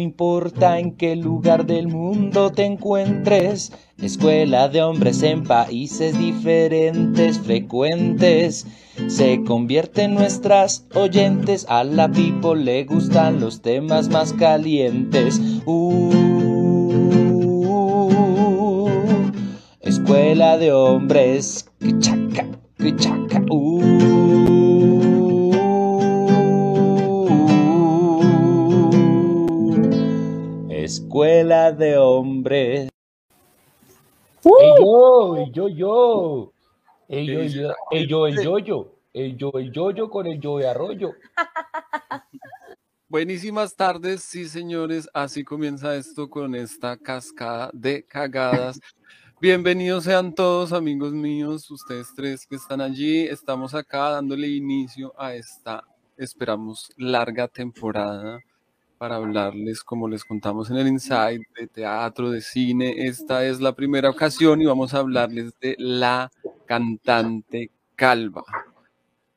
No 0.00 0.04
importa 0.04 0.78
en 0.78 0.92
qué 0.92 1.14
lugar 1.14 1.66
del 1.66 1.86
mundo 1.86 2.50
te 2.50 2.64
encuentres, 2.64 3.70
escuela 4.00 4.70
de 4.70 4.80
hombres 4.80 5.22
en 5.22 5.44
países 5.44 6.18
diferentes, 6.18 7.38
frecuentes, 7.38 8.66
se 9.08 9.44
convierten 9.44 10.14
nuestras 10.14 10.86
oyentes, 10.94 11.66
a 11.68 11.84
la 11.84 12.10
people 12.10 12.64
le 12.64 12.84
gustan 12.84 13.40
los 13.40 13.60
temas 13.60 14.08
más 14.08 14.32
calientes. 14.32 15.38
Uh, 15.66 16.10
escuela 19.82 20.56
de 20.56 20.72
hombres, 20.72 21.68
que 21.78 21.98
chaca, 21.98 22.46
que 22.78 22.96
chaca, 22.96 23.42
uh. 23.50 24.19
Escuela 31.10 31.72
de 31.72 31.98
hombres. 31.98 32.88
¡Ey 34.44 34.72
yo! 34.78 35.36
¡Ey 35.38 35.50
yo 35.52 35.68
yo! 35.68 36.52
¡Ey 37.08 37.26
yo 37.26 37.42
yo! 37.42 37.74
¡Ey 37.90 38.06
yo 38.06 38.26
el 38.28 38.40
yo 38.40 38.58
yo! 38.60 38.94
¡Ey 39.12 39.36
yo 39.36 39.50
el 39.54 39.72
yo 39.72 39.90
yo 39.90 40.08
con 40.08 40.28
el 40.28 40.40
yo 40.40 40.58
de 40.58 40.68
arroyo! 40.68 41.10
Buenísimas 43.08 43.74
tardes, 43.74 44.22
sí 44.22 44.48
señores, 44.48 45.08
así 45.12 45.42
comienza 45.42 45.96
esto 45.96 46.30
con 46.30 46.54
esta 46.54 46.96
cascada 46.96 47.70
de 47.72 48.04
cagadas. 48.04 48.78
Bienvenidos 49.40 50.04
sean 50.04 50.32
todos 50.32 50.72
amigos 50.72 51.12
míos, 51.12 51.68
ustedes 51.72 52.06
tres 52.14 52.46
que 52.46 52.54
están 52.54 52.80
allí. 52.80 53.26
Estamos 53.26 53.74
acá 53.74 54.10
dándole 54.10 54.46
inicio 54.46 55.12
a 55.18 55.34
esta, 55.34 55.82
esperamos, 56.16 56.88
larga 56.96 57.48
temporada 57.48 58.38
para 59.00 59.16
hablarles, 59.16 59.82
como 59.82 60.08
les 60.08 60.26
contamos 60.26 60.68
en 60.68 60.76
el 60.76 60.86
Inside, 60.86 61.40
de 61.58 61.66
teatro, 61.68 62.30
de 62.30 62.42
cine. 62.42 63.06
Esta 63.06 63.46
es 63.46 63.58
la 63.58 63.74
primera 63.74 64.10
ocasión 64.10 64.60
y 64.60 64.66
vamos 64.66 64.92
a 64.92 64.98
hablarles 64.98 65.54
de 65.58 65.74
La 65.78 66.30
cantante 66.66 67.70
calva, 67.96 68.44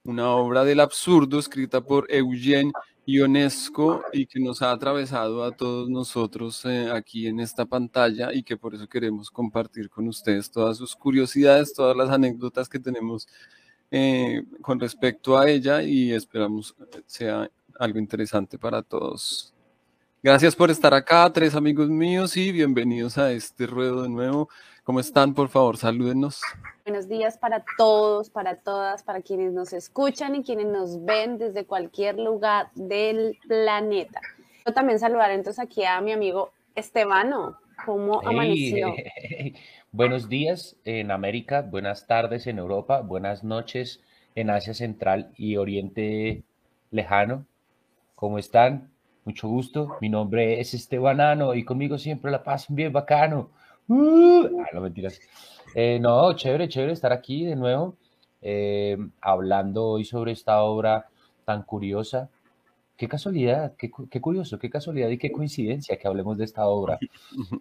una 0.03 0.31
obra 0.31 0.66
del 0.66 0.81
absurdo 0.81 1.39
escrita 1.39 1.80
por 1.80 2.11
Eugene 2.11 2.73
Ionesco 3.05 4.03
y 4.11 4.25
que 4.25 4.42
nos 4.42 4.61
ha 4.61 4.72
atravesado 4.72 5.45
a 5.45 5.55
todos 5.55 5.89
nosotros 5.89 6.66
eh, 6.66 6.92
aquí 6.92 7.27
en 7.27 7.39
esta 7.39 7.66
pantalla 7.66 8.33
y 8.33 8.44
que 8.44 8.58
por 8.58 8.75
eso 8.75 8.89
queremos 8.89 9.31
compartir 9.31 9.89
con 9.89 10.09
ustedes 10.09 10.52
todas 10.52 10.75
sus 10.75 10.94
curiosidades, 10.94 11.73
todas 11.73 11.95
las 11.95 12.09
anécdotas 12.09 12.67
que 12.67 12.80
tenemos 12.80 13.30
eh, 13.92 14.44
con 14.59 14.77
respecto 14.77 15.38
a 15.38 15.50
ella 15.50 15.81
y 15.83 16.11
esperamos 16.11 16.75
sea 17.05 17.50
algo 17.80 17.98
interesante 17.98 18.59
para 18.59 18.81
todos. 18.81 19.52
Gracias 20.23 20.55
por 20.55 20.71
estar 20.71 20.93
acá, 20.93 21.29
tres 21.33 21.53
amigos 21.53 21.89
míos, 21.89 22.38
y 22.38 22.53
bienvenidos 22.53 23.17
a 23.17 23.33
este 23.33 23.67
ruedo 23.67 24.03
de 24.03 24.09
nuevo. 24.09 24.47
¿Cómo 24.85 25.02
están? 25.02 25.33
Por 25.33 25.49
favor, 25.49 25.75
salúdenos. 25.75 26.39
Buenos 26.85 27.09
días 27.09 27.38
para 27.38 27.65
todos, 27.77 28.30
para 28.30 28.55
todas, 28.55 29.03
para 29.03 29.21
quienes 29.21 29.52
nos 29.52 29.73
escuchan 29.73 30.35
y 30.35 30.43
quienes 30.43 30.67
nos 30.67 31.03
ven 31.03 31.38
desde 31.38 31.65
cualquier 31.65 32.17
lugar 32.17 32.69
del 32.73 33.38
planeta. 33.49 34.21
Yo 34.65 34.73
también 34.73 34.97
saludar 34.97 35.30
entonces 35.31 35.61
aquí 35.61 35.83
a 35.83 35.99
mi 35.99 36.13
amigo 36.13 36.53
Estebano. 36.73 37.58
¿Cómo 37.85 38.21
Hey, 38.21 38.30
amaneció? 38.30 38.95
buenos 39.91 40.30
días 40.30 40.77
en 40.85 41.11
América, 41.11 41.63
buenas 41.63 42.08
tardes 42.08 42.47
en 42.47 42.59
Europa, 42.59 43.02
buenas 43.02 43.43
noches 43.43 43.99
en 44.35 44.52
Asia 44.52 44.73
Central 44.73 45.33
y 45.35 45.58
Oriente 45.58 46.43
Lejano. 46.91 47.45
¿Cómo 48.15 48.39
están? 48.39 48.92
Mucho 49.25 49.47
gusto. 49.47 49.97
Mi 50.02 50.09
nombre 50.09 50.59
es 50.59 50.73
Estebanano 50.73 51.53
y 51.53 51.63
conmigo 51.63 51.97
siempre 51.97 52.31
la 52.31 52.43
pasan 52.43 52.75
bien 52.75 52.91
bacano. 52.91 53.49
Uh, 53.88 54.61
ah, 54.61 54.69
no 54.73 54.81
mentiras. 54.81 55.19
Eh, 55.75 55.97
no, 55.99 56.33
chévere, 56.33 56.67
chévere 56.67 56.93
estar 56.93 57.11
aquí 57.11 57.45
de 57.45 57.55
nuevo, 57.55 57.95
eh, 58.41 58.98
hablando 59.21 59.86
hoy 59.86 60.05
sobre 60.05 60.33
esta 60.33 60.61
obra 60.61 61.08
tan 61.45 61.64
curiosa. 61.64 62.30
Qué 62.98 63.08
casualidad, 63.08 63.73
qué, 63.77 63.89
qué 64.09 64.21
curioso, 64.21 64.59
qué 64.59 64.70
casualidad 64.70 65.09
y 65.09 65.17
qué 65.17 65.31
coincidencia 65.31 65.98
que 65.98 66.08
hablemos 66.08 66.37
de 66.37 66.45
esta 66.45 66.67
obra. 66.67 66.99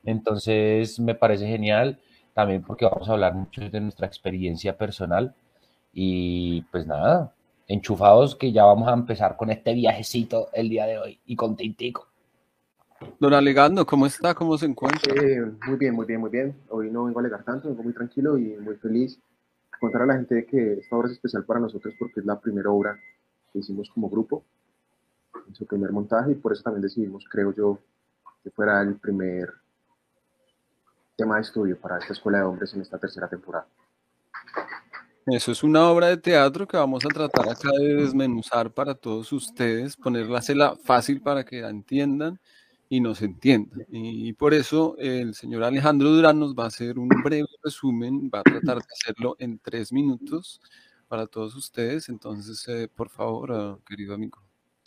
Entonces 0.04 1.00
me 1.00 1.14
parece 1.14 1.46
genial 1.46 1.98
también 2.34 2.62
porque 2.62 2.84
vamos 2.84 3.08
a 3.08 3.12
hablar 3.12 3.34
mucho 3.34 3.62
de 3.68 3.80
nuestra 3.80 4.06
experiencia 4.06 4.76
personal 4.76 5.34
y 5.92 6.62
pues 6.70 6.86
nada, 6.86 7.34
enchufados 7.72 8.36
que 8.36 8.52
ya 8.52 8.64
vamos 8.64 8.88
a 8.88 8.92
empezar 8.92 9.36
con 9.36 9.50
este 9.50 9.72
viajecito 9.72 10.48
el 10.52 10.68
día 10.68 10.86
de 10.86 10.98
hoy 10.98 11.20
y 11.24 11.36
con 11.36 11.56
Tintico. 11.56 12.08
Don 13.18 13.34
Alegando, 13.34 13.84
¿cómo 13.86 14.06
está? 14.06 14.34
¿Cómo 14.34 14.56
se 14.58 14.66
encuentra? 14.66 15.12
Eh, 15.14 15.40
muy 15.66 15.76
bien, 15.76 15.94
muy 15.94 16.06
bien, 16.06 16.20
muy 16.20 16.30
bien. 16.30 16.54
Hoy 16.68 16.90
no 16.90 17.04
vengo 17.04 17.18
a 17.18 17.22
alegar 17.22 17.42
tanto, 17.44 17.68
vengo 17.68 17.82
muy 17.82 17.92
tranquilo 17.92 18.38
y 18.38 18.56
muy 18.58 18.76
feliz. 18.76 19.18
Contar 19.80 20.02
a 20.02 20.06
la 20.06 20.14
gente 20.14 20.46
que 20.46 20.74
esta 20.74 20.96
obra 20.96 21.08
es 21.08 21.14
especial 21.14 21.44
para 21.44 21.60
nosotros 21.60 21.94
porque 21.98 22.20
es 22.20 22.26
la 22.26 22.38
primera 22.38 22.70
obra 22.70 22.96
que 23.52 23.58
hicimos 23.58 23.90
como 23.90 24.08
grupo, 24.08 24.44
en 25.48 25.54
su 25.54 25.66
primer 25.66 25.90
montaje, 25.90 26.32
y 26.32 26.34
por 26.34 26.52
eso 26.52 26.62
también 26.62 26.82
decidimos, 26.82 27.24
creo 27.28 27.52
yo, 27.54 27.78
que 28.42 28.50
fuera 28.50 28.80
el 28.82 28.94
primer 28.96 29.48
tema 31.16 31.36
de 31.36 31.42
estudio 31.42 31.78
para 31.78 31.98
esta 31.98 32.12
escuela 32.12 32.38
de 32.38 32.44
hombres 32.44 32.72
en 32.74 32.82
esta 32.82 32.98
tercera 32.98 33.28
temporada. 33.28 33.66
Eso 35.26 35.52
es 35.52 35.62
una 35.62 35.88
obra 35.88 36.08
de 36.08 36.16
teatro 36.16 36.66
que 36.66 36.76
vamos 36.76 37.04
a 37.04 37.08
tratar 37.08 37.48
acá 37.48 37.70
de 37.78 37.94
desmenuzar 37.94 38.72
para 38.72 38.94
todos 38.94 39.32
ustedes, 39.32 39.96
ponerla 39.96 40.42
fácil 40.82 41.20
para 41.20 41.44
que 41.44 41.60
la 41.60 41.70
entiendan 41.70 42.40
y 42.88 43.00
nos 43.00 43.22
entiendan. 43.22 43.86
Y 43.88 44.32
por 44.32 44.52
eso 44.52 44.96
el 44.98 45.34
señor 45.34 45.62
Alejandro 45.62 46.10
Durán 46.10 46.40
nos 46.40 46.54
va 46.54 46.64
a 46.64 46.66
hacer 46.66 46.98
un 46.98 47.08
breve 47.08 47.46
resumen, 47.62 48.30
va 48.34 48.40
a 48.40 48.42
tratar 48.42 48.78
de 48.78 48.86
hacerlo 48.92 49.36
en 49.38 49.58
tres 49.60 49.92
minutos 49.92 50.60
para 51.06 51.26
todos 51.26 51.54
ustedes. 51.54 52.08
Entonces, 52.08 52.66
eh, 52.68 52.88
por 52.92 53.08
favor, 53.08 53.50
uh, 53.52 53.78
querido 53.86 54.14
amigo. 54.14 54.40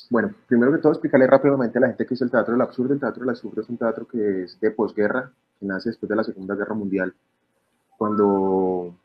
Bueno, 0.10 0.36
primero 0.48 0.72
que 0.72 0.80
todo, 0.80 0.92
explicarle 0.92 1.28
rápidamente 1.28 1.78
a 1.78 1.82
la 1.82 1.88
gente 1.88 2.06
qué 2.06 2.14
es 2.14 2.22
el 2.22 2.30
Teatro 2.30 2.54
del 2.54 2.62
Absurdo. 2.62 2.94
El 2.94 3.00
Teatro 3.00 3.22
del 3.22 3.30
Absurdo 3.30 3.62
es 3.62 3.70
un 3.70 3.78
teatro 3.78 4.08
que 4.08 4.44
es 4.44 4.60
de 4.60 4.72
posguerra, 4.72 5.32
que 5.60 5.66
nace 5.66 5.90
después 5.90 6.10
de 6.10 6.16
la 6.16 6.24
Segunda 6.24 6.56
Guerra 6.56 6.76
Mundial, 6.76 7.16
cuando 7.98 8.96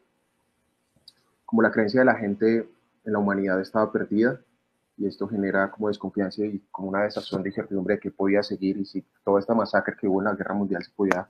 como 1.51 1.63
la 1.63 1.73
creencia 1.73 2.01
de 2.01 2.05
la 2.07 2.15
gente 2.15 2.69
en 3.05 3.13
la 3.13 3.19
humanidad 3.19 3.61
estaba 3.61 3.91
perdida 3.91 4.41
y 4.97 5.07
esto 5.07 5.27
genera 5.27 5.69
como 5.73 5.89
desconfianza 5.89 6.45
y 6.45 6.61
como 6.71 6.91
una 6.91 7.03
desazón 7.03 7.43
de 7.43 7.49
incertidumbre 7.49 7.97
de 7.97 8.01
qué 8.01 8.13
podía 8.13 8.41
seguir 8.45 8.77
y 8.79 8.85
si 8.85 9.05
toda 9.25 9.41
esta 9.41 9.53
masacre 9.53 9.97
que 9.99 10.07
hubo 10.07 10.21
en 10.21 10.27
la 10.27 10.35
guerra 10.37 10.55
mundial 10.55 10.85
se 10.85 10.93
podía 10.93 11.29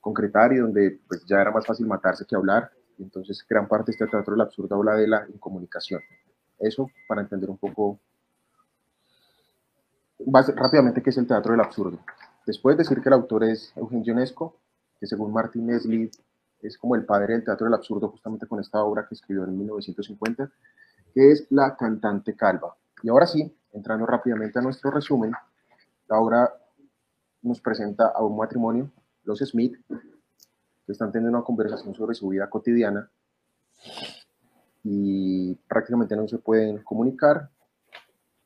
concretar 0.00 0.52
y 0.52 0.58
donde 0.58 1.00
pues 1.08 1.24
ya 1.26 1.40
era 1.40 1.50
más 1.50 1.66
fácil 1.66 1.86
matarse 1.88 2.24
que 2.24 2.36
hablar. 2.36 2.70
Entonces 3.00 3.44
gran 3.48 3.66
parte 3.66 3.86
de 3.86 3.92
este 3.96 4.06
teatro 4.06 4.34
del 4.34 4.42
absurdo 4.42 4.76
habla 4.76 4.94
de 4.94 5.08
la 5.08 5.26
incomunicación. 5.28 6.00
Eso 6.60 6.88
para 7.08 7.22
entender 7.22 7.50
un 7.50 7.58
poco 7.58 7.98
base- 10.26 10.52
rápidamente 10.54 11.02
qué 11.02 11.10
es 11.10 11.18
el 11.18 11.26
teatro 11.26 11.50
del 11.52 11.60
absurdo. 11.62 11.98
Después 12.46 12.76
decir 12.76 13.00
que 13.02 13.08
el 13.08 13.14
autor 13.14 13.42
es 13.44 13.72
Eugenio 13.76 14.04
Ionesco, 14.14 14.54
que 15.00 15.06
según 15.08 15.32
Martin 15.32 15.66
Nesli 15.66 16.08
es 16.62 16.78
como 16.78 16.94
el 16.94 17.04
padre 17.04 17.34
del 17.34 17.44
teatro 17.44 17.66
del 17.66 17.74
absurdo 17.74 18.08
justamente 18.08 18.46
con 18.46 18.60
esta 18.60 18.82
obra 18.82 19.06
que 19.08 19.14
escribió 19.14 19.44
en 19.44 19.56
1950, 19.56 20.50
que 21.14 21.32
es 21.32 21.46
La 21.50 21.76
cantante 21.76 22.34
calva. 22.34 22.76
Y 23.02 23.08
ahora 23.08 23.26
sí, 23.26 23.54
entrando 23.72 24.06
rápidamente 24.06 24.58
a 24.58 24.62
nuestro 24.62 24.90
resumen, 24.90 25.32
la 26.08 26.18
obra 26.18 26.52
nos 27.42 27.60
presenta 27.60 28.08
a 28.08 28.22
un 28.22 28.36
matrimonio, 28.36 28.90
los 29.24 29.38
Smith, 29.38 29.76
que 29.88 30.92
están 30.92 31.12
teniendo 31.12 31.38
una 31.38 31.44
conversación 31.44 31.94
sobre 31.94 32.14
su 32.14 32.28
vida 32.28 32.50
cotidiana 32.50 33.08
y 34.82 35.54
prácticamente 35.68 36.16
no 36.16 36.26
se 36.28 36.38
pueden 36.38 36.82
comunicar. 36.82 37.50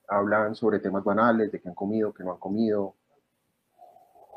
Hablan 0.08 0.54
sobre 0.54 0.78
temas 0.78 1.02
banales, 1.02 1.50
de 1.50 1.60
qué 1.60 1.68
han 1.68 1.74
comido, 1.74 2.12
qué 2.12 2.22
no 2.22 2.32
han 2.32 2.38
comido. 2.38 2.94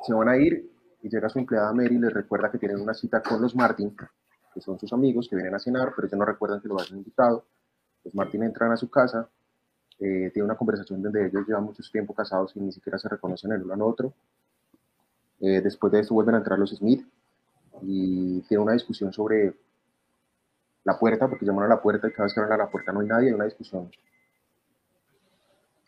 Se 0.03 0.13
van 0.13 0.29
a 0.29 0.37
ir 0.37 0.71
llega 1.09 1.29
su 1.29 1.39
empleada 1.39 1.73
Mary 1.73 1.95
y 1.95 1.99
les 1.99 2.13
recuerda 2.13 2.51
que 2.51 2.57
tienen 2.57 2.79
una 2.79 2.93
cita 2.93 3.21
con 3.21 3.41
los 3.41 3.55
Martin, 3.55 3.95
que 4.53 4.61
son 4.61 4.79
sus 4.79 4.91
amigos 4.93 5.27
que 5.29 5.35
vienen 5.35 5.55
a 5.55 5.59
cenar, 5.59 5.93
pero 5.95 6.07
ellos 6.07 6.19
no 6.19 6.25
recuerdan 6.25 6.61
que 6.61 6.67
lo 6.67 6.79
hayan 6.79 6.97
invitado. 6.97 7.45
Los 8.03 8.15
Martin 8.15 8.43
entran 8.43 8.71
a 8.71 8.77
su 8.77 8.89
casa, 8.89 9.29
eh, 9.99 10.31
tienen 10.33 10.45
una 10.45 10.55
conversación 10.55 11.01
donde 11.01 11.27
ellos 11.27 11.47
llevan 11.47 11.63
mucho 11.63 11.83
tiempo 11.91 12.13
casados 12.13 12.55
y 12.55 12.59
ni 12.59 12.71
siquiera 12.71 12.97
se 12.97 13.09
reconocen 13.09 13.51
el 13.51 13.63
uno 13.63 13.73
al 13.73 13.81
otro. 13.81 14.13
Eh, 15.39 15.61
después 15.61 15.91
de 15.91 15.99
esto 15.99 16.13
vuelven 16.13 16.35
a 16.35 16.37
entrar 16.39 16.57
los 16.57 16.71
Smith 16.71 17.05
y 17.81 18.41
tienen 18.41 18.63
una 18.63 18.73
discusión 18.73 19.13
sobre 19.13 19.53
la 20.83 20.97
puerta, 20.97 21.27
porque 21.27 21.45
llaman 21.45 21.65
a 21.65 21.67
la 21.67 21.81
puerta 21.81 22.07
y 22.07 22.11
cada 22.11 22.23
vez 22.23 22.33
que 22.33 22.39
abren 22.39 22.53
a 22.53 22.63
la 22.63 22.69
puerta 22.69 22.91
no 22.91 23.01
hay 23.01 23.07
nadie, 23.07 23.27
hay 23.27 23.33
una 23.33 23.45
discusión 23.45 23.91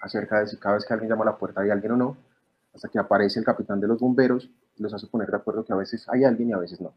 acerca 0.01 0.39
de 0.39 0.47
si 0.47 0.57
cada 0.57 0.75
vez 0.75 0.85
que 0.85 0.93
alguien 0.93 1.09
llama 1.09 1.23
a 1.23 1.31
la 1.31 1.37
puerta 1.37 1.61
hay 1.61 1.69
alguien 1.69 1.93
o 1.93 1.97
no, 1.97 2.17
hasta 2.73 2.89
que 2.89 2.99
aparece 2.99 3.39
el 3.39 3.45
capitán 3.45 3.79
de 3.79 3.87
los 3.87 3.99
bomberos 3.99 4.49
los 4.79 4.93
hace 4.93 5.07
poner 5.07 5.29
de 5.29 5.37
acuerdo 5.37 5.63
que 5.63 5.73
a 5.73 5.77
veces 5.77 6.07
hay 6.09 6.23
alguien 6.23 6.49
y 6.49 6.53
a 6.53 6.57
veces 6.57 6.81
no. 6.81 6.93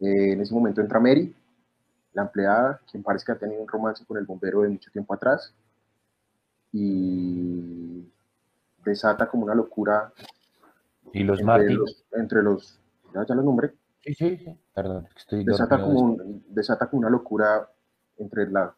Eh, 0.00 0.32
en 0.32 0.40
ese 0.40 0.52
momento 0.54 0.80
entra 0.80 0.98
Mary, 0.98 1.34
la 2.12 2.22
empleada, 2.22 2.80
quien 2.90 3.02
parece 3.02 3.24
que 3.26 3.32
ha 3.32 3.38
tenido 3.38 3.62
un 3.62 3.68
romance 3.68 4.04
con 4.04 4.16
el 4.18 4.24
bombero 4.24 4.62
de 4.62 4.68
mucho 4.70 4.90
tiempo 4.90 5.14
atrás, 5.14 5.54
y 6.72 8.10
desata 8.84 9.28
como 9.28 9.44
una 9.44 9.54
locura 9.54 10.12
Y 11.12 11.22
los 11.22 11.38
entre 11.40 11.70
los, 11.70 12.04
entre 12.12 12.42
los 12.42 12.80
ya, 13.14 13.24
ya 13.26 13.34
los 13.34 13.44
nombré, 13.44 13.74
Sí, 14.00 14.12
sí, 14.14 14.36
sí. 14.36 14.58
Perdón, 14.74 15.08
estoy 15.16 15.44
desata 15.44 15.80
como, 15.80 15.98
un- 16.00 16.44
desata 16.48 16.90
como 16.90 17.00
una 17.00 17.08
locura 17.10 17.70
entre 18.18 18.50
las 18.50 18.72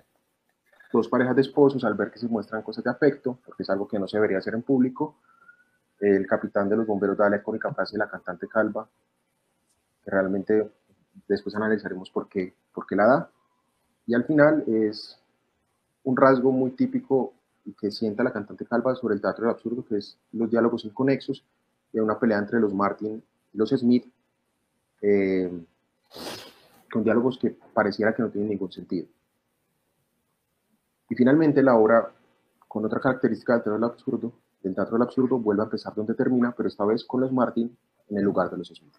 dos 0.92 1.08
parejas 1.08 1.34
de 1.34 1.42
esposos 1.42 1.82
al 1.84 1.94
ver 1.94 2.12
que 2.12 2.18
se 2.20 2.28
muestran 2.28 2.62
cosas 2.62 2.84
de 2.84 2.90
afecto, 2.90 3.38
porque 3.44 3.64
es 3.64 3.70
algo 3.70 3.88
que 3.88 3.98
no 3.98 4.06
se 4.06 4.18
debería 4.18 4.38
hacer 4.38 4.54
en 4.54 4.62
público. 4.62 5.16
El 6.00 6.26
capitán 6.26 6.68
de 6.68 6.76
los 6.76 6.86
bomberos 6.86 7.16
da 7.16 7.30
la 7.30 7.36
icónica 7.36 7.72
frase 7.72 7.92
de 7.92 7.98
la 7.98 8.10
cantante 8.10 8.46
calva, 8.48 8.88
que 10.04 10.10
realmente 10.10 10.70
después 11.26 11.54
analizaremos 11.54 12.10
por 12.10 12.28
qué, 12.28 12.54
por 12.72 12.86
qué 12.86 12.96
la 12.96 13.06
da. 13.06 13.30
Y 14.06 14.14
al 14.14 14.24
final 14.24 14.64
es 14.66 15.18
un 16.04 16.16
rasgo 16.16 16.52
muy 16.52 16.72
típico 16.72 17.34
que 17.80 17.90
sienta 17.90 18.22
la 18.22 18.32
cantante 18.32 18.64
calva 18.64 18.94
sobre 18.94 19.14
el 19.14 19.20
teatro 19.20 19.44
del 19.44 19.54
absurdo, 19.54 19.84
que 19.84 19.96
es 19.96 20.18
los 20.32 20.50
diálogos 20.50 20.84
inconexos 20.84 21.44
y 21.92 21.98
una 21.98 22.18
pelea 22.18 22.38
entre 22.38 22.60
los 22.60 22.72
Martin 22.72 23.22
y 23.52 23.58
los 23.58 23.70
Smith, 23.70 24.06
eh, 25.02 25.50
con 26.92 27.02
diálogos 27.02 27.38
que 27.38 27.56
pareciera 27.74 28.14
que 28.14 28.22
no 28.22 28.30
tienen 28.30 28.50
ningún 28.50 28.70
sentido. 28.70 29.06
Y 31.08 31.14
finalmente 31.14 31.62
la 31.62 31.76
obra, 31.76 32.12
con 32.68 32.84
otra 32.84 33.00
característica 33.00 33.54
del 33.54 33.62
teatro 33.62 33.74
del 33.74 33.84
absurdo, 33.84 34.32
del 34.66 34.74
teatro 34.74 34.94
del 34.98 35.02
absurdo, 35.02 35.38
vuelve 35.38 35.62
a 35.62 35.64
empezar 35.64 35.94
donde 35.94 36.14
termina, 36.14 36.52
pero 36.56 36.68
esta 36.68 36.84
vez 36.84 37.04
con 37.04 37.20
los 37.20 37.32
Martin 37.32 37.76
en 38.08 38.18
el 38.18 38.24
lugar 38.24 38.50
de 38.50 38.58
los 38.58 38.68
Smith. 38.68 38.94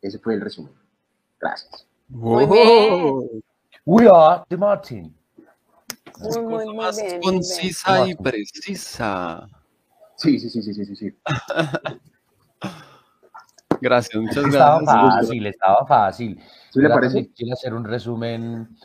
Ese 0.00 0.18
fue 0.18 0.34
el 0.34 0.40
resumen. 0.40 0.72
Gracias. 1.40 1.86
Muy 2.08 2.46
bien. 2.46 3.42
We 3.84 4.08
are 4.08 4.42
the 4.48 4.56
Martin. 4.56 5.14
Muy, 6.20 6.42
muy, 6.42 6.64
muy 6.66 6.76
más 6.76 6.96
bien, 6.96 7.08
muy 7.08 7.20
bien. 7.20 7.34
concisa 7.34 8.08
y 8.08 8.14
precisa. 8.14 9.48
Sí, 10.16 10.38
sí, 10.38 10.50
sí, 10.50 10.62
sí, 10.62 10.74
sí, 10.74 10.84
sí. 10.84 10.96
sí. 10.96 11.16
Gracias, 13.80 14.20
muchas 14.20 14.44
Estaba 14.44 14.80
gracias. 14.80 15.14
fácil, 15.14 15.46
estaba 15.46 15.86
fácil. 15.86 16.40
¿Sí 16.70 16.80
le 16.80 16.88
parece? 16.88 17.30
Quiero 17.32 17.52
hacer 17.52 17.74
un 17.74 17.84
resumen, 17.84 18.76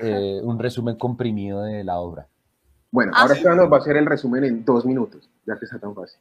eh, 0.00 0.40
un 0.42 0.58
resumen 0.58 0.96
comprimido 0.96 1.62
de 1.62 1.84
la 1.84 1.98
obra. 1.98 2.28
Bueno, 2.92 3.10
Ah, 3.14 3.22
ahora 3.22 3.34
sí. 3.34 3.42
Nos 3.44 3.72
va 3.72 3.78
a 3.78 3.80
hacer 3.80 3.96
el 3.96 4.06
resumen 4.06 4.44
en 4.44 4.64
dos 4.64 4.84
minutos, 4.84 5.28
ya 5.46 5.58
que 5.58 5.64
está 5.64 5.78
tan 5.80 5.94
fácil. 5.94 6.20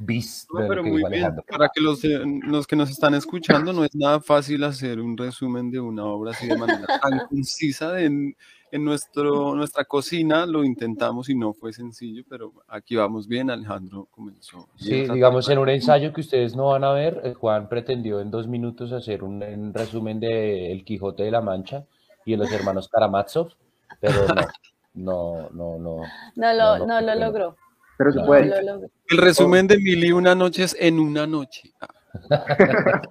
Bis, 0.00 0.46
No, 0.52 0.60
de 0.60 0.64
lo 0.64 0.68
pero 0.68 0.82
muy 0.82 1.02
bien. 1.10 1.32
Para 1.48 1.68
que 1.72 1.80
los, 1.80 2.04
eh, 2.04 2.20
los 2.42 2.66
que 2.66 2.74
nos 2.74 2.90
están 2.90 3.14
escuchando, 3.14 3.72
no 3.72 3.84
es 3.84 3.94
nada 3.94 4.20
fácil 4.20 4.64
hacer 4.64 5.00
un 5.00 5.16
resumen 5.16 5.70
de 5.70 5.78
una 5.78 6.04
obra 6.06 6.32
así 6.32 6.48
de 6.48 6.56
manera 6.56 6.84
tan 7.02 7.26
concisa. 7.28 8.00
En, 8.00 8.34
en 8.72 8.84
nuestro, 8.84 9.54
nuestra 9.54 9.84
cocina 9.84 10.44
lo 10.44 10.64
intentamos 10.64 11.28
y 11.28 11.36
no 11.36 11.52
fue 11.52 11.72
sencillo, 11.72 12.24
pero 12.28 12.52
aquí 12.66 12.96
vamos 12.96 13.28
bien. 13.28 13.48
Alejandro 13.50 14.08
comenzó. 14.10 14.68
Sí, 14.76 15.06
digamos, 15.08 15.48
en 15.48 15.58
un 15.58 15.68
ensayo 15.68 16.12
que 16.12 16.20
ustedes 16.20 16.56
no 16.56 16.68
van 16.68 16.82
a 16.82 16.92
ver, 16.92 17.20
eh, 17.22 17.34
Juan 17.34 17.68
pretendió 17.68 18.20
en 18.20 18.30
dos 18.32 18.48
minutos 18.48 18.90
hacer 18.92 19.22
un, 19.22 19.42
un 19.42 19.72
resumen 19.72 20.18
de 20.18 20.72
El 20.72 20.84
Quijote 20.84 21.22
de 21.22 21.30
la 21.30 21.40
Mancha 21.42 21.84
y 22.24 22.32
de 22.32 22.38
los 22.38 22.50
hermanos 22.50 22.88
Karamazov, 22.88 23.52
pero 24.00 24.26
no, 24.26 24.34
no, 24.94 25.48
no, 25.50 25.78
no. 25.78 26.02
No 26.36 26.52
lo, 26.52 26.78
no, 26.78 26.86
no 26.86 27.00
lo 27.00 27.14
logró. 27.14 27.56
Pero 27.96 28.12
se 28.12 28.20
puede. 28.20 28.46
lo 28.46 28.62
logró. 28.74 28.90
El 29.08 29.18
resumen 29.18 29.66
de 29.66 29.78
Mil 29.78 30.04
y 30.04 30.12
una 30.12 30.34
noches 30.34 30.76
en 30.78 31.00
una 31.00 31.26
noche. 31.26 31.72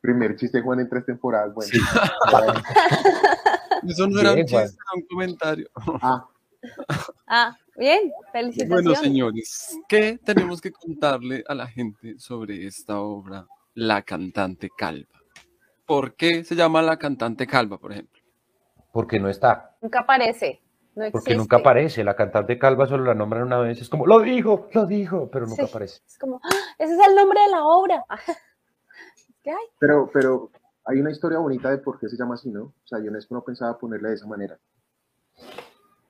Primer 0.00 0.36
chiste 0.36 0.62
Juan 0.62 0.80
en 0.80 0.88
tres 0.88 1.04
temporadas. 1.06 1.52
Bueno. 1.54 1.70
Sí. 1.72 1.80
Eso 3.88 4.06
no 4.06 4.20
era 4.20 4.32
un 4.32 4.38
chiste, 4.38 4.56
era 4.56 4.72
un 4.94 5.02
comentario. 5.06 5.68
Ah, 6.00 6.26
Ah, 7.26 7.56
bien, 7.76 8.10
felicitaciones. 8.32 8.84
Bueno, 8.84 9.00
señores, 9.00 9.76
¿qué 9.88 10.18
tenemos 10.24 10.60
que 10.60 10.72
contarle 10.72 11.44
a 11.46 11.54
la 11.54 11.66
gente 11.66 12.18
sobre 12.18 12.66
esta 12.66 13.00
obra, 13.00 13.46
La 13.74 14.02
cantante 14.02 14.70
calva? 14.76 15.20
¿Por 15.84 16.14
qué 16.14 16.42
se 16.44 16.56
llama 16.56 16.82
La 16.82 16.98
cantante 16.98 17.46
calva, 17.46 17.78
por 17.78 17.92
ejemplo? 17.92 18.15
Porque 18.96 19.20
no 19.20 19.28
está, 19.28 19.76
Nunca 19.82 20.00
aparece. 20.00 20.62
No 20.94 21.04
existe. 21.04 21.12
porque 21.12 21.36
nunca 21.36 21.56
aparece. 21.58 22.02
La 22.02 22.16
cantante 22.16 22.58
calva 22.58 22.86
solo 22.86 23.04
la 23.04 23.12
nombran 23.12 23.42
una 23.42 23.58
vez, 23.58 23.78
es 23.78 23.90
como, 23.90 24.06
lo 24.06 24.20
dijo, 24.20 24.68
lo 24.72 24.86
dijo, 24.86 25.28
pero 25.30 25.44
nunca 25.46 25.64
Sí. 25.66 25.68
aparece. 25.70 26.00
Es 26.06 26.16
como, 26.18 26.40
¡ah! 26.42 26.48
ese 26.78 26.94
es 26.94 27.06
el 27.06 27.14
nombre 27.14 27.38
de 27.42 27.48
la 27.50 27.62
obra. 27.66 28.06
¿Qué 29.42 29.50
hay? 29.50 29.66
pero, 29.78 30.08
pero 30.10 30.50
hay 30.86 30.98
una 30.98 31.10
historia 31.10 31.38
bonita 31.38 31.68
de 31.70 31.76
por 31.76 31.98
qué 32.00 32.08
se 32.08 32.16
llama 32.16 32.36
así, 32.36 32.50
¿no? 32.50 32.62
O 32.62 32.86
sea, 32.86 32.98
Ionesco 33.00 33.34
no 33.34 33.42
pensaba 33.44 33.76
ponerle 33.78 34.08
de 34.08 34.14
esa 34.14 34.26
manera. 34.26 34.56
¿Se 35.34 35.44
le 35.44 35.52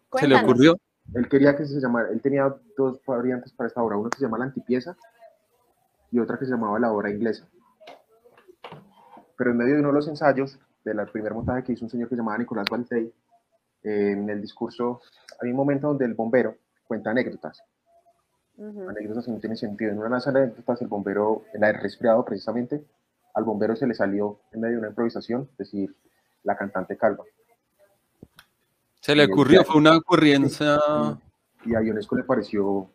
Cuéntanos. 0.09 0.43
ocurrió? 0.44 0.77
Él 1.15 1.29
quería 1.29 1.56
que 1.56 1.67
se 1.67 1.81
llamara, 1.81 2.09
él 2.11 2.21
tenía 2.23 2.55
dos 2.79 3.00
variantes 3.05 3.53
para 3.53 3.67
esta 3.67 3.83
obra, 3.83 3.97
una 3.97 4.11
que 4.11 4.19
se 4.19 4.25
llama 4.25 4.38
la 4.38 4.44
antipieza 4.44 4.97
y 6.12 6.21
otra 6.21 6.38
que 6.38 6.44
se 6.44 6.53
llamaba 6.53 6.79
la 6.79 6.93
obra 6.93 7.11
inglesa. 7.11 7.49
Pero 9.37 9.50
en 9.50 9.56
medio 9.56 9.75
de 9.75 9.81
uno 9.81 9.88
de 9.88 9.94
los 9.94 10.06
ensayos, 10.06 10.61
del 10.94 11.06
primer 11.09 11.35
montaje 11.35 11.65
que 11.65 11.73
hizo 11.73 11.85
un 11.85 11.91
señor 11.91 12.09
que 12.09 12.15
se 12.15 12.21
llamaba 12.21 12.38
Nicolás 12.38 12.67
Baltey, 12.71 13.12
eh, 13.83 14.11
en 14.12 14.29
el 14.31 14.41
discurso 14.41 15.00
hay 15.41 15.50
un 15.50 15.56
momento 15.56 15.88
donde 15.88 16.05
el 16.05 16.15
bombero 16.15 16.56
cuenta 16.87 17.11
anécdotas, 17.11 17.62
Ujú. 18.56 18.88
anécdotas 18.88 19.25
que 19.25 19.33
no 19.33 19.38
tienen 19.38 19.56
sentido. 19.56 19.91
En 19.91 19.99
una 19.99 20.06
de 20.06 20.15
las 20.15 20.27
anécdotas, 20.29 20.81
el 20.83 20.88
bombero, 20.88 21.44
en 21.53 21.61
la 21.61 21.69
del 21.69 21.81
resfriado 21.81 22.25
precisamente, 22.25 22.85
al 23.35 23.44
bombero 23.44 23.77
se 23.77 23.87
le 23.87 23.94
salió 23.94 24.41
en 24.53 24.61
medio 24.61 24.75
de 24.75 24.79
una 24.81 24.88
improvisación 24.88 25.50
decir 25.59 25.94
la 26.44 26.56
cantante 26.56 26.97
calva. 26.97 27.25
Se 29.00 29.15
le 29.15 29.25
ocurrió, 29.25 29.65
fue 29.65 29.77
una 29.77 29.97
ocurrencia. 29.97 30.79
Y 31.65 31.75
a 31.75 31.83
Ionesco 31.83 32.17
le 32.17 32.23
pareció 32.23 32.88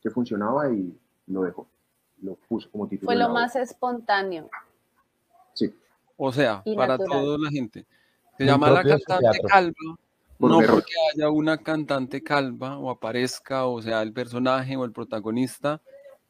que 0.00 0.10
funcionaba 0.10 0.70
y 0.72 0.98
lo 1.26 1.42
dejó. 1.42 1.68
Lo 2.22 2.36
puso 2.48 2.70
como 2.70 2.88
título. 2.88 3.06
Fue 3.06 3.16
de 3.16 3.22
lo 3.22 3.28
más 3.28 3.54
espontáneo. 3.56 4.48
O 6.16 6.32
sea, 6.32 6.62
Y 6.64 6.74
para 6.74 6.96
natural. 6.98 7.22
toda 7.22 7.38
la 7.38 7.50
gente. 7.50 7.86
Se 8.38 8.44
llama 8.44 8.70
La 8.70 8.82
cantante 8.82 9.16
teatro. 9.18 9.48
calva. 9.48 9.96
Por 10.38 10.50
no 10.50 10.58
porque 10.58 10.92
haya 11.14 11.30
una 11.30 11.56
cantante 11.58 12.22
calva 12.22 12.78
o 12.78 12.90
aparezca 12.90 13.64
o 13.66 13.80
sea 13.80 14.02
el 14.02 14.12
personaje 14.12 14.76
o 14.76 14.84
el 14.84 14.92
protagonista. 14.92 15.80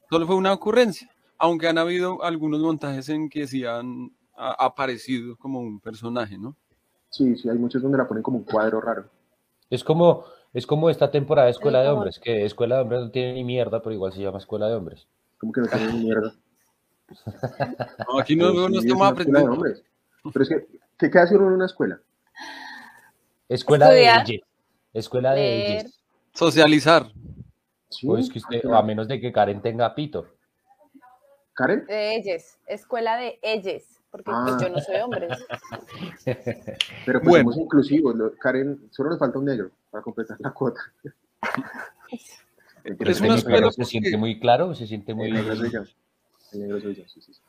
Solo 0.09 0.27
fue 0.27 0.37
una 0.37 0.53
ocurrencia. 0.53 1.11
Aunque 1.39 1.67
han 1.69 1.79
habido 1.79 2.23
algunos 2.23 2.61
montajes 2.61 3.09
en 3.09 3.29
que 3.29 3.47
sí 3.49 3.65
han 3.65 4.13
ha- 4.37 4.65
aparecido 4.67 5.37
como 5.37 5.61
un 5.61 5.81
personaje, 5.81 6.39
¿no? 6.39 6.55
sí, 7.11 7.35
sí, 7.37 7.49
hay 7.49 7.57
muchos 7.59 7.81
donde 7.83 7.97
la 7.99 8.07
ponen 8.07 8.23
como 8.23 8.39
un 8.39 8.45
cuadro 8.45 8.81
raro. 8.81 9.09
Es 9.71 9.83
como, 9.83 10.25
es 10.53 10.67
como 10.67 10.91
esta 10.91 11.11
temporada 11.11 11.47
de 11.47 11.53
Escuela 11.53 11.81
de 11.81 11.87
como- 11.87 11.99
Hombres, 11.99 12.19
que 12.21 12.45
Escuela 12.45 12.77
de 12.77 12.83
Hombres 12.83 13.01
no 13.01 13.11
tiene 13.11 13.33
ni 13.33 13.43
mierda, 13.45 13.81
pero 13.83 13.95
igual 13.95 14.13
se 14.13 14.21
llama 14.21 14.39
Escuela 14.39 14.69
de 14.69 14.75
Hombres. 14.77 15.07
Como 15.39 15.53
que 15.53 15.63
no 15.63 15.67
tienen 15.67 15.93
ni 15.97 16.05
mierda. 16.05 16.35
No, 18.09 18.19
aquí 18.21 18.37
no, 18.37 18.49
Pero 18.53 18.63
no 18.63 18.69
sí, 18.69 18.79
es 18.79 18.85
estamos 18.85 19.13
aprendiendo. 19.13 19.53
hombres. 19.53 19.83
Pero 20.33 20.43
es 20.43 20.49
que, 20.49 20.67
¿qué, 20.99 21.11
qué 21.11 21.19
hace 21.19 21.37
uno 21.37 21.47
en 21.49 21.53
una 21.55 21.67
escuela? 21.67 22.01
Escuela 23.49 23.87
Estudiar. 23.87 24.27
de 24.27 24.33
ellas. 24.35 24.49
Escuela 24.93 25.33
de 25.35 25.67
ellas. 25.79 26.01
Socializar. 26.33 27.13
Sí, 27.89 28.07
Pues 28.07 28.29
que 28.31 28.39
usted, 28.41 28.65
a 28.67 28.83
menos 28.83 29.07
de 29.07 29.21
que 29.21 29.33
Karen 29.33 29.63
tenga 29.63 29.95
pito. 29.95 30.27
Karen, 31.55 31.87
De 31.87 32.17
ellos. 32.17 32.59
Escuela 32.67 33.17
de 33.17 33.39
ellos. 33.43 33.83
Porque 34.11 34.31
Ah. 34.35 34.45
pues, 34.49 34.63
yo 34.63 34.69
no 34.69 34.81
soy 34.81 34.97
hombre. 34.97 35.29
pero 37.07 37.21
pues 37.21 37.29
Bueno. 37.29 37.51
somos 37.53 37.57
inclusivos. 37.59 38.15
Karen, 38.41 38.89
solo 38.91 39.11
nos 39.11 39.19
falta 39.19 39.39
un 39.39 39.45
negro 39.45 39.71
para 39.91 40.03
completar 40.03 40.37
la 40.41 40.51
cuota. 40.53 40.81
Pero 42.83 43.11
Es 43.11 43.21
una 43.21 43.37
escuela 43.37 43.71
se 43.71 43.85
siente 43.85 44.17
muy 44.17 44.39
claro, 44.41 44.75
se 44.75 44.87
siente 44.87 45.15
muy... 45.15 45.31
El 46.53 46.61
negro 46.61 46.81
soy 46.81 46.95
yo. 46.95 47.05
Sí, 47.09 47.21
sí. 47.21 47.33
sí. 47.35 47.41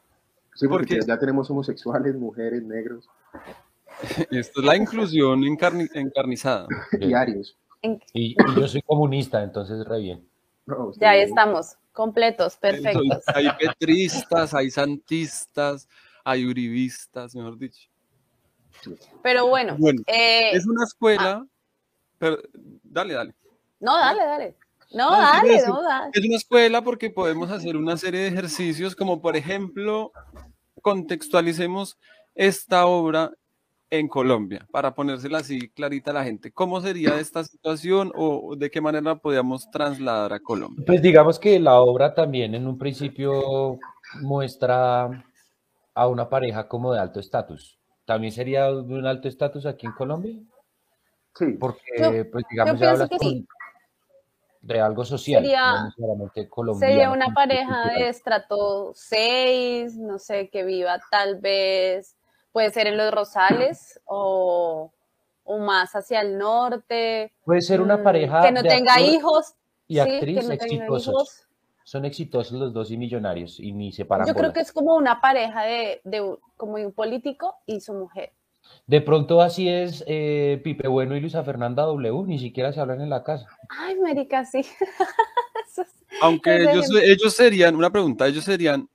Sí, 0.55 0.67
porque 0.67 0.95
Porque- 0.95 1.07
ya 1.07 1.19
tenemos 1.19 1.49
homosexuales, 1.51 2.15
mujeres, 2.15 2.63
negros, 2.63 3.07
Esto 4.31 4.59
es 4.61 4.65
la 4.65 4.75
inclusión 4.75 5.41
encarni- 5.41 5.89
encarnizada. 5.93 6.67
y 6.99 7.13
arios. 7.13 7.57
En- 7.81 8.01
Y, 8.13 8.31
y 8.31 8.55
yo 8.55 8.67
soy 8.67 8.81
comunista, 8.81 9.41
entonces 9.43 9.85
re 9.85 9.99
bien. 9.99 10.27
No, 10.65 10.91
ya 10.99 11.11
ahí 11.11 11.21
estamos. 11.21 11.77
Completos, 11.93 12.57
perfectos. 12.57 13.01
Entonces, 13.03 13.35
hay 13.35 13.47
petristas, 13.59 14.53
hay 14.53 14.69
santistas, 14.69 15.87
hay 16.23 16.45
uribistas, 16.45 17.33
mejor 17.35 17.57
dicho. 17.57 17.89
Pero 19.23 19.47
bueno, 19.47 19.75
Bueno, 19.79 20.01
eh, 20.05 20.51
Es 20.51 20.67
una 20.67 20.83
escuela. 20.83 21.45
pero- 22.19 22.37
dale, 22.83 23.13
dale. 23.13 23.33
no, 23.79 23.95
dale, 23.97 24.23
dale. 24.23 24.55
No, 24.91 25.11
dale, 25.11 25.53
decir- 25.53 25.67
no, 25.67 25.81
dale. 25.83 26.11
Es 26.13 26.25
una 26.25 26.35
escuela 26.37 26.81
porque 26.83 27.09
podemos 27.09 27.51
hacer 27.51 27.75
una 27.75 27.97
serie 27.97 28.21
de 28.21 28.27
ejercicios, 28.27 28.95
como 28.95 29.21
por 29.21 29.35
ejemplo, 29.35 30.11
contextualicemos 30.81 31.97
esta 32.35 32.85
obra 32.85 33.31
en 33.89 34.07
Colombia, 34.07 34.67
para 34.71 34.93
ponérsela 34.95 35.39
así 35.39 35.69
clarita 35.69 36.11
a 36.11 36.15
la 36.15 36.23
gente. 36.23 36.51
¿Cómo 36.51 36.81
sería 36.81 37.19
esta 37.19 37.43
situación 37.43 38.11
o 38.15 38.55
de 38.57 38.69
qué 38.69 38.81
manera 38.81 39.01
la 39.03 39.15
podíamos 39.15 39.69
trasladar 39.71 40.33
a 40.33 40.39
Colombia? 40.41 40.83
Pues 40.85 41.01
digamos 41.01 41.39
que 41.39 41.59
la 41.59 41.79
obra 41.79 42.13
también 42.13 42.53
en 42.55 42.67
un 42.67 42.77
principio 42.77 43.79
muestra 44.21 45.23
a 45.93 46.07
una 46.07 46.29
pareja 46.29 46.67
como 46.67 46.93
de 46.93 46.99
alto 46.99 47.19
estatus. 47.19 47.79
¿También 48.05 48.31
sería 48.33 48.65
de 48.67 48.71
un 48.93 49.05
alto 49.07 49.27
estatus 49.27 49.65
aquí 49.65 49.85
en 49.87 49.93
Colombia? 49.93 50.37
Sí, 51.35 51.45
Porque, 51.59 51.81
Yo- 51.99 52.31
pues 52.31 52.45
digamos, 52.49 52.75
yo 52.79 52.85
ya 52.85 52.91
hablas 52.91 53.09
que 53.09 53.17
con, 53.17 53.29
sí. 53.29 53.47
De 54.67 54.81
algo 54.81 55.05
social, 55.05 55.41
Sería- 55.43 55.71
no 55.71 55.85
necesariamente 55.85 56.49
colombiano. 56.49 56.93
Sería 56.93 57.11
una 57.11 57.33
pareja 57.33 57.73
cultural. 57.83 57.95
de 57.99 58.09
estrato 58.09 58.91
6, 58.93 59.95
no 59.97 60.19
sé, 60.19 60.49
que 60.49 60.63
viva 60.63 60.99
tal 61.09 61.39
vez, 61.39 62.17
puede 62.51 62.71
ser 62.71 62.87
en 62.87 62.97
los 62.97 63.13
Rosales 63.13 63.99
o, 64.05 64.91
o 65.43 65.57
más 65.59 65.93
hacia 65.95 66.19
el 66.21 66.37
norte. 66.37 67.33
Puede 67.45 67.61
ser 67.61 67.79
una 67.81 67.97
mm, 67.97 68.03
pareja 68.03 68.41
Que 68.41 68.51
no 68.51 68.61
de 68.61 68.69
tenga 68.69 68.99
hijos. 68.99 69.53
y 69.87 69.95
sí, 69.95 69.99
actriz 70.01 70.39
que 70.41 70.45
no 70.47 70.53
exitosos. 70.53 71.07
hijos. 71.13 71.43
Son 71.85 72.03
exitosos 72.03 72.59
los 72.59 72.73
dos 72.73 72.91
y 72.91 72.97
millonarios 72.97 73.61
y 73.61 73.71
ni 73.71 73.93
se 73.93 74.03
paran 74.03 74.27
Yo 74.27 74.33
creo 74.35 74.51
que 74.51 74.59
es 74.59 74.73
como 74.73 74.95
una 74.97 75.21
pareja 75.21 75.63
de, 75.63 76.01
de 76.03 76.37
como 76.57 76.73
un 76.73 76.91
político 76.91 77.55
y 77.65 77.79
su 77.79 77.93
mujer. 77.93 78.33
De 78.87 79.01
pronto 79.01 79.41
así 79.41 79.67
es 79.67 80.03
eh, 80.07 80.61
Pipe 80.63 80.87
Bueno 80.87 81.15
y 81.15 81.19
Luisa 81.19 81.43
Fernanda 81.43 81.83
W, 81.83 82.23
ni 82.25 82.39
siquiera 82.39 82.71
se 82.71 82.79
hablan 82.79 83.01
en 83.01 83.09
la 83.09 83.23
casa. 83.23 83.47
Ay, 83.69 83.99
marica, 83.99 84.45
sí. 84.45 84.61
Aunque 86.21 86.71
ellos, 87.03 87.33
serían, 87.35 87.75
una 87.75 87.91
pregunta, 87.91 88.27
¿ellos 88.27 88.43
serían 88.43 88.89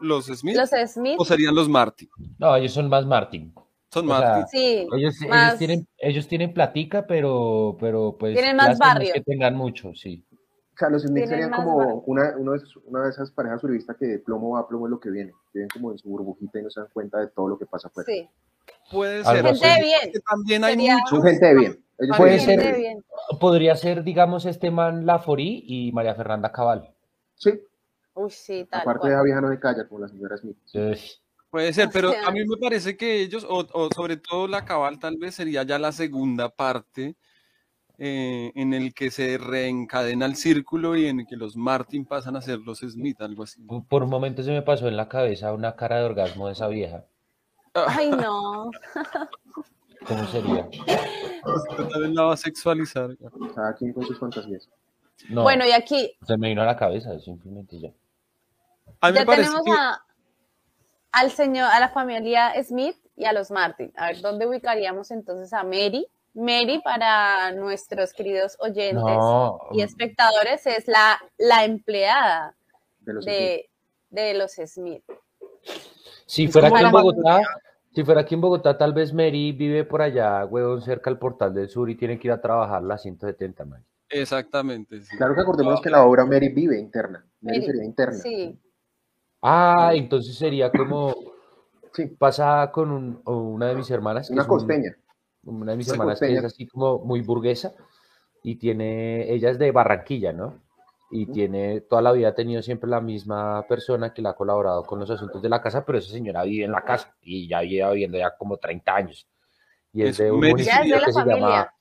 los 0.00 0.26
Smith 0.26 0.56
Los 0.56 0.70
Smith, 0.92 1.16
o 1.18 1.24
serían 1.24 1.54
los 1.54 1.68
Martin? 1.68 2.08
No, 2.38 2.54
ellos 2.56 2.72
son 2.72 2.88
más 2.88 3.06
Martin. 3.06 3.52
Son 3.90 4.10
O 4.10 4.18
sea, 4.18 4.46
sí. 4.46 4.86
Ellos, 4.92 5.16
ellos 5.22 5.28
Más- 5.30 5.56
tienen, 5.58 5.86
ellos 5.96 6.28
tienen 6.28 6.52
platica, 6.52 7.06
pero, 7.06 7.76
pero 7.80 8.16
pues 8.18 8.34
Tienen 8.34 8.56
más 8.56 8.78
barrio. 8.78 9.14
que 9.14 9.20
tengan 9.22 9.54
mucho, 9.54 9.94
sí. 9.94 10.22
O 10.74 10.76
sea, 10.78 10.90
los 10.90 11.02
Smith 11.02 11.26
serían 11.26 11.50
más 11.50 11.60
como 11.64 12.02
una, 12.06 12.34
uno 12.36 12.52
de 12.52 12.58
esos- 12.58 12.76
una 12.84 13.04
de 13.04 13.10
esas 13.10 13.30
parejas 13.32 13.64
uribistas 13.64 13.96
que 13.96 14.06
de 14.06 14.18
plomo 14.18 14.50
va, 14.50 14.68
plomo 14.68 14.86
es 14.86 14.90
lo 14.90 15.00
que 15.00 15.10
viene. 15.10 15.32
Viven 15.54 15.68
como 15.72 15.90
en 15.92 15.98
su 15.98 16.08
burbujita 16.08 16.58
y 16.60 16.62
no 16.64 16.70
se 16.70 16.80
dan 16.80 16.90
cuenta 16.92 17.18
de 17.18 17.28
todo 17.28 17.48
lo 17.48 17.58
que 17.58 17.64
pasa 17.66 17.88
afuera. 17.88 18.06
Sí. 18.12 18.28
Puede 18.90 19.24
ser. 19.24 19.44
Gente 19.44 19.66
de 19.66 19.80
bien. 19.82 20.12
También 20.28 20.64
hay 20.64 20.74
Sería- 20.74 20.94
mucho. 20.98 21.16
Son 21.16 21.22
gente 21.22 21.46
de 21.46 21.54
bien. 21.54 21.84
Ellos 21.98 22.16
Puede 22.16 22.38
ser. 22.38 22.60
gente 22.60 22.78
bien. 22.78 22.80
bien. 22.98 23.04
Podría 23.40 23.76
ser, 23.76 24.04
digamos, 24.04 24.44
este 24.46 24.70
man 24.70 25.04
Laforí 25.06 25.64
y 25.66 25.92
María 25.92 26.14
Fernanda 26.14 26.52
Cabal. 26.52 26.90
Sí, 27.34 27.50
Uy, 28.14 28.30
sí, 28.30 28.66
tal 28.70 28.80
aparte 28.80 29.00
cual. 29.00 29.10
de 29.10 29.16
la 29.16 29.22
vieja 29.22 29.40
no 29.40 29.50
se 29.50 29.60
calla 29.60 29.86
como 29.88 30.00
la 30.00 30.08
señora 30.08 30.36
Smith. 30.36 30.56
Puede 31.50 31.72
ser, 31.72 31.88
pero 31.92 32.12
a 32.26 32.30
mí 32.30 32.40
me 32.44 32.56
parece 32.60 32.96
que 32.96 33.20
ellos, 33.22 33.44
o, 33.48 33.66
o 33.72 33.88
sobre 33.94 34.16
todo 34.18 34.46
la 34.48 34.64
cabal, 34.64 34.98
tal 34.98 35.16
vez 35.16 35.34
sería 35.34 35.62
ya 35.62 35.78
la 35.78 35.92
segunda 35.92 36.50
parte 36.50 37.16
eh, 37.96 38.52
en 38.54 38.74
el 38.74 38.92
que 38.92 39.10
se 39.10 39.38
reencadena 39.38 40.26
el 40.26 40.36
círculo 40.36 40.94
y 40.96 41.06
en 41.06 41.20
el 41.20 41.26
que 41.26 41.36
los 41.36 41.56
Martin 41.56 42.04
pasan 42.04 42.36
a 42.36 42.42
ser 42.42 42.58
los 42.60 42.80
Smith, 42.80 43.20
algo 43.22 43.44
así. 43.44 43.60
por 43.88 44.02
un 44.02 44.10
momento 44.10 44.42
se 44.42 44.50
me 44.50 44.62
pasó 44.62 44.88
en 44.88 44.96
la 44.96 45.08
cabeza 45.08 45.52
una 45.52 45.74
cara 45.74 45.98
de 45.98 46.04
orgasmo 46.04 46.46
de 46.46 46.52
esa 46.52 46.68
vieja. 46.68 47.04
Ay, 47.74 48.10
no. 48.10 48.70
¿Cómo 50.06 50.26
sería? 50.28 50.68
Usted 51.44 51.88
también 51.88 52.14
la 52.14 52.22
va 52.24 52.34
a 52.34 52.36
sexualizar. 52.36 53.10
Cada 53.54 53.74
quien 53.74 53.92
con 53.92 54.04
sus 54.06 54.18
fantasías. 54.18 54.68
No, 55.28 55.42
Bueno, 55.42 55.66
y 55.66 55.72
aquí 55.72 56.16
se 56.26 56.36
me 56.38 56.48
vino 56.48 56.62
a 56.62 56.66
la 56.66 56.76
cabeza, 56.76 57.18
simplemente 57.18 57.80
ya. 57.80 57.90
A 59.00 59.10
mí 59.10 59.14
ya 59.16 59.20
me 59.20 59.26
parece 59.26 59.48
tenemos 59.50 59.64
que 59.64 59.72
a, 59.72 60.00
al 61.12 61.30
señor, 61.32 61.68
a 61.72 61.80
la 61.80 61.88
familia 61.88 62.52
Smith 62.62 62.96
y 63.16 63.24
a 63.24 63.32
los 63.32 63.50
Martin. 63.50 63.92
A 63.96 64.06
ver, 64.08 64.20
¿dónde 64.20 64.46
ubicaríamos 64.46 65.10
entonces 65.10 65.52
a 65.52 65.64
Mary? 65.64 66.06
Mary, 66.34 66.80
para 66.84 67.50
nuestros 67.52 68.12
queridos 68.12 68.56
oyentes 68.60 69.02
No, 69.02 69.58
y 69.72 69.82
espectadores, 69.82 70.64
es 70.66 70.86
la, 70.86 71.18
la 71.36 71.64
empleada 71.64 72.54
De 73.00 73.14
los 73.14 73.24
Smith. 73.24 73.34
de, 73.36 73.70
de 74.10 74.34
los 74.34 74.52
Smith. 74.52 75.02
Si 76.26 76.44
es 76.44 76.52
fuera 76.52 76.68
aquí 76.68 76.84
en 76.84 76.90
Bogotá, 76.90 77.40
si 77.94 78.04
fuera 78.04 78.20
aquí 78.22 78.34
en 78.34 78.40
Bogotá, 78.40 78.76
tal 78.78 78.92
vez 78.92 79.12
Mary 79.12 79.52
vive 79.52 79.84
por 79.84 80.02
allá, 80.02 80.44
huevón, 80.44 80.82
cerca 80.82 81.10
al 81.10 81.18
Portal 81.18 81.54
del 81.54 81.68
Sur 81.68 81.90
y 81.90 81.96
tiene 81.96 82.18
que 82.18 82.28
ir 82.28 82.32
a 82.32 82.40
trabajar 82.40 82.82
la 82.82 82.98
170, 82.98 83.64
man. 83.64 83.84
exactamente. 84.08 85.02
sí. 85.02 85.16
Claro 85.16 85.34
que 85.34 85.40
acordémonos 85.40 85.80
que 85.80 85.90
la 85.90 86.04
obra 86.04 86.24
Mary 86.24 86.48
vive 86.50 86.78
interna. 86.78 87.24
Mary, 87.40 87.58
Mary, 87.58 87.66
sería 87.66 87.84
interna. 87.84 88.18
Sí, 88.18 88.58
Ah, 89.40 89.92
entonces 89.94 90.36
sería 90.36 90.70
como 90.72 91.14
Sí, 91.94 92.06
pasa 92.06 92.70
con 92.72 92.90
un- 92.90 93.22
una 93.24 93.68
de 93.68 93.74
mis 93.74 93.90
hermanas, 93.90 94.28
que 94.28 94.34
una 94.34 94.42
un- 94.42 94.48
costeña. 94.48 94.96
una 95.44 95.72
de 95.72 95.78
mis 95.78 95.88
Una 95.88 95.94
hermanas 95.94 96.20
que 96.20 96.32
es 96.34 96.44
así 96.44 96.66
como 96.66 96.98
muy 97.00 97.22
burguesa 97.22 97.72
y 98.42 98.56
tiene, 98.56 99.32
ella 99.32 99.50
es 99.50 99.58
de 99.58 99.72
Barranquilla, 99.72 100.32
¿no? 100.32 100.60
Y 101.10 101.26
tiene, 101.26 101.80
toda 101.82 102.02
la 102.02 102.12
vida 102.12 102.28
ha 102.28 102.34
tenido 102.34 102.60
siempre 102.62 102.88
la 102.90 103.00
misma 103.00 103.64
persona 103.66 104.12
que 104.12 104.20
le 104.20 104.28
ha 104.28 104.34
colaborado 104.34 104.82
con 104.84 105.00
los 105.00 105.10
asuntos 105.10 105.40
de 105.40 105.48
la 105.48 105.62
casa, 105.62 105.84
pero 105.84 105.98
esa 105.98 106.10
señora 106.10 106.42
vive 106.42 106.66
en 106.66 106.72
la 106.72 106.82
casa 106.82 107.16
y 107.22 107.48
ya 107.48 107.62
lleva 107.62 107.92
viviendo 107.92 108.18
ya 108.18 108.36
como 108.36 108.58
30 108.58 108.94
años. 108.94 109.26
Y 109.92 110.02
es 110.02 110.10
Es 110.10 110.18
de 110.18 110.30
un 110.30 110.40
municipio 110.40 110.94
de 110.94 111.00
la 111.00 111.06
que 111.06 111.12
se 111.12 111.20
llama, 111.20 111.32
familia. 111.32 111.74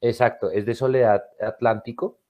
exacto, 0.00 0.50
es 0.50 0.64
de 0.64 0.74
Soledad 0.74 1.22
Atlántico 1.40 2.20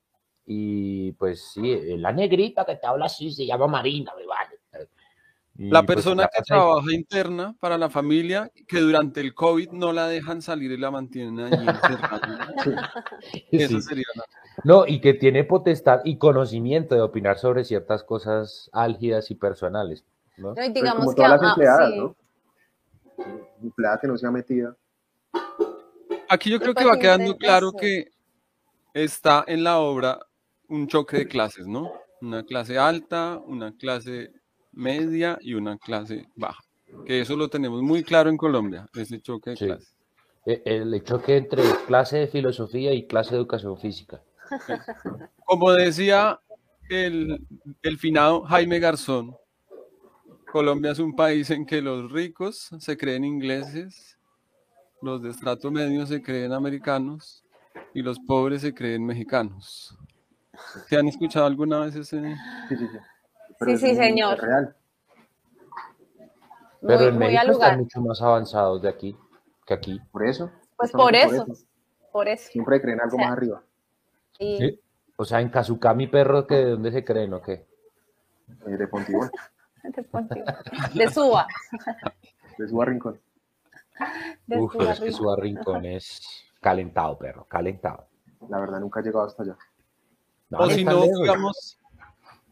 y 0.45 1.13
pues 1.13 1.53
sí, 1.53 1.97
la 1.97 2.13
negrita 2.13 2.65
que 2.65 2.75
te 2.75 2.87
habla 2.87 3.07
así 3.07 3.31
se 3.31 3.47
llama 3.47 3.69
Marina, 3.69 4.13
me 4.17 4.27
La 5.63 5.83
pues, 5.83 5.97
persona 5.97 6.23
la 6.23 6.29
que 6.35 6.43
trabaja 6.43 6.91
interna 6.91 7.55
para 7.61 7.77
la 7.77 7.91
familia, 7.91 8.51
que 8.67 8.81
durante 8.81 9.21
el 9.21 9.35
COVID 9.35 9.73
no 9.73 9.93
la 9.93 10.07
dejan 10.07 10.41
salir 10.41 10.73
y 10.73 10.79
la 10.79 10.91
mantienen 10.91 11.39
allí 11.39 11.67
encerrada. 11.69 12.55
Esa 13.53 13.69
Sí. 13.69 13.83
sería 13.83 14.07
la- 14.17 14.25
No, 14.65 14.87
y 14.87 15.03
que 15.03 15.13
tiene 15.13 15.45
potestad 15.45 16.01
y 16.05 16.17
conocimiento 16.17 16.95
de 16.95 17.03
opinar 17.03 17.37
sobre 17.39 17.65
ciertas 17.65 18.03
cosas 18.05 18.71
álgidas 18.73 19.31
y 19.31 19.35
personales, 19.35 20.03
¿no? 20.39 20.49
No, 20.49 20.53
y 20.53 20.55
Pues 20.55 20.73
digamos 20.75 21.01
como 21.05 21.11
que 21.11 21.17
todas 21.17 21.31
las 21.33 21.43
ah, 21.43 21.49
empleadas, 21.51 21.91
sí. 21.91 21.99
¿no? 21.99 22.17
Empleada 23.63 23.99
que 24.01 24.09
no 24.09 24.17
sea 24.17 24.31
metida. 24.31 24.75
Aquí 26.31 26.49
yo 26.51 26.59
creo 26.59 26.73
que 26.73 26.87
va 26.87 26.97
quedando 26.99 27.37
claro 27.37 27.73
que 27.73 28.13
está 28.95 29.45
en 29.47 29.63
la 29.63 29.79
obra 29.79 30.21
un 30.69 30.87
choque 30.87 31.19
de 31.19 31.29
clases, 31.29 31.67
¿no? 31.67 31.93
Una 32.23 32.45
clase 32.45 32.79
alta, 32.79 33.39
una 33.45 33.77
clase 33.77 34.33
media 34.81 35.39
y 35.41 35.55
una 35.55 35.79
clase 35.79 36.27
baja. 36.37 36.63
Que 37.07 37.21
eso 37.21 37.37
lo 37.37 37.49
tenemos 37.49 37.83
muy 37.83 38.03
claro 38.03 38.31
en 38.31 38.37
Colombia, 38.37 38.87
ese 38.95 39.21
choque 39.21 39.51
de 39.51 39.57
Sí. 39.57 39.67
clases. 39.67 39.95
Eh, 40.47 40.63
El 40.65 41.05
choque 41.05 41.37
entre 41.37 41.63
clase 41.87 42.17
de 42.19 42.27
filosofía 42.27 42.93
y 42.95 43.07
clase 43.07 43.31
de 43.33 43.37
educación 43.37 43.79
física. 43.79 44.23
Como 45.45 45.73
decía 45.73 46.41
el, 46.89 47.47
el 47.83 47.99
finado 47.99 48.43
Jaime 48.43 48.79
Garzón, 48.81 49.37
Colombia 50.51 50.91
es 50.93 50.99
un 50.99 51.15
país 51.15 51.51
en 51.51 51.65
que 51.65 51.81
los 51.81 52.11
ricos 52.11 52.71
se 52.79 52.97
creen 52.97 53.25
ingleses, 53.25 54.19
los 55.01 55.23
de 55.23 55.31
estrato 55.31 55.71
medio 55.71 56.07
se 56.07 56.21
creen 56.23 56.53
americanos 56.53 57.45
y 57.95 58.03
los 58.03 58.19
pobres 58.19 58.63
se 58.63 58.75
creen 58.75 59.07
mexicanos. 59.07 59.97
¿Te 60.89 60.97
han 60.97 61.07
escuchado 61.09 61.47
alguna 61.47 61.81
vez 61.81 61.95
ese? 61.95 62.21
Sí, 62.69 62.77
sí, 62.77 62.87
sí. 62.89 62.99
Sí, 63.67 63.73
es 63.73 63.81
sí, 63.81 63.87
muy- 63.87 63.97
señor. 63.97 64.39
real. 64.41 64.77
Pero 66.81 66.99
Muy, 66.99 67.09
en 67.09 67.15
muy 67.15 67.19
México 67.27 67.41
al 67.43 67.49
lugar. 67.49 67.69
están 67.71 67.81
mucho 67.81 68.01
más 68.01 68.23
avanzados 68.23 68.83
de 68.83 68.89
aquí 68.89 69.17
que 69.67 69.75
aquí. 69.75 70.01
Por 70.11 70.27
eso. 70.27 70.51
Pues 70.77 70.91
por 70.93 71.15
eso. 71.15 71.47
Por 72.13 72.27
eso. 72.29 72.51
Siempre 72.51 72.81
creen 72.81 73.01
algo 73.01 73.17
O 73.17 73.19
sea, 73.19 73.29
más 73.29 73.37
arriba. 73.37 73.63
Y- 74.39 74.59
Sí. 74.59 74.81
O 75.17 75.25
sea, 75.27 75.41
en 75.43 75.51
Kazuka, 75.51 75.93
mi 75.93 76.07
perro, 76.07 76.47
que 76.47 76.55
¿de 76.55 76.71
dónde 76.71 76.91
se 76.93 77.05
creen 77.05 77.35
o 77.35 77.43
qué? 77.43 77.67
eh, 78.67 78.71
de 78.77 78.89
Pontibón, 78.89 79.31
de 79.85 80.03
Ponte- 80.05 80.43
de 80.95 81.09
Suba. 81.11 81.47
de 82.59 82.67
su 82.69 82.81
rincón. 82.83 83.21
De 84.47 84.59
Uf, 84.59 84.73
Suba, 84.73 84.93
es 84.93 84.99
que 85.01 85.05
Rincón. 85.07 85.21
su 85.37 85.37
rincón 85.37 85.85
es 85.85 86.45
calentado, 86.63 87.19
perro, 87.19 87.45
calentado. 87.45 88.07
La 88.49 88.59
verdad, 88.59 88.81
nunca 88.81 89.01
he 89.01 89.03
llegado 89.03 89.27
hasta 89.27 89.43
allá. 89.43 89.57
No, 90.49 90.59
O 90.61 90.71
si 90.71 90.85
no, 90.85 90.93
lejos. 91.05 91.21
digamos, 91.21 91.79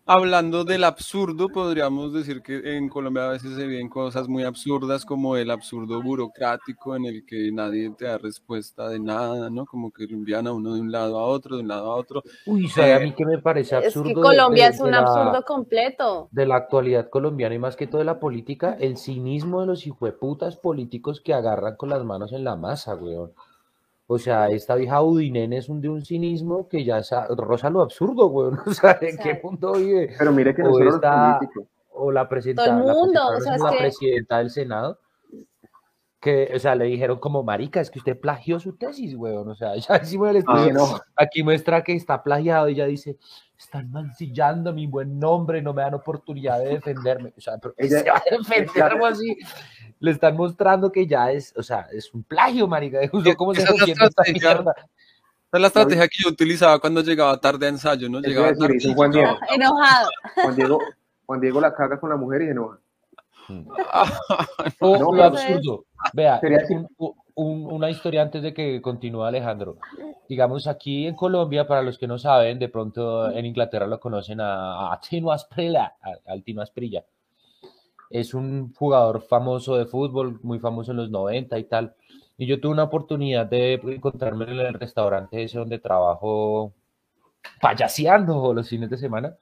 hablando 0.09 0.65
del 0.65 0.85
absurdo, 0.85 1.49
podríamos 1.49 2.12
decir 2.12 2.43
que 2.43 2.77
en 2.77 2.88
Colombia 2.88 3.27
a 3.27 3.33
veces 3.33 3.55
se 3.55 3.67
ven 3.67 3.88
cosas 3.88 4.27
muy 4.27 4.43
absurdas 4.43 5.05
como 5.05 5.37
el 5.37 5.50
absurdo 5.50 6.03
burocrático 6.03 6.97
en 6.97 7.05
el 7.05 7.25
que 7.27 7.53
nadie 7.53 7.91
te 7.91 8.07
da 8.07 8.17
respuesta 8.19 8.88
de 8.88 8.99
nada, 8.99 9.50
¿no? 9.50 9.67
Como 9.67 9.91
que 9.93 10.07
lo 10.07 10.15
envían 10.17 10.47
a 10.47 10.53
uno 10.53 10.75
de 10.75 10.81
un 10.81 10.91
lado 10.91 11.19
a 11.19 11.25
otro, 11.25 11.57
de 11.57 11.62
un 11.62 11.69
lado 11.69 11.93
a 11.93 11.97
otro. 11.97 12.23
Uy, 12.47 12.67
¿sabe 12.69 12.95
a 12.95 12.97
Eh, 12.97 13.05
mí 13.05 13.12
que 13.12 13.27
me 13.27 13.38
parece 13.38 13.77
Es 13.79 13.87
absurdo? 13.88 14.05
que 14.09 14.15
de- 14.15 14.23
Colombia 14.23 14.65
de- 14.65 14.71
es 14.75 14.81
un 14.81 14.91
la- 14.91 14.99
absurdo 15.00 15.43
completo. 15.45 16.29
de 16.33 16.47
la 16.47 16.57
actualidad 16.57 17.11
colombiana 17.11 17.55
y 17.55 17.59
más 17.59 17.77
que 17.77 17.87
todo 17.87 17.99
de 17.99 18.05
la 18.07 18.19
política, 18.19 18.77
el 18.81 18.97
cinismo 18.97 19.61
de 19.61 19.67
los 19.67 19.87
hijueputas 19.87 20.57
políticos 20.57 21.21
que 21.21 21.35
agarran 21.35 21.77
con 21.77 21.91
las 21.91 22.03
manos 22.05 22.33
en 22.33 22.45
la 22.45 22.57
masa, 22.57 22.95
weón. 22.95 23.33
O 24.11 24.19
sea, 24.19 24.49
esta 24.49 24.75
vieja 24.75 25.03
Udinene 25.03 25.59
es 25.59 25.69
un 25.69 25.83
de 25.83 25.88
un 25.91 26.03
cinismo 26.03 26.67
que 26.67 26.83
ya 26.83 27.03
sa- 27.03 27.27
roza 27.29 27.69
lo 27.69 27.83
absurdo, 27.83 28.27
weón. 28.29 28.59
O 28.67 28.73
sea, 28.73 28.99
¿en 29.03 29.19
qué 29.19 29.38
mundo 29.43 29.75
vive? 29.75 30.15
Pero 30.19 30.33
mire 30.33 30.55
que 30.55 30.62
no 30.62 30.71
O 30.71 30.79
solo 30.79 30.95
esta- 30.95 31.29
los 31.29 31.38
políticos. 31.38 31.65
O 31.91 32.11
la 32.12 32.29
el 32.65 32.87
la 32.87 32.95
mundo, 32.95 33.21
o 33.37 33.41
sea, 33.41 33.59
la 33.59 33.71
que- 33.71 33.77
presidenta 33.79 34.38
del 34.38 34.50
Senado, 34.50 34.99
que, 36.20 36.50
o 36.54 36.58
sea, 36.58 36.75
le 36.75 36.87
dijeron 36.87 37.18
como, 37.20 37.42
marica, 37.44 37.80
es 37.80 37.90
que 37.90 38.00
usted 38.00 38.18
plagió 38.18 38.58
su 38.58 38.76
tesis, 38.76 39.14
weón. 39.14 39.48
O 39.48 39.54
sea, 39.54 39.75
ya 39.76 40.00
hicimos 40.02 40.30
el 40.30 40.37
Ah, 40.37 40.38
estudio. 40.40 40.72
no. 40.75 41.00
Aquí 41.16 41.42
muestra 41.42 41.82
que 41.84 41.92
está 41.92 42.22
plagiado 42.22 42.68
y 42.68 42.72
ella 42.72 42.87
dice, 42.87 43.16
están 43.56 43.90
mancillando 43.90 44.72
mi 44.72 44.87
buen 44.87 45.18
nombre, 45.18 45.62
no 45.62 45.72
me 45.75 45.82
dan 45.82 45.94
oportunidad 45.94 46.58
de 46.60 46.70
defenderme. 46.70 47.32
O 47.37 47.40
sea, 47.40 47.58
pero 47.58 47.75
¿qué 47.76 47.87
Ella- 47.87 48.00
se 48.02 48.10
va 48.10 48.16
a 48.18 48.37
defender 48.37 48.82
algo 48.82 49.06
así? 49.06 49.37
Le 50.00 50.10
están 50.12 50.37
mostrando 50.37 50.92
que 50.92 51.06
ya 51.06 51.30
es, 51.32 51.52
o 51.56 51.62
sea, 51.62 51.87
es 51.92 52.12
un 52.14 52.22
plagio, 52.22 52.66
marica. 52.68 52.98
Justo 53.10 53.34
cómo 53.37 53.54
se 53.54 53.62
esa 53.62 53.72
esta 54.06 54.22
mierda. 54.32 54.75
es 55.52 55.60
la 55.60 55.66
estrategia 55.66 56.06
que 56.08 56.22
yo 56.22 56.28
utilizaba 56.30 56.78
cuando 56.78 57.00
llegaba 57.00 57.40
tarde 57.40 57.66
a 57.66 57.68
ensayo, 57.70 58.08
¿no? 58.08 58.20
Llegaba 58.20 58.52
decir, 58.52 58.66
tarde. 58.80 58.94
Juan 58.94 59.10
Diego. 59.10 59.37
Enojado. 59.52 60.08
Juan 60.34 60.54
Diego, 60.56 60.78
Juan 61.26 61.40
Diego 61.40 61.60
la 61.60 61.75
caga 61.75 61.98
con 61.98 62.10
la 62.10 62.16
mujer 62.16 62.42
y 62.42 62.44
se 62.46 62.50
enoja. 62.52 62.78
No, 64.80 65.12
lo 65.12 65.25
absurdo. 65.25 65.84
Vea, 66.12 66.38
un- 66.99 67.14
un- 67.35 67.73
una 67.73 67.90
historia 67.90 68.23
antes 68.23 68.43
de 68.43 68.52
que 68.55 68.81
continúe 68.83 69.23
Alejandro. 69.25 69.76
Digamos, 70.28 70.67
aquí 70.67 71.07
en 71.07 71.14
Colombia, 71.14 71.67
para 71.67 71.83
los 71.83 71.99
que 71.99 72.07
no 72.07 72.19
saben, 72.19 72.59
de 72.59 72.69
pronto 72.69 73.31
en 73.31 73.47
Inglaterra 73.47 73.87
lo 73.87 73.99
conocen 74.00 74.40
a, 74.40 74.93
a 74.93 75.00
Tino 75.00 75.31
Asprilla, 75.33 75.95
al 76.26 76.43
Tino 76.43 76.62
Asprilla. 76.62 77.05
Es 78.11 78.35
un 78.35 78.73
jugador 78.75 79.23
famoso 79.23 79.76
de 79.76 79.87
fútbol, 79.87 80.38
muy 80.43 80.59
famoso 80.59 80.90
en 80.93 80.97
los 80.99 81.11
90 81.11 81.59
y 81.59 81.64
tal. 81.64 81.95
Y 82.38 82.47
yo 82.47 82.61
tuve 82.61 82.73
una 82.73 82.85
oportunidad 82.85 83.47
de 83.47 83.75
encontrarme 83.75 84.45
en 84.45 84.59
el 84.61 84.75
restaurante 84.75 85.43
ese 85.43 85.59
donde 85.59 85.78
trabajo 85.78 86.73
payaseando 87.61 88.52
los 88.55 88.69
fines 88.69 88.90
de 88.90 88.99
semana. 88.99 89.37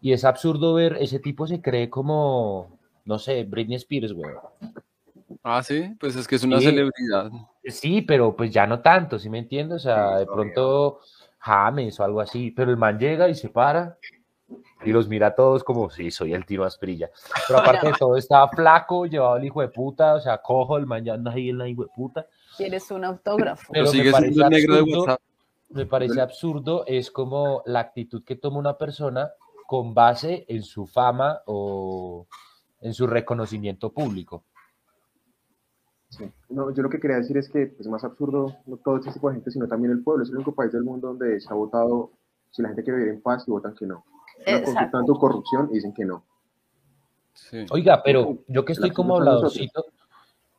Y 0.00 0.12
es 0.12 0.24
absurdo 0.24 0.74
ver, 0.74 0.96
ese 1.00 1.18
tipo 1.20 1.46
se 1.46 1.60
cree 1.62 1.88
como, 1.88 2.78
no 3.04 3.18
sé, 3.18 3.44
Britney 3.44 3.76
Spears, 3.76 4.12
güey. 4.12 4.30
Ah, 5.42 5.62
sí, 5.62 5.94
pues 5.98 6.14
es 6.16 6.26
que 6.28 6.36
es 6.36 6.44
una 6.44 6.58
Sí. 6.60 6.66
celebridad. 6.66 7.30
Sí, 7.64 8.02
pero 8.02 8.36
pues 8.36 8.50
ya 8.52 8.66
no 8.66 8.80
tanto, 8.80 9.18
¿sí 9.18 9.28
me 9.28 9.38
entiendes? 9.40 9.76
O 9.76 9.80
sea, 9.80 10.12
Sí, 10.14 10.18
de 10.20 10.26
pronto 10.26 11.00
James 11.38 11.98
o 12.00 12.04
algo 12.04 12.20
así, 12.20 12.50
pero 12.52 12.70
el 12.70 12.76
man 12.76 12.98
llega 12.98 13.28
y 13.28 13.34
se 13.34 13.48
para 13.48 13.98
y 14.84 14.92
los 14.92 15.08
mira 15.08 15.28
a 15.28 15.34
todos 15.34 15.64
como, 15.64 15.90
sí, 15.90 16.10
soy 16.12 16.32
el 16.32 16.46
Tino 16.46 16.62
Asprilla. 16.64 17.10
Pero 17.48 17.58
aparte 17.84 17.86
de 17.88 17.92
todo, 17.98 18.16
estaba 18.16 18.48
flaco, 18.48 19.06
llevaba 19.06 19.38
el 19.38 19.44
hijo 19.44 19.60
de 19.60 19.68
puta, 19.68 20.14
o 20.14 20.20
sea, 20.20 20.38
cojo, 20.38 20.76
el 20.76 20.86
man 20.86 21.04
ya 21.04 21.14
anda 21.14 21.32
ahí 21.32 21.48
en 21.50 21.58
la 21.58 21.68
hijo 21.68 21.82
de 21.82 21.90
puta. 21.94 22.26
¿Quieres 22.56 22.88
un 22.92 23.04
autógrafo? 23.04 23.72
Pero 23.72 23.84
Pero 23.84 23.84
me 23.86 23.90
sigue 23.90 24.02
siendo 24.12 24.18
parece 24.18 24.40
el 24.42 24.50
negro 24.50 24.74
de 24.74 24.80
absurdo, 24.80 25.00
WhatsApp. 25.00 25.20
me 25.70 25.86
parece 25.86 26.20
absurdo, 26.20 26.84
es 26.86 27.10
como 27.10 27.62
la 27.66 27.80
actitud 27.80 28.22
que 28.22 28.36
toma 28.36 28.58
una 28.58 28.78
persona 28.78 29.30
con 29.66 29.92
base 29.94 30.44
en 30.48 30.62
su 30.62 30.86
fama 30.86 31.40
o 31.46 32.26
en 32.80 32.94
su 32.94 33.08
reconocimiento 33.08 33.90
público. 33.92 34.44
Sí. 36.16 36.30
No, 36.48 36.70
yo 36.70 36.82
lo 36.82 36.88
que 36.90 36.98
quería 37.00 37.16
decir 37.16 37.36
es 37.36 37.48
que 37.48 37.74
es 37.78 37.86
más 37.88 38.04
absurdo 38.04 38.56
no 38.66 38.76
todo 38.78 38.96
este 38.96 39.12
tipo 39.12 39.28
de 39.28 39.34
gente, 39.36 39.50
sino 39.50 39.66
también 39.68 39.92
el 39.92 40.02
pueblo. 40.02 40.22
Es 40.22 40.30
el 40.30 40.36
único 40.36 40.54
país 40.54 40.72
del 40.72 40.84
mundo 40.84 41.08
donde 41.08 41.40
se 41.40 41.48
ha 41.50 41.54
votado 41.54 42.10
si 42.50 42.62
la 42.62 42.68
gente 42.68 42.82
quiere 42.84 42.98
vivir 43.00 43.14
en 43.14 43.20
paz 43.20 43.44
y 43.46 43.50
votan 43.50 43.74
que 43.74 43.86
no. 43.86 44.04
Están 44.38 44.64
consultando 44.64 45.14
corrupción 45.14 45.68
y 45.70 45.74
dicen 45.74 45.92
que 45.92 46.04
no. 46.04 46.22
Sí. 47.34 47.66
Oiga, 47.70 48.02
pero 48.02 48.38
yo 48.48 48.64
que 48.64 48.72
estoy 48.72 48.90
como 48.90 49.16
habladorcito 49.16 49.84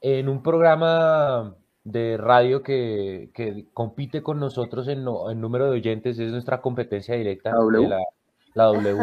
en 0.01 0.29
un 0.29 0.43
programa 0.43 1.55
de 1.83 2.17
radio 2.17 2.61
que, 2.61 3.31
que 3.33 3.65
compite 3.73 4.21
con 4.21 4.39
nosotros 4.39 4.87
en, 4.89 5.03
no- 5.03 5.31
en 5.31 5.39
número 5.41 5.65
de 5.65 5.71
oyentes, 5.77 6.19
es 6.19 6.31
nuestra 6.31 6.61
competencia 6.61 7.15
directa. 7.15 7.49
¿La 7.51 7.57
W? 7.57 7.81
de 7.83 7.89
La, 7.89 7.99
la 8.53 8.63
W. 8.65 8.97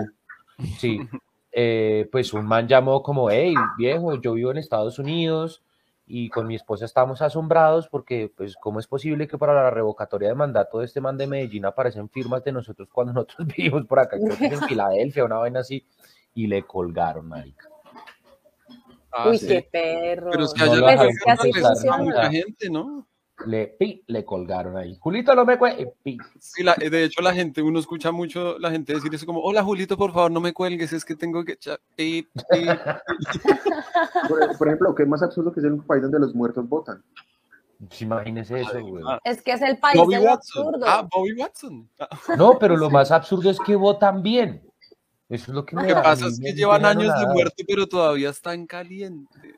Sí. 0.78 1.00
Eh, 1.56 2.08
pues 2.10 2.34
un 2.34 2.46
man 2.46 2.66
llamó 2.66 3.00
como, 3.04 3.30
hey, 3.30 3.54
viejo, 3.78 4.20
yo 4.20 4.32
vivo 4.32 4.50
en 4.50 4.56
Estados 4.56 4.98
Unidos 4.98 5.62
y 6.06 6.28
con 6.28 6.46
mi 6.46 6.54
esposa 6.54 6.84
estamos 6.84 7.22
asombrados 7.22 7.88
porque, 7.88 8.30
pues, 8.36 8.56
¿cómo 8.56 8.78
es 8.78 8.86
posible 8.86 9.26
que 9.26 9.38
para 9.38 9.54
la 9.54 9.70
revocatoria 9.70 10.28
de 10.28 10.34
mandato 10.34 10.78
de 10.80 10.84
este 10.86 11.00
man 11.00 11.16
de 11.16 11.26
Medellín 11.26 11.64
aparecen 11.64 12.10
firmas 12.10 12.44
de 12.44 12.52
nosotros 12.52 12.88
cuando 12.92 13.12
nosotros 13.14 13.48
vivimos 13.56 13.86
por 13.86 13.98
acá? 14.00 14.18
Creo 14.18 14.36
que 14.36 14.46
es 14.46 14.52
en 14.52 14.62
Filadelfia, 14.68 15.24
una 15.24 15.38
vaina 15.38 15.60
así. 15.60 15.86
Y 16.34 16.46
le 16.48 16.62
colgaron, 16.64 17.28
marica. 17.28 17.68
Ah, 19.12 19.28
Uy, 19.30 19.38
sí. 19.38 19.46
qué 19.46 19.68
perro. 19.70 20.30
Pero 20.32 20.44
es 20.44 20.52
que 20.52 20.64
No 20.64 20.72
allá 20.72 20.80
lo 20.80 20.86
la 20.86 20.90
dejan 20.92 21.08
gente 21.38 21.50
que 21.52 21.66
así 21.66 21.88
funciona. 21.88 21.98
mucha 21.98 22.30
gente, 22.30 22.70
¿no? 22.70 23.06
Le, 23.46 23.66
pi, 23.66 24.02
le 24.06 24.24
colgaron 24.24 24.76
ahí. 24.76 24.96
Julito, 25.00 25.34
no 25.34 25.44
me 25.44 25.58
cuelgues. 25.58 25.88
pi. 26.02 26.16
Sí, 26.38 26.62
la- 26.62 26.74
de 26.76 27.04
hecho 27.04 27.20
la 27.20 27.34
gente, 27.34 27.62
uno 27.62 27.80
escucha 27.80 28.12
mucho 28.12 28.58
la 28.60 28.70
gente 28.70 28.94
decir 28.94 29.12
eso 29.14 29.26
como, 29.26 29.40
hola 29.40 29.62
Julito, 29.62 29.96
por 29.96 30.12
favor, 30.12 30.30
no 30.30 30.40
me 30.40 30.52
cuelgues, 30.52 30.92
es 30.92 31.04
que 31.04 31.16
tengo 31.16 31.44
que 31.44 31.52
echar... 31.52 31.80
pip". 31.96 32.28
Por, 34.28 34.56
por 34.58 34.68
ejemplo, 34.68 34.94
que 34.94 35.02
es 35.02 35.08
más 35.08 35.22
absurdo 35.22 35.52
que 35.52 35.60
es 35.60 35.66
el 35.66 35.76
país 35.78 36.02
donde 36.02 36.18
los 36.18 36.34
muertos 36.34 36.66
votan. 36.68 37.02
Pues 37.88 38.00
imagínese 38.02 38.60
eso, 38.60 38.80
güey. 38.80 39.02
Ah, 39.06 39.18
Es 39.24 39.42
que 39.42 39.52
es 39.52 39.60
el 39.62 39.78
país 39.78 39.96
Bobby 40.00 40.14
de 40.14 40.20
lo 40.22 40.26
Watson. 40.30 40.66
absurdo. 40.66 40.86
Ah, 40.88 41.08
Bobby 41.12 41.32
Watson. 41.34 41.88
No, 42.38 42.58
pero 42.60 42.76
lo 42.76 42.88
más 42.90 43.10
absurdo 43.10 43.50
es 43.50 43.58
que 43.60 43.76
votan 43.76 44.22
bien. 44.22 44.62
Eso 45.28 45.50
es 45.50 45.54
lo 45.54 45.64
que 45.66 45.74
Lo 45.76 45.82
me 45.82 45.88
que 45.88 45.94
pasa 45.94 46.26
es 46.28 46.38
que 46.40 46.52
llevan 46.52 46.84
años 46.84 47.12
de 47.18 47.26
muerte, 47.26 47.64
pero 47.66 47.86
todavía 47.86 48.30
están 48.30 48.66
calientes. 48.66 49.54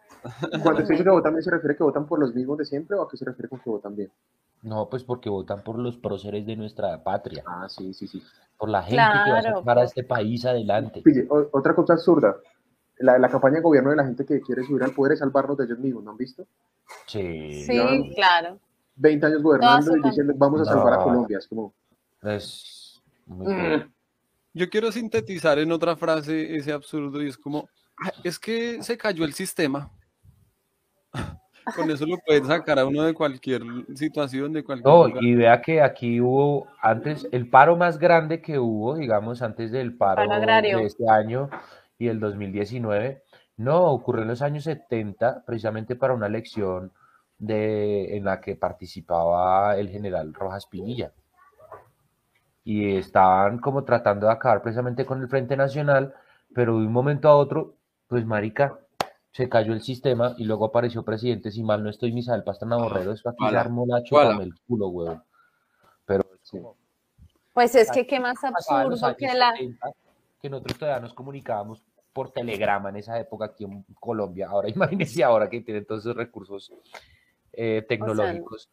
Cuando 0.63 0.85
se 0.87 0.93
dice 0.93 1.05
que 1.05 1.11
votan 1.11 1.33
bien, 1.35 1.43
¿se 1.43 1.51
refiere 1.51 1.77
que 1.77 1.83
votan 1.85 2.07
por 2.07 2.19
los 2.19 2.35
mismos 2.35 2.59
de 2.59 2.65
siempre 2.65 2.97
o 2.97 3.03
a 3.03 3.09
qué 3.09 3.17
se 3.17 3.25
refiere 3.25 3.49
con 3.49 3.61
que 3.61 3.71
votan 3.71 3.95
bien? 3.97 4.11
No, 4.63 4.89
pues 4.89 5.05
porque 5.05 5.29
votan 5.29 5.63
por 5.63 5.79
los 5.79 5.97
próceres 5.99 6.45
de 6.47 6.57
nuestra 6.57 7.03
patria, 7.05 7.45
Ah, 7.47 7.69
sí, 7.69 7.93
sí, 7.95 8.09
sí. 8.09 8.23
por 8.59 8.69
la 8.69 8.83
gente 8.83 9.03
que 9.25 9.31
va 9.33 9.39
a 9.39 9.43
sacar 9.43 9.79
a 9.79 9.85
este 9.85 10.03
país 10.05 10.45
adelante. 10.45 11.03
Pille, 11.03 11.27
otra 11.31 11.75
cosa 11.75 11.93
absurda. 11.95 12.37
La, 12.99 13.19
la 13.19 13.29
campaña 13.29 13.57
de 13.57 13.61
gobierno 13.63 13.91
de 13.91 13.97
la 13.97 14.05
gente 14.07 14.25
que 14.25 14.41
quiere 14.41 14.65
subir 14.65 14.83
al 14.83 14.93
poder 14.93 15.13
es 15.13 15.19
salvarnos 15.19 15.57
de 15.59 15.65
ellos 15.65 15.79
mismos, 15.79 16.03
¿no 16.03 16.13
han 16.13 16.17
visto? 16.17 16.47
Sí. 17.07 17.65
Sí, 17.67 18.13
claro. 18.15 18.59
20 18.97 19.27
años 19.27 19.43
gobernando 19.43 19.97
y 19.97 20.03
diciendo 20.03 20.33
vamos 20.37 20.61
a 20.63 20.65
No. 20.65 20.71
salvar 20.71 20.95
a 20.95 21.03
Colombia. 21.05 21.39
Es 21.39 21.47
como, 21.47 21.75
Es 22.23 23.03
muy 23.27 23.47
Mm. 23.47 23.93
Yo 24.55 24.71
quiero 24.71 24.91
sintetizar 24.91 25.59
en 25.59 25.71
otra 25.71 25.97
frase 25.97 26.57
ese 26.57 26.73
absurdo 26.73 27.23
y 27.23 27.29
es 27.29 27.37
como, 27.37 27.69
"Ah, 28.03 28.11
es 28.25 28.39
que 28.39 28.83
se 28.83 28.97
cayó 28.97 29.25
el 29.27 29.35
sistema. 29.35 29.91
Con 31.77 31.91
eso 31.91 32.07
lo 32.07 32.17
pueden 32.19 32.45
sacar 32.47 32.79
a 32.79 32.87
uno 32.87 33.03
de 33.03 33.13
cualquier 33.13 33.63
situación, 33.95 34.53
de 34.53 34.63
cualquier 34.63 34.87
No, 34.87 35.09
lugar. 35.09 35.23
y 35.25 35.35
vea 35.35 35.61
que 35.61 35.83
aquí 35.83 36.21
hubo 36.21 36.69
antes, 36.81 37.27
el 37.33 37.51
paro 37.51 37.77
más 37.77 37.99
grande 37.99 38.41
que 38.41 38.59
hubo, 38.61 38.95
digamos, 38.95 39.43
antes 39.43 39.73
del 39.73 39.97
paro 39.97 40.17
Paro 40.23 40.33
agrario. 40.33 40.79
de 40.79 40.85
este 40.85 41.11
año 41.11 41.51
y 41.99 42.07
el 42.07 42.21
2019, 42.21 43.23
no, 43.57 43.87
ocurrió 43.87 44.23
en 44.23 44.29
los 44.29 44.43
años 44.43 44.63
70, 44.65 45.45
precisamente 45.45 45.97
para 45.97 46.15
una 46.15 46.27
elección 46.29 46.93
de, 47.39 48.17
en 48.17 48.25
la 48.25 48.41
que 48.41 48.55
participaba 48.55 49.77
el 49.77 49.89
general 49.89 50.35
Rojas 50.35 50.67
Pinilla. 50.67 51.11
Y 52.65 52.97
estaban 52.97 53.59
como 53.59 53.85
tratando 53.85 54.27
de 54.27 54.33
acabar 54.33 54.63
precisamente 54.63 55.05
con 55.05 55.21
el 55.21 55.29
Frente 55.29 55.57
Nacional, 55.57 56.15
pero 56.55 56.79
de 56.79 56.87
un 56.87 56.93
momento 56.93 57.29
a 57.29 57.37
otro, 57.37 57.75
pues 58.09 58.25
marica, 58.27 58.79
se 59.37 59.51
cayó 59.51 59.75
el 59.75 59.83
sistema 59.83 60.35
y 60.39 60.45
luego 60.45 60.65
apareció 60.65 61.05
presidente, 61.05 61.51
si 61.51 61.63
mal 61.63 61.85
no 61.85 61.91
estoy, 61.91 62.11
Misael 62.11 62.43
Pastrana 62.43 62.79
Borrero, 62.79 63.13
eso 63.13 63.29
aquí 63.29 63.47
se 63.47 63.57
armó 63.59 63.85
la 63.87 64.03
chupame 64.03 64.45
el 64.45 64.55
culo, 64.67 64.89
huevón. 64.89 65.23
Pero 66.07 66.25
es 66.33 66.41
Sí. 66.41 66.59
Pues 67.53 67.75
es 67.75 67.91
que 67.91 68.07
qué 68.07 68.19
más 68.19 68.43
absurdo 68.43 69.15
que 69.15 69.35
la... 69.35 69.53
70, 69.53 69.91
que 70.41 70.49
nosotros 70.49 70.79
todavía 70.79 71.03
nos 71.03 71.13
comunicábamos 71.13 71.85
por 72.15 72.31
telegrama 72.31 72.89
en 72.89 72.97
esa 72.97 73.21
época 73.21 73.45
aquí 73.45 73.65
en 73.65 73.85
Colombia. 74.01 74.49
Ahora 74.49 74.71
imagínense 74.75 75.23
ahora 75.23 75.51
que 75.51 75.61
tienen 75.61 75.85
todos 75.85 76.01
esos 76.01 76.17
recursos 76.17 76.73
eh, 77.53 77.85
tecnológicos. 77.87 78.71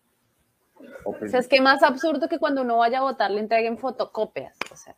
O 1.04 1.28
sea, 1.28 1.42
es 1.42 1.50
que 1.50 1.60
más 1.60 1.84
absurdo 1.84 2.30
que 2.30 2.40
cuando 2.40 2.62
uno 2.62 2.78
vaya 2.78 3.00
a 3.00 3.02
votar 3.02 3.32
le 3.32 3.42
entreguen 3.42 3.78
fotocopias. 3.78 4.58
O 4.72 4.78
sea, 4.78 4.96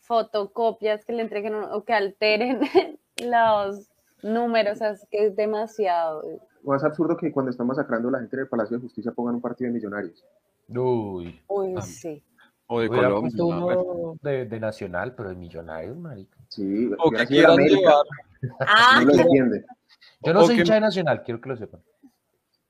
fotocopias 0.00 1.04
que 1.04 1.12
le 1.12 1.20
entreguen 1.20 1.54
o 1.54 1.84
que 1.84 1.92
alteren 1.92 2.60
los 3.22 3.90
números. 4.22 4.74
O 4.74 4.76
sea, 4.76 4.90
es 4.90 5.06
que 5.10 5.26
es 5.26 5.36
demasiado. 5.36 6.22
Más 6.64 6.82
absurdo 6.84 7.16
que 7.16 7.30
cuando 7.32 7.50
están 7.50 7.66
masacrando 7.66 8.08
a 8.08 8.12
la 8.12 8.18
gente 8.20 8.36
en 8.36 8.40
el 8.42 8.48
Palacio 8.48 8.76
de 8.76 8.82
Justicia 8.82 9.12
pongan 9.12 9.36
un 9.36 9.40
partido 9.40 9.68
de 9.68 9.74
millonarios. 9.74 10.24
Uy. 10.68 11.40
Uy, 11.48 11.74
Ah. 11.76 11.82
sí. 11.82 12.22
O 12.66 12.80
de 12.80 12.88
Hubiera 12.90 13.08
Colombia. 13.08 13.44
uno 13.44 14.14
de, 14.20 14.44
de 14.44 14.60
nacional, 14.60 15.14
pero 15.14 15.30
de 15.30 15.36
millonarios, 15.36 15.96
marica. 15.96 16.36
Sí, 16.48 16.90
O 17.02 17.10
que 17.10 17.26
quieran 17.26 17.52
América, 17.52 17.80
llevar, 17.80 18.58
Ah, 18.68 19.00
no 19.02 19.06
lo 19.06 19.14
entiende. 19.22 19.64
Yo 20.22 20.34
no 20.34 20.40
O 20.40 20.46
soy 20.46 20.56
que- 20.56 20.60
hincha 20.62 20.74
de 20.74 20.80
nacional, 20.80 21.22
quiero 21.22 21.40
que 21.40 21.48
lo 21.48 21.56
sepan. 21.56 21.80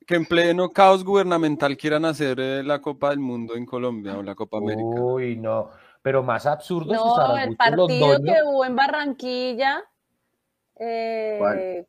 que 0.07 0.15
en 0.15 0.25
pleno 0.25 0.71
caos 0.71 1.05
gubernamental 1.05 1.77
quieran 1.77 2.05
hacer 2.07 2.39
eh, 2.41 2.63
la 2.63 2.81
Copa 2.81 3.11
del 3.11 3.19
Mundo 3.19 3.57
en 3.57 3.67
Colombia 3.67 4.17
o 4.17 4.23
la 4.23 4.35
Copa 4.35 4.57
América. 4.59 4.83
Uy, 5.03 5.37
no. 5.37 5.69
Pero 6.01 6.23
más 6.23 6.47
absurdo 6.47 6.93
es 6.95 6.99
no, 6.99 7.15
Sara 7.17 7.45
el 7.45 7.57
partido 7.57 7.89
Londoño. 7.89 8.25
que 8.25 8.39
hubo 8.47 8.65
en 8.65 8.77
Barranquilla, 8.77 9.83
eh, 10.79 11.87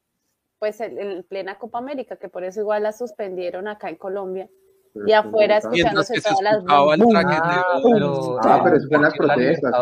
pues 0.60 0.82
el, 0.82 0.98
el 0.98 1.24
plena 1.26 1.58
Copa 1.58 1.78
América, 1.80 2.18
que 2.18 2.30
por 2.30 2.44
eso 2.44 2.60
igual 2.60 2.84
la 2.84 2.92
suspendieron 2.92 3.68
acá 3.68 3.90
en 3.90 3.96
Colombia. 3.96 4.50
Pero 4.94 5.08
Y 5.08 5.12
es 5.12 5.22
que 5.22 5.28
afuera 5.28 5.58
escuchándose 5.58 6.14
que 6.16 6.22
se 6.22 6.30
todas 6.30 6.44
las 6.44 6.64
bombas. 6.64 7.00
Ah, 7.26 7.80
pero, 7.94 8.40
Ah, 8.44 8.62
pero 8.64 8.76
eso 8.78 8.88
fue 8.88 8.98
en 8.98 9.04
las 9.04 9.14
protestas. 9.16 9.76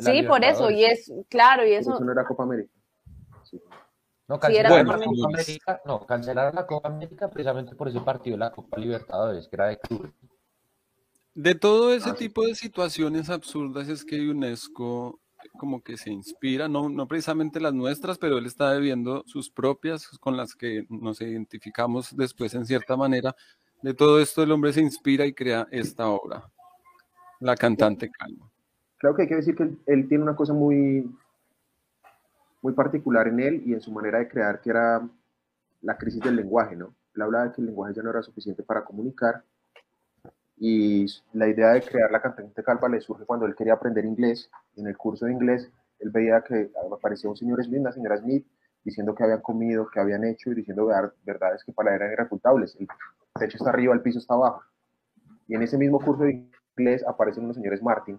Sí, 0.00 0.22
por 0.24 0.44
eso, 0.44 0.70
y 0.70 0.84
es, 0.84 1.10
claro, 1.28 1.62
y 1.64 1.68
Pero 1.70 1.80
eso, 1.80 1.94
eso 1.94 2.04
no 2.04 2.12
era 2.12 2.24
Copa 2.26 2.42
América. 2.42 2.72
Sí. 3.44 3.60
No, 4.28 4.38
Sí, 4.42 4.56
era 4.56 4.68
cancelaron 4.68 4.86
la. 5.00 5.06
Copa 5.06 5.28
América, 5.28 5.82
no, 5.86 6.06
cancelaron 6.06 6.54
la 6.54 6.66
Copa 6.66 6.88
América 6.88 7.30
precisamente 7.30 7.74
por 7.76 7.88
ese 7.88 8.00
partido 8.00 8.34
de 8.36 8.40
la 8.40 8.50
Copa 8.52 8.76
Libertadores, 8.78 9.48
que 9.48 9.56
era 9.56 9.68
de 9.68 9.78
clubes. 9.78 10.12
De 11.34 11.54
todo 11.54 11.92
ese 11.92 12.10
Ah, 12.10 12.12
sí. 12.12 12.26
tipo 12.28 12.42
de 12.46 12.54
situaciones 12.54 13.30
absurdas 13.30 13.88
es 13.88 14.04
que 14.04 14.28
UNESCO 14.28 15.20
como 15.58 15.82
que 15.82 15.96
se 15.96 16.10
inspira, 16.10 16.68
no, 16.68 16.88
no 16.88 17.06
precisamente 17.06 17.60
las 17.60 17.74
nuestras, 17.74 18.18
pero 18.18 18.38
él 18.38 18.46
está 18.46 18.74
viendo 18.76 19.22
sus 19.26 19.50
propias 19.50 20.08
con 20.18 20.36
las 20.36 20.54
que 20.54 20.86
nos 20.88 21.20
identificamos 21.20 22.16
después 22.16 22.54
en 22.54 22.66
cierta 22.66 22.96
manera 22.96 23.34
De 23.82 23.94
todo 23.94 24.20
esto 24.20 24.42
el 24.42 24.52
hombre 24.52 24.72
se 24.72 24.80
inspira 24.80 25.26
y 25.26 25.32
crea 25.32 25.66
esta 25.70 26.08
obra, 26.08 26.44
La 27.40 27.56
cantante 27.56 28.10
calma. 28.10 28.50
Claro 28.98 29.14
que 29.14 29.22
hay 29.22 29.28
que 29.28 29.36
decir 29.36 29.54
que 29.54 29.64
él, 29.64 29.78
él 29.86 30.08
tiene 30.08 30.24
una 30.24 30.34
cosa 30.34 30.52
muy, 30.52 31.08
muy 32.62 32.72
particular 32.72 33.28
en 33.28 33.40
él 33.40 33.62
y 33.66 33.74
en 33.74 33.80
su 33.80 33.92
manera 33.92 34.18
de 34.18 34.28
crear, 34.28 34.60
que 34.60 34.70
era 34.70 35.06
la 35.82 35.96
crisis 35.96 36.20
del 36.20 36.36
lenguaje, 36.36 36.74
¿no? 36.74 36.94
Él 37.14 37.22
hablaba 37.22 37.44
de 37.44 37.52
que 37.52 37.60
el 37.60 37.66
lenguaje 37.66 37.94
ya 37.94 38.02
no 38.02 38.10
era 38.10 38.22
suficiente 38.22 38.62
para 38.62 38.84
comunicar 38.84 39.44
y 40.58 41.06
la 41.34 41.48
idea 41.48 41.72
de 41.72 41.82
crear 41.82 42.10
la 42.10 42.20
cantante 42.20 42.62
calva 42.62 42.88
le 42.88 43.00
surge 43.00 43.24
cuando 43.24 43.46
él 43.46 43.54
quería 43.54 43.74
aprender 43.74 44.04
inglés. 44.04 44.50
En 44.76 44.86
el 44.86 44.96
curso 44.96 45.26
de 45.26 45.32
inglés, 45.32 45.70
él 45.98 46.10
veía 46.10 46.42
que 46.42 46.70
aparecía 46.92 47.28
un 47.28 47.36
señor 47.36 47.62
Smith, 47.62 47.80
una 47.80 47.92
señora 47.92 48.16
Smith, 48.16 48.46
diciendo 48.82 49.14
que 49.14 49.24
habían 49.24 49.42
comido, 49.42 49.88
que 49.88 50.00
habían 50.00 50.24
hecho 50.24 50.50
y 50.50 50.54
diciendo 50.54 50.88
verdades 51.24 51.62
que 51.64 51.72
para 51.72 51.90
él 51.90 51.96
eran 52.02 52.12
irrefutables. 52.12 52.76
El 52.78 52.88
techo 53.38 53.58
está 53.58 53.70
arriba, 53.70 53.92
el 53.94 54.00
piso 54.00 54.18
está 54.18 54.34
abajo. 54.34 54.62
Y 55.46 55.54
en 55.54 55.62
ese 55.62 55.76
mismo 55.76 56.00
curso 56.00 56.24
de 56.24 56.48
inglés 56.76 57.04
aparecen 57.06 57.44
unos 57.44 57.56
señores 57.56 57.82
Martin 57.82 58.18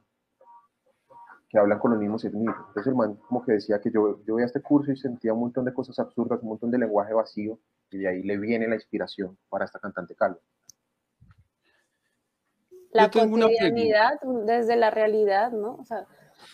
que 1.50 1.58
hablan 1.58 1.80
con 1.80 1.92
los 1.92 2.00
mismos 2.00 2.22
Smith. 2.22 2.56
Entonces 2.68 2.88
el 2.88 2.96
man 2.96 3.16
como 3.28 3.44
que 3.44 3.54
decía 3.54 3.80
que 3.80 3.90
yo, 3.90 4.22
yo 4.26 4.36
veía 4.36 4.46
este 4.46 4.62
curso 4.62 4.92
y 4.92 4.98
sentía 4.98 5.34
un 5.34 5.40
montón 5.40 5.66
de 5.66 5.74
cosas 5.74 5.98
absurdas, 6.00 6.42
un 6.42 6.50
montón 6.50 6.72
de 6.72 6.78
lenguaje 6.78 7.14
vacío, 7.14 7.58
y 7.90 8.00
de 8.00 8.08
ahí 8.10 8.24
le 8.24 8.38
viene 8.38 8.68
la 8.68 8.76
inspiración 8.76 9.38
para 9.50 9.66
esta 9.66 9.80
cantante 9.80 10.14
calva. 10.14 10.40
La 12.98 13.12
cotidianidad 13.12 14.20
desde 14.46 14.76
la 14.76 14.90
realidad, 14.90 15.52
¿no? 15.52 15.76
O 15.76 15.86
sea, 15.86 16.06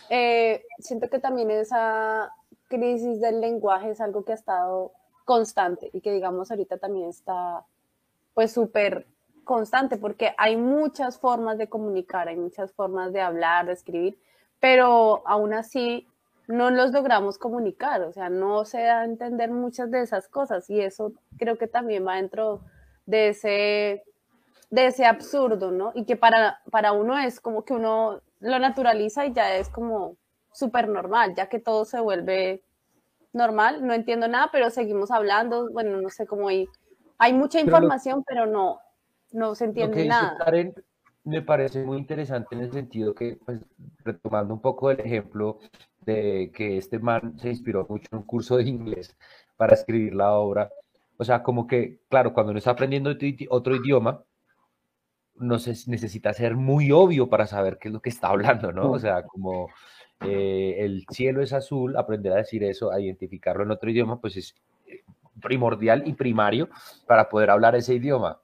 eh, 0.09 0.63
siento 0.79 1.09
que 1.09 1.19
también 1.19 1.51
esa 1.51 2.31
crisis 2.67 3.21
del 3.21 3.41
lenguaje 3.41 3.91
es 3.91 4.01
algo 4.01 4.23
que 4.25 4.31
ha 4.31 4.35
estado 4.35 4.91
constante 5.25 5.89
y 5.93 6.01
que 6.01 6.11
digamos 6.11 6.51
ahorita 6.51 6.77
también 6.77 7.09
está 7.09 7.65
pues 8.33 8.51
súper 8.51 9.07
constante 9.43 9.97
porque 9.97 10.33
hay 10.37 10.57
muchas 10.57 11.19
formas 11.19 11.57
de 11.57 11.67
comunicar, 11.67 12.27
hay 12.27 12.35
muchas 12.35 12.71
formas 12.71 13.13
de 13.13 13.21
hablar, 13.21 13.67
de 13.67 13.73
escribir, 13.73 14.19
pero 14.59 15.21
aún 15.27 15.53
así 15.53 16.07
no 16.47 16.71
los 16.71 16.91
logramos 16.91 17.37
comunicar, 17.37 18.01
o 18.01 18.11
sea, 18.11 18.29
no 18.29 18.65
se 18.65 18.81
da 18.81 19.01
a 19.01 19.05
entender 19.05 19.51
muchas 19.51 19.91
de 19.91 20.01
esas 20.01 20.27
cosas 20.27 20.69
y 20.69 20.81
eso 20.81 21.13
creo 21.37 21.57
que 21.57 21.67
también 21.67 22.05
va 22.05 22.15
dentro 22.15 22.61
de 23.05 23.29
ese, 23.29 24.03
de 24.73 24.87
ese 24.87 25.05
absurdo, 25.05 25.69
¿no? 25.69 25.91
Y 25.93 26.03
que 26.03 26.15
para, 26.15 26.59
para 26.71 26.93
uno 26.93 27.19
es 27.19 27.39
como 27.39 27.63
que 27.63 27.73
uno 27.73 28.21
lo 28.39 28.57
naturaliza 28.57 29.27
y 29.27 29.31
ya 29.31 29.55
es 29.55 29.69
como 29.69 30.17
súper 30.51 30.89
normal, 30.89 31.35
ya 31.35 31.47
que 31.47 31.59
todo 31.59 31.85
se 31.85 31.99
vuelve 31.99 32.63
normal, 33.33 33.85
no 33.85 33.93
entiendo 33.93 34.27
nada, 34.27 34.49
pero 34.51 34.71
seguimos 34.71 35.11
hablando, 35.11 35.69
bueno, 35.71 36.01
no 36.01 36.09
sé 36.09 36.25
cómo 36.25 36.47
hay, 36.47 36.67
hay 37.19 37.33
mucha 37.33 37.59
información, 37.59 38.23
pero, 38.27 38.47
no, 38.47 38.79
no 39.31 39.53
se 39.53 39.65
entiende 39.65 40.05
nada. 40.05 40.39
Karen 40.43 40.73
me 41.23 41.43
parece 41.43 41.83
muy 41.83 41.99
interesante 41.99 42.55
en 42.55 42.61
el 42.61 42.71
sentido 42.71 43.13
que, 43.13 43.37
pues, 43.45 43.59
retomando 44.03 44.55
un 44.55 44.61
poco 44.61 44.89
el 44.89 44.99
ejemplo 45.01 45.59
de 46.01 46.51
que 46.51 46.79
este 46.79 46.97
man 46.97 47.37
se 47.37 47.49
inspiró 47.49 47.85
mucho 47.87 48.07
en 48.11 48.17
un 48.17 48.25
curso 48.25 48.57
de 48.57 48.63
inglés 48.63 49.15
para 49.55 49.75
escribir 49.75 50.15
la 50.15 50.33
obra, 50.33 50.71
o 51.17 51.23
sea, 51.23 51.43
como 51.43 51.67
que, 51.67 51.99
claro, 52.09 52.33
cuando 52.33 52.49
uno 52.49 52.57
está 52.57 52.71
aprendiendo 52.71 53.11
otro 53.51 53.75
idioma, 53.75 54.23
no 55.35 55.59
se 55.59 55.73
necesita 55.89 56.33
ser 56.33 56.55
muy 56.55 56.91
obvio 56.91 57.29
para 57.29 57.47
saber 57.47 57.77
qué 57.79 57.87
es 57.89 57.93
lo 57.93 58.01
que 58.01 58.09
está 58.09 58.29
hablando, 58.29 58.71
¿no? 58.71 58.91
O 58.91 58.99
sea, 58.99 59.23
como 59.23 59.69
eh, 60.21 60.75
el 60.79 61.05
cielo 61.09 61.41
es 61.41 61.53
azul, 61.53 61.97
aprender 61.97 62.33
a 62.33 62.37
decir 62.37 62.63
eso, 62.63 62.91
a 62.91 62.99
identificarlo 62.99 63.63
en 63.63 63.71
otro 63.71 63.89
idioma, 63.89 64.19
pues 64.21 64.37
es 64.37 64.55
eh, 64.87 65.03
primordial 65.41 66.07
y 66.07 66.13
primario 66.13 66.69
para 67.07 67.29
poder 67.29 67.49
hablar 67.49 67.75
ese 67.75 67.95
idioma. 67.95 68.39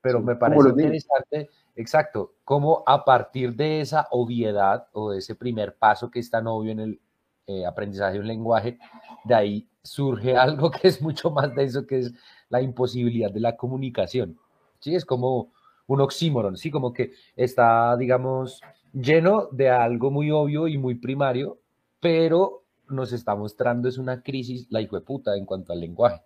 Pero 0.00 0.20
me 0.20 0.36
parece 0.36 0.68
interesante, 0.68 1.48
exacto, 1.74 2.34
cómo 2.44 2.82
a 2.86 3.04
partir 3.04 3.54
de 3.54 3.80
esa 3.80 4.06
obviedad 4.10 4.86
o 4.92 5.12
de 5.12 5.18
ese 5.18 5.34
primer 5.34 5.76
paso 5.76 6.10
que 6.10 6.18
es 6.18 6.30
tan 6.30 6.46
obvio 6.46 6.72
en 6.72 6.80
el 6.80 7.00
eh, 7.46 7.64
aprendizaje 7.64 8.14
de 8.14 8.20
un 8.20 8.26
lenguaje, 8.26 8.78
de 9.24 9.34
ahí 9.34 9.68
surge 9.82 10.36
algo 10.36 10.70
que 10.70 10.88
es 10.88 11.00
mucho 11.00 11.30
más 11.30 11.54
denso, 11.54 11.86
que 11.86 12.00
es 12.00 12.12
la 12.50 12.60
imposibilidad 12.60 13.30
de 13.30 13.40
la 13.40 13.56
comunicación. 13.56 14.38
Sí, 14.80 14.94
es 14.94 15.06
como 15.06 15.53
un 15.86 16.00
oxímoron, 16.00 16.56
sí, 16.56 16.70
como 16.70 16.92
que 16.92 17.12
está, 17.36 17.96
digamos, 17.96 18.60
lleno 18.92 19.48
de 19.50 19.70
algo 19.70 20.10
muy 20.10 20.30
obvio 20.30 20.68
y 20.68 20.78
muy 20.78 20.94
primario, 20.94 21.58
pero 22.00 22.62
nos 22.88 23.12
está 23.12 23.34
mostrando 23.34 23.88
es 23.88 23.98
una 23.98 24.22
crisis, 24.22 24.66
la 24.70 24.80
hijo 24.80 24.96
de 24.96 25.02
puta, 25.02 25.36
en 25.36 25.46
cuanto 25.46 25.72
al 25.72 25.80
lenguaje. 25.80 26.22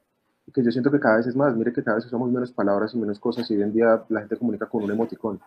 Que 0.52 0.64
yo 0.64 0.70
siento 0.70 0.90
que 0.90 0.98
cada 0.98 1.18
vez 1.18 1.26
es 1.26 1.36
más, 1.36 1.54
mire 1.54 1.72
que 1.72 1.82
cada 1.82 1.96
vez 1.96 2.06
usamos 2.06 2.30
menos 2.30 2.52
palabras 2.52 2.94
y 2.94 2.98
menos 2.98 3.18
cosas 3.18 3.50
y 3.50 3.56
hoy 3.56 3.62
en 3.62 3.72
día 3.72 4.02
la 4.08 4.20
gente 4.20 4.36
comunica 4.36 4.66
con 4.66 4.82
un 4.82 4.90
emoticón, 4.90 5.40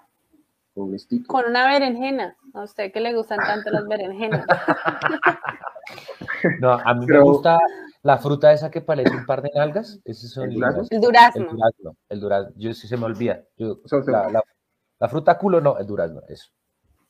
con 0.76 0.89
un 0.89 1.00
sticker. 1.00 1.26
Con 1.26 1.45
una 1.45 1.67
berenjena, 1.67 2.36
a 2.54 2.63
usted 2.63 2.91
que 2.91 3.00
le 3.00 3.15
gustan 3.15 3.39
tanto 3.39 3.71
las 3.71 3.88
berenjenas. 3.88 4.45
no, 6.62 6.74
a 6.74 6.93
mí 6.93 7.08
me 7.08 7.19
gusta 7.19 7.58
la 8.04 8.18
fruta 8.18 8.52
esa 8.52 8.72
que 8.72 8.82
parece 8.82 9.16
un 9.16 9.26
par 9.26 9.42
de 9.42 9.52
nalgas, 9.54 10.00
ese 10.06 10.28
son 10.28 10.50
el 10.50 10.56
durazno. 10.56 10.84
El 10.90 11.02
durazno. 11.02 11.42
El 11.42 11.50
durazno, 11.50 11.98
el 12.10 12.20
durazno. 12.20 12.54
Yo 12.56 12.74
sí 12.74 12.88
se 12.88 12.98
me 12.98 13.06
olvida. 13.06 13.44
la, 13.58 15.10
fruta 15.10 15.38
culo 15.38 15.62
no, 15.62 15.78
el 15.78 15.86
durazno, 15.86 16.22
eso. 16.28 16.52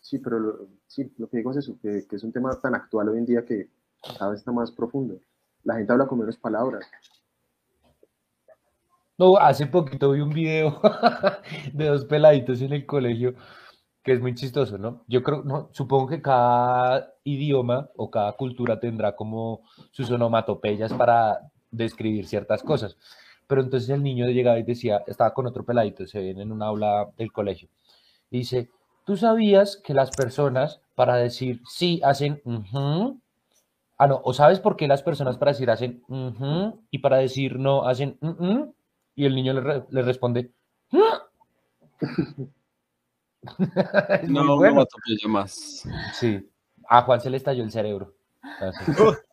Sí, 0.01 0.19
pero 0.19 0.39
lo, 0.39 0.67
sí, 0.87 1.13
lo 1.17 1.29
que 1.29 1.37
digo 1.37 1.51
es 1.51 1.57
eso, 1.57 1.77
que, 1.81 2.05
es 2.09 2.23
un 2.23 2.33
tema 2.33 2.59
tan 2.59 2.75
actual 2.75 3.09
hoy 3.09 3.19
en 3.19 3.25
día 3.25 3.45
que 3.45 3.69
cada 4.17 4.31
vez 4.31 4.39
está 4.39 4.51
más 4.51 4.71
profundo. 4.71 5.19
La 5.63 5.75
gente 5.75 5.93
habla 5.93 6.07
con 6.07 6.19
menos 6.19 6.37
palabras. 6.37 6.85
No, 9.17 9.37
hace 9.37 9.67
poquito 9.67 10.11
vi 10.11 10.21
un 10.21 10.31
video 10.31 10.81
de 11.73 11.85
dos 11.85 12.05
peladitos 12.05 12.61
en 12.61 12.73
el 12.73 12.85
colegio 12.85 13.35
que 14.03 14.13
es 14.13 14.21
muy 14.21 14.33
chistoso, 14.35 14.77
¿no? 14.77 15.03
Yo 15.07 15.21
creo, 15.23 15.43
no, 15.43 15.69
supongo 15.71 16.07
que 16.07 16.21
cada 16.21 17.13
idioma 17.23 17.89
o 17.95 18.09
cada 18.09 18.33
cultura 18.33 18.79
tendrá 18.79 19.15
como 19.15 19.61
sus 19.91 20.09
onomatopeyas 20.09 20.93
para 20.93 21.51
describir 21.69 22.27
ciertas 22.27 22.63
cosas. 22.63 22.97
Pero 23.47 23.61
entonces 23.61 23.89
el 23.89 24.01
niño 24.01 24.27
llegaba 24.27 24.57
y 24.59 24.63
decía, 24.63 25.03
estaba 25.07 25.33
con 25.33 25.45
otro 25.45 25.63
peladito, 25.63 26.07
se 26.07 26.21
viene 26.21 26.43
en 26.43 26.51
un 26.51 26.63
aula 26.63 27.09
del 27.17 27.31
colegio, 27.31 27.69
dice, 28.29 28.69
¿tú 29.05 29.17
sabías 29.17 29.77
que 29.77 29.93
las 29.93 30.11
personas 30.11 30.81
para 30.95 31.15
decir 31.17 31.61
sí 31.67 32.01
hacen 32.03 32.41
Ah, 33.97 34.07
no, 34.07 34.19
o 34.23 34.33
sabes 34.33 34.59
por 34.59 34.77
qué 34.77 34.87
las 34.87 35.03
personas 35.03 35.37
para 35.37 35.51
decir 35.51 35.69
hacen 35.69 36.01
y 36.89 36.97
para 36.97 37.17
decir 37.17 37.59
no 37.59 37.85
hacen 37.87 38.17
y 39.15 39.25
el 39.25 39.35
niño 39.35 39.53
le, 39.53 39.83
le 39.91 40.01
responde 40.01 40.49
no, 44.27 44.43
no 44.43 44.57
bueno. 44.57 44.85
no 45.23 45.29
más. 45.29 45.83
Sí. 46.13 46.47
A 46.87 47.01
Juan 47.03 47.21
se 47.21 47.29
le 47.29 47.37
estalló 47.37 47.63
el 47.63 47.71
cerebro. 47.71 48.13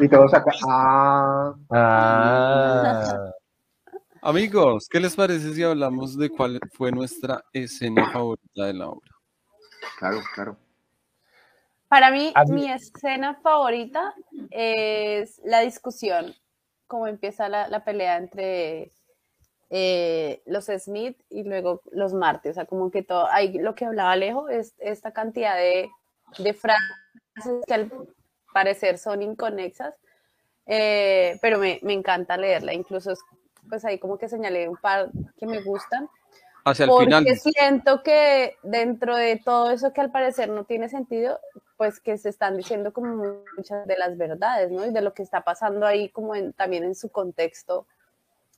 y 0.00 0.08
todos 0.08 0.34
acá. 0.34 0.52
Ah. 0.68 1.54
Ah. 1.70 3.32
Amigos, 4.22 4.88
¿qué 4.88 5.00
les 5.00 5.16
parece 5.16 5.52
si 5.52 5.62
hablamos 5.62 6.16
de 6.16 6.30
cuál 6.30 6.60
fue 6.72 6.92
nuestra 6.92 7.42
escena 7.52 8.10
favorita 8.12 8.66
de 8.66 8.74
la 8.74 8.88
obra? 8.88 9.10
Claro, 9.98 10.20
claro. 10.34 10.56
Para 11.88 12.10
mí, 12.10 12.32
mi 12.48 12.70
escena 12.70 13.34
favorita 13.42 14.14
es 14.50 15.40
la 15.44 15.60
discusión, 15.60 16.34
cómo 16.86 17.06
empieza 17.06 17.48
la, 17.48 17.68
la 17.68 17.84
pelea 17.84 18.16
entre 18.16 18.92
eh, 19.74 20.42
los 20.44 20.66
Smith 20.66 21.18
y 21.30 21.44
luego 21.44 21.80
los 21.92 22.12
Marte. 22.12 22.50
O 22.50 22.52
sea, 22.52 22.66
como 22.66 22.90
que 22.90 23.02
todo, 23.02 23.26
ahí 23.30 23.58
lo 23.58 23.74
que 23.74 23.86
hablaba 23.86 24.12
Alejo 24.12 24.50
es 24.50 24.74
esta 24.78 25.12
cantidad 25.12 25.56
de, 25.56 25.88
de 26.36 26.52
frases 26.52 26.84
que 27.66 27.72
al 27.72 27.90
parecer 28.52 28.98
son 28.98 29.22
inconexas, 29.22 29.94
eh, 30.66 31.38
pero 31.40 31.58
me, 31.58 31.80
me, 31.82 31.94
encanta 31.94 32.36
leerla. 32.36 32.74
Incluso, 32.74 33.14
pues 33.66 33.86
ahí 33.86 33.98
como 33.98 34.18
que 34.18 34.28
señalé 34.28 34.68
un 34.68 34.76
par 34.76 35.10
que 35.38 35.46
me 35.46 35.62
gustan. 35.62 36.06
Hacia 36.66 36.84
el 36.84 36.90
porque 36.90 37.06
final. 37.06 37.26
siento 37.38 38.02
que 38.02 38.56
dentro 38.62 39.16
de 39.16 39.40
todo 39.42 39.70
eso 39.70 39.94
que 39.94 40.02
al 40.02 40.12
parecer 40.12 40.50
no 40.50 40.64
tiene 40.64 40.90
sentido, 40.90 41.40
pues 41.78 41.98
que 41.98 42.18
se 42.18 42.28
están 42.28 42.58
diciendo 42.58 42.92
como 42.92 43.40
muchas 43.56 43.86
de 43.86 43.96
las 43.96 44.18
verdades, 44.18 44.70
¿no? 44.70 44.84
Y 44.84 44.92
de 44.92 45.00
lo 45.00 45.14
que 45.14 45.22
está 45.22 45.40
pasando 45.40 45.86
ahí 45.86 46.10
como 46.10 46.34
también 46.52 46.84
en 46.84 46.94
su 46.94 47.08
contexto 47.08 47.86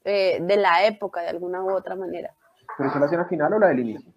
eh, 0.04 0.38
de 0.40 0.56
la 0.56 0.84
época 0.84 1.22
de 1.22 1.28
alguna 1.28 1.62
u 1.62 1.70
otra 1.70 1.96
manera. 1.96 2.34
¿Pero 2.76 2.90
es 2.90 2.96
la 2.96 3.06
escena 3.06 3.24
final 3.24 3.54
o 3.54 3.58
la 3.58 3.68
del 3.68 3.80
inicio? 3.80 4.12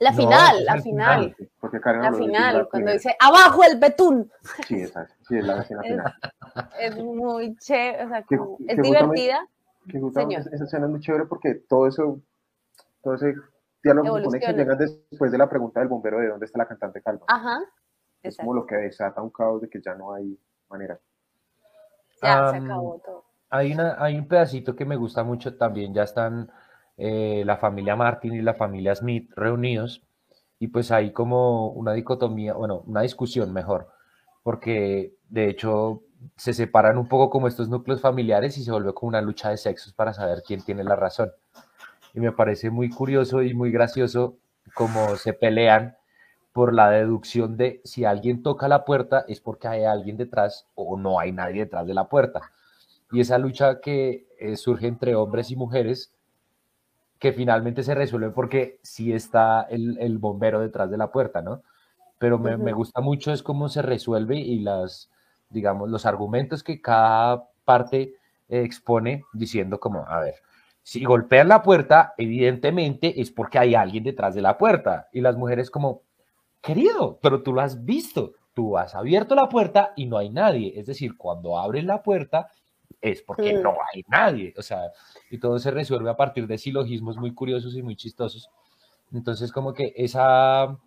La 0.00 0.12
final, 0.12 0.64
la 0.64 0.82
final. 0.82 1.36
Porque 1.60 1.78
la 1.82 2.12
final, 2.12 2.68
cuando 2.68 2.92
dice 2.92 3.16
abajo 3.18 3.62
el 3.64 3.78
betún. 3.78 4.30
Sí, 4.66 4.82
exacto. 4.82 5.14
Sí, 5.26 5.38
es 5.38 5.46
la 5.46 5.62
escena 5.62 5.82
final. 5.82 6.14
Es 6.78 6.96
muy 6.96 7.56
chévere, 7.56 8.04
o 8.04 8.08
sea, 8.08 8.24
es 8.68 8.82
divertida. 8.82 9.48
Que 9.88 9.98
esa 9.98 10.64
escena 10.64 10.86
es 10.86 10.90
muy 10.90 11.00
chévere 11.00 11.24
porque 11.26 11.54
todo 11.54 11.86
eso, 11.86 12.20
todo 13.02 13.14
ese 13.14 13.34
diálogo 13.82 14.30
que 14.30 14.40
que 14.40 14.52
llega 14.52 14.74
después 14.74 15.30
de 15.30 15.38
la 15.38 15.48
pregunta 15.48 15.80
del 15.80 15.88
bombero 15.88 16.18
de 16.18 16.28
dónde 16.28 16.46
está 16.46 16.58
la 16.58 16.68
cantante 16.68 17.00
calva. 17.00 17.24
Ajá. 17.28 17.60
Es 18.22 18.36
como 18.36 18.54
lo 18.54 18.66
que 18.66 18.76
desata 18.76 19.22
un 19.22 19.30
caos 19.30 19.62
de 19.62 19.68
que 19.68 19.80
ya 19.80 19.94
no 19.94 20.12
hay 20.12 20.38
manera. 20.68 20.98
Ya, 22.22 22.50
se 22.50 22.56
acabó 22.56 23.00
todo 23.04 23.23
hay, 23.50 23.72
una, 23.72 23.96
hay 23.98 24.16
un 24.16 24.26
pedacito 24.26 24.74
que 24.74 24.84
me 24.84 24.96
gusta 24.96 25.24
mucho 25.24 25.56
también, 25.56 25.94
ya 25.94 26.02
están 26.02 26.50
eh, 26.96 27.42
la 27.44 27.56
familia 27.56 27.96
Martin 27.96 28.34
y 28.34 28.42
la 28.42 28.54
familia 28.54 28.94
Smith 28.94 29.30
reunidos 29.36 30.02
y 30.58 30.68
pues 30.68 30.90
hay 30.90 31.12
como 31.12 31.68
una 31.68 31.92
dicotomía, 31.92 32.54
bueno, 32.54 32.82
una 32.86 33.02
discusión 33.02 33.52
mejor, 33.52 33.88
porque 34.42 35.14
de 35.28 35.48
hecho 35.48 36.02
se 36.36 36.54
separan 36.54 36.98
un 36.98 37.08
poco 37.08 37.30
como 37.30 37.48
estos 37.48 37.68
núcleos 37.68 38.00
familiares 38.00 38.56
y 38.58 38.64
se 38.64 38.70
vuelve 38.70 38.94
como 38.94 39.08
una 39.08 39.20
lucha 39.20 39.50
de 39.50 39.56
sexos 39.56 39.92
para 39.92 40.14
saber 40.14 40.42
quién 40.46 40.62
tiene 40.62 40.84
la 40.84 40.96
razón. 40.96 41.32
Y 42.14 42.20
me 42.20 42.32
parece 42.32 42.70
muy 42.70 42.88
curioso 42.90 43.42
y 43.42 43.54
muy 43.54 43.70
gracioso 43.70 44.36
cómo 44.74 45.16
se 45.16 45.32
pelean 45.32 45.96
por 46.52 46.72
la 46.72 46.90
deducción 46.90 47.56
de 47.56 47.80
si 47.84 48.04
alguien 48.04 48.42
toca 48.42 48.68
la 48.68 48.84
puerta 48.84 49.24
es 49.26 49.40
porque 49.40 49.66
hay 49.66 49.84
alguien 49.84 50.16
detrás 50.16 50.68
o 50.76 50.96
no 50.96 51.18
hay 51.18 51.32
nadie 51.32 51.64
detrás 51.64 51.86
de 51.86 51.94
la 51.94 52.08
puerta. 52.08 52.52
Y 53.12 53.20
esa 53.20 53.38
lucha 53.38 53.80
que 53.80 54.26
eh, 54.38 54.56
surge 54.56 54.86
entre 54.86 55.14
hombres 55.14 55.50
y 55.50 55.56
mujeres, 55.56 56.14
que 57.18 57.32
finalmente 57.32 57.82
se 57.82 57.94
resuelve 57.94 58.30
porque 58.30 58.80
sí 58.82 59.12
está 59.12 59.62
el, 59.62 60.18
bombero 60.18 60.60
detrás 60.60 60.90
de 60.90 60.98
la 60.98 61.10
puerta, 61.10 61.42
¿no? 61.42 61.62
Pero 62.18 62.38
me, 62.38 62.56
me, 62.56 62.72
gusta 62.72 63.00
mucho 63.00 63.32
es 63.32 63.42
cómo 63.42 63.68
se 63.68 63.82
resuelve 63.82 64.36
y 64.36 64.60
las, 64.60 65.10
digamos, 65.48 65.90
los 65.90 66.06
argumentos 66.06 66.62
que 66.62 66.80
cada 66.80 67.48
parte 67.64 68.14
expone 68.48 69.24
diciendo 69.32 69.80
como, 69.80 70.06
a 70.06 70.20
ver, 70.20 70.36
si 70.84 71.02
golpean 71.02 71.48
la 71.48 71.62
puerta, 71.62 72.12
evidentemente 72.18 73.20
es 73.20 73.30
porque 73.30 73.58
hay 73.58 73.74
alguien 73.74 74.04
detrás 74.04 74.34
de 74.34 74.42
la 74.42 74.58
puerta. 74.58 75.08
Y 75.12 75.22
las 75.22 75.36
mujeres 75.36 75.70
como, 75.70 76.02
querido, 76.60 77.18
pero 77.22 77.42
tú 77.42 77.54
lo 77.54 77.62
has 77.62 77.86
visto, 77.86 78.34
tú 78.52 78.76
has 78.76 78.94
abierto 78.94 79.34
la 79.34 79.48
puerta 79.48 79.94
y 79.96 80.04
no 80.04 80.18
hay 80.18 80.28
nadie. 80.28 80.78
Es 80.78 80.86
decir, 80.86 81.16
cuando 81.16 81.58
abres 81.58 81.84
la 81.84 82.02
puerta 82.02 82.48
es 83.04 83.22
porque 83.22 83.52
no 83.52 83.72
mm. 83.72 83.76
hay 83.92 84.04
nadie. 84.08 84.54
O 84.56 84.62
sea, 84.62 84.90
y 85.30 85.38
todo 85.38 85.58
se 85.58 85.70
resuelve 85.70 86.10
a 86.10 86.16
partir 86.16 86.46
de 86.46 86.56
silogismos 86.56 87.18
muy 87.18 87.34
curiosos 87.34 87.76
y 87.76 87.82
muy 87.82 87.96
chistosos. 87.96 88.48
Entonces, 89.12 89.52
como 89.52 89.74
que 89.74 89.92
esa, 89.96 90.78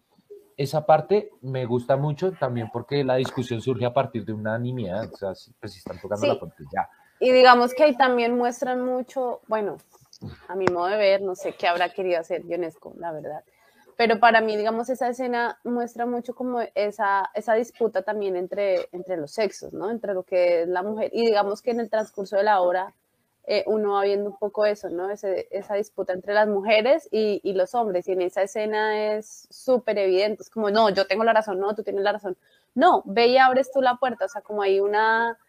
esa 0.58 0.86
parte 0.86 1.30
me 1.42 1.66
gusta 1.66 1.96
mucho 1.96 2.32
también 2.32 2.70
porque 2.74 3.04
la 3.04 3.16
discusión 3.16 3.62
surge 3.62 3.86
a 3.86 3.94
partir 3.94 4.26
de 4.26 4.34
una 4.34 4.58
nimiedad. 4.58 5.08
O 5.14 5.16
sea, 5.16 5.34
pues 5.60 5.74
si 5.74 5.78
están 5.78 6.02
tocando 6.02 6.26
la 6.26 6.40
puerta, 6.40 6.58
ya. 6.74 6.90
Y 7.20 7.32
digamos 7.32 7.74
que 7.74 7.84
ahí 7.84 7.96
también 7.96 8.36
muestran 8.36 8.84
mucho, 8.84 9.42
bueno, 9.48 9.78
a 10.48 10.56
mi 10.56 10.66
modo 10.66 10.88
de 10.88 10.98
ver, 10.98 11.22
no 11.22 11.36
sé 11.36 11.54
qué 11.54 11.68
habrá 11.68 11.90
querido 11.90 12.20
hacer 12.20 12.44
Ionesco, 12.46 12.94
la 12.98 13.12
verdad 13.12 13.44
pero 13.98 14.20
para 14.20 14.42
mí, 14.42 14.56
digamos, 14.56 14.90
esa 14.90 15.10
escena 15.10 15.60
muestra 15.64 16.06
mucho 16.06 16.36
como 16.36 16.62
esa, 16.76 17.32
esa 17.34 17.56
disputa 17.56 18.04
también 18.04 18.36
entre, 18.36 18.88
entre 18.92 19.18
los 19.18 19.32
sexos, 19.32 19.74
¿no? 19.74 19.90
Entre 19.90 20.14
lo 20.14 20.22
que 20.22 20.62
es 20.62 20.68
la 20.68 20.84
mujer. 20.84 21.10
Y 21.14 21.26
digamos 21.26 21.64
que 21.64 21.72
en 21.72 21.80
el 21.80 21.90
transcurso 21.90 22.38
de 22.38 22.44
la 22.44 22.62
obra 22.62 22.94
eh, 23.48 23.64
uno 23.66 23.94
va 23.94 24.04
viendo 24.04 24.30
un 24.30 24.38
poco 24.38 24.66
eso, 24.66 24.90
¿no? 24.90 25.10
esa 25.10 25.76
disputa 25.76 26.14
entre 26.14 26.34
las 26.34 26.48
mujeres 26.48 27.10
y, 27.12 27.42
y, 27.44 27.54
los 27.54 27.74
hombres. 27.74 28.08
Y 28.08 28.12
en 28.12 28.22
esa 28.22 28.44
escena 28.44 29.16
es 29.16 29.48
súper 29.50 29.98
evidente. 29.98 30.44
Es 30.44 30.52
como, 30.52 30.70
no, 30.70 30.90
yo 30.92 31.08
tengo 31.08 31.24
la 31.24 31.34
razón, 31.34 31.60
no, 31.60 31.74
tú 31.74 31.82
tienes 31.82 32.04
la 32.04 32.12
razón. 32.12 32.38
No, 32.76 33.02
ve 33.06 33.28
y 33.28 33.38
abres 33.40 33.72
tú 33.72 33.82
la 33.82 33.96
puerta. 33.96 34.26
O 34.26 34.28
sea, 34.28 34.42
como 34.42 34.62
hay 34.62 34.80
una, 34.80 35.40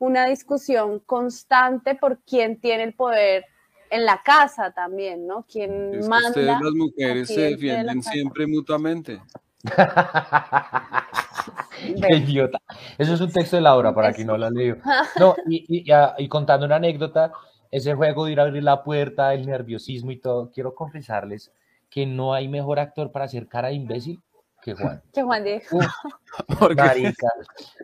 una 0.00 0.26
discusión 0.26 0.98
constante 0.98 1.94
por 1.94 2.18
quién 2.20 2.58
tiene 2.58 2.82
el 2.82 2.94
poder 2.94 3.44
en 3.92 4.04
la 4.06 4.22
casa 4.22 4.72
también, 4.72 5.26
¿no? 5.26 5.44
Quien 5.44 5.94
es 5.94 6.08
manda. 6.08 6.30
ustedes 6.30 6.46
las 6.46 6.72
mujeres 6.72 7.28
se 7.28 7.42
defienden 7.42 8.02
siempre 8.02 8.46
mutuamente. 8.46 9.20
Qué 12.00 12.16
idiota. 12.16 12.58
Eso 12.96 13.12
es 13.12 13.20
un 13.20 13.30
texto 13.30 13.56
de 13.56 13.62
la 13.62 13.76
obra 13.76 13.94
para 13.94 14.14
quien 14.14 14.28
no 14.28 14.38
lo 14.38 14.46
ha 14.46 14.50
leído. 14.50 14.78
No, 15.18 15.36
y, 15.46 15.84
y, 16.16 16.28
contando 16.28 16.64
una 16.64 16.76
anécdota, 16.76 17.32
ese 17.70 17.94
juego 17.94 18.24
de 18.24 18.32
ir 18.32 18.40
a 18.40 18.44
abrir 18.44 18.62
la 18.62 18.82
puerta, 18.82 19.34
el 19.34 19.44
nerviosismo 19.46 20.10
y 20.10 20.16
todo, 20.16 20.50
quiero 20.50 20.74
confesarles 20.74 21.52
que 21.90 22.06
no 22.06 22.32
hay 22.32 22.48
mejor 22.48 22.78
actor 22.78 23.12
para 23.12 23.26
hacer 23.26 23.46
cara 23.46 23.68
de 23.68 23.74
imbécil 23.74 24.22
que 24.62 24.74
Juan. 24.74 25.02
Que 25.12 25.22
Juan 25.22 25.44
de. 25.44 25.62
Marica, 26.76 27.28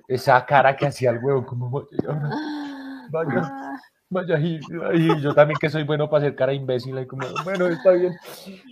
esa 0.07 0.47
cara 0.47 0.75
que 0.75 0.87
hacía 0.87 1.11
el 1.11 1.23
huevo, 1.23 1.45
como. 1.45 1.85
Vaya. 3.11 3.79
Vaya, 4.11 4.39
y, 4.39 4.59
yo 5.21 5.35
también 5.35 5.59
que 5.61 5.69
soy 5.69 5.85
bueno 5.85 6.09
para 6.09 6.25
hacer 6.25 6.35
cara 6.35 6.55
imbécil, 6.55 6.99
y 6.99 7.07
como, 7.07 7.27
bueno, 7.45 7.67
está 7.67 7.93
bien. 7.93 8.17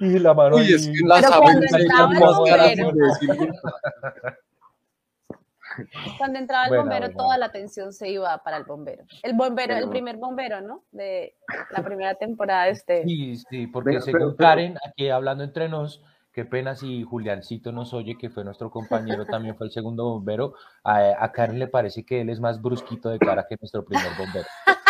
Y 0.00 0.18
la 0.18 0.32
mano. 0.32 0.56
Uy, 0.56 0.72
es 0.72 0.88
que 0.88 1.04
la 1.04 1.20
saben 1.20 1.60
Cuando 6.16 6.38
entraba 6.38 6.64
el 6.66 6.78
bombero, 6.78 7.10
toda 7.10 7.36
la 7.36 7.44
atención 7.46 7.92
se 7.92 8.08
iba 8.08 8.42
para 8.42 8.56
el 8.56 8.64
bombero. 8.64 9.04
El 9.22 9.34
bombero, 9.34 9.76
el 9.76 9.90
primer 9.90 10.16
bombero, 10.16 10.62
¿no? 10.62 10.84
De 10.90 11.36
la 11.70 11.84
primera 11.84 12.14
temporada 12.14 12.64
de 12.64 12.70
este. 12.70 13.04
Sí, 13.04 13.36
sí, 13.36 13.66
porque 13.66 14.00
según 14.00 14.36
Karen, 14.36 14.78
aquí 14.88 15.10
hablando 15.10 15.44
entre 15.44 15.68
nos, 15.68 16.02
qué 16.32 16.46
pena 16.46 16.74
si 16.74 17.02
Juliancito 17.02 17.72
nos 17.72 17.92
oye, 17.92 18.16
que 18.16 18.30
fue 18.30 18.42
nuestro 18.42 18.70
compañero, 18.70 19.26
también 19.26 19.54
fue 19.54 19.66
el 19.66 19.72
segundo 19.72 20.04
bombero. 20.04 20.54
A, 20.82 21.22
a 21.22 21.32
Karen 21.32 21.58
le 21.58 21.68
parece 21.68 22.06
que 22.06 22.22
él 22.22 22.30
es 22.30 22.40
más 22.40 22.62
brusquito 22.62 23.10
de 23.10 23.18
cara 23.18 23.44
que 23.46 23.58
nuestro 23.60 23.84
primer 23.84 24.16
bombero. 24.16 24.46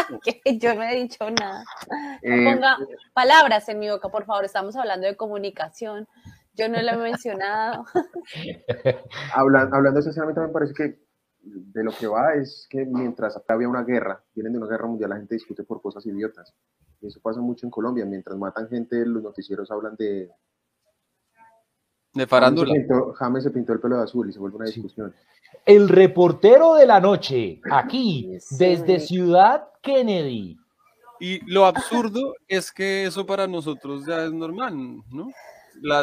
yo 0.60 0.74
no 0.74 0.82
he 0.82 0.96
dicho 0.96 1.30
nada. 1.30 1.64
No 2.22 2.34
eh, 2.34 2.52
ponga 2.52 2.76
palabras 3.12 3.68
en 3.68 3.78
mi 3.78 3.90
boca, 3.90 4.08
por 4.08 4.24
favor. 4.24 4.44
Estamos 4.44 4.76
hablando 4.76 5.06
de 5.06 5.16
comunicación. 5.16 6.06
Yo 6.54 6.68
no 6.68 6.80
lo 6.80 6.90
he 6.90 6.96
mencionado. 6.96 7.84
hablando, 9.34 9.76
hablando 9.76 10.00
mí 10.00 10.34
también 10.34 10.52
parece 10.52 10.74
que 10.74 11.06
de 11.46 11.84
lo 11.84 11.92
que 11.92 12.06
va 12.06 12.34
es 12.34 12.66
que 12.68 12.84
mientras 12.84 13.40
había 13.48 13.68
una 13.68 13.84
guerra, 13.84 14.24
vienen 14.34 14.52
de 14.52 14.58
una 14.58 14.68
guerra 14.68 14.86
mundial, 14.86 15.10
la 15.10 15.16
gente 15.16 15.34
discute 15.34 15.64
por 15.64 15.80
cosas 15.80 16.04
idiotas. 16.06 16.54
Y 17.00 17.06
eso 17.06 17.20
pasa 17.20 17.40
mucho 17.40 17.66
en 17.66 17.70
Colombia. 17.70 18.04
Mientras 18.04 18.36
matan 18.38 18.68
gente, 18.68 19.04
los 19.06 19.22
noticieros 19.22 19.70
hablan 19.70 19.96
de... 19.96 20.30
De 22.16 22.26
farándula. 22.26 22.74
James 23.14 23.44
se 23.44 23.50
pintó, 23.50 23.74
el 23.74 23.81
pelo 23.81 23.98
de 23.98 24.05
azul 24.05 24.29
y 24.29 24.33
se 24.33 24.38
vuelve 24.38 24.57
una 24.57 24.66
discusión. 24.66 25.14
El 25.64 25.88
reportero 25.88 26.74
de 26.74 26.87
la 26.87 27.00
noche, 27.00 27.61
aquí, 27.70 28.38
desde 28.59 29.00
Ciudad 29.00 29.68
Kennedy. 29.83 30.57
Y 31.20 31.40
lo 31.50 31.66
absurdo 31.66 32.35
es 32.48 32.72
que 32.72 33.05
eso 33.05 33.26
para 33.26 33.46
nosotros 33.46 34.05
ya 34.07 34.24
es 34.24 34.33
normal, 34.33 34.74
¿no? 35.11 35.31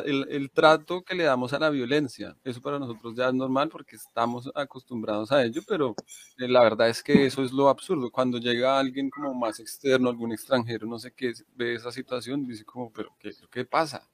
el, 0.06 0.52
trato 0.52 1.04
que 1.04 1.15
le 1.15 1.23
damos 1.23 1.54
a 1.54 1.60
la 1.60 1.69
violencia, 1.69 2.36
eso 2.43 2.62
para 2.62 2.80
nosotros 2.80 3.15
ya 3.15 3.28
es 3.28 3.34
normal 3.34 3.69
porque 3.69 3.95
estamos 3.95 4.49
acostumbrados 4.54 5.32
a 5.32 5.43
ello, 5.43 5.62
pero 5.67 5.95
eh, 6.38 6.47
la 6.47 6.62
verdad 6.62 6.89
es 6.89 7.02
que 7.02 7.26
eso 7.26 7.43
es 7.43 7.52
lo 7.52 7.69
absurdo. 7.69 8.12
Cuando 8.12 8.38
llega 8.38 8.80
alguien 8.80 9.10
como 9.10 9.34
más 9.34 9.60
externo, 9.60 10.10
algún 10.10 10.32
extranjero, 10.32 10.88
no 10.88 10.99
sé 10.99 11.12
qué, 11.12 11.34
ve 11.56 11.76
esa 11.76 11.91
situación, 11.91 12.45
dice 12.45 12.65
como, 12.65 12.91
pero 12.91 13.10
¿qué, 13.19 13.32
qué 13.52 13.65
pasa? 13.65 14.08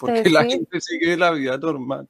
Porque 0.00 0.30
la 0.30 0.44
gente 0.44 0.80
sigue 0.80 1.16
la 1.16 1.30
vida 1.32 1.56
normal. 1.58 2.08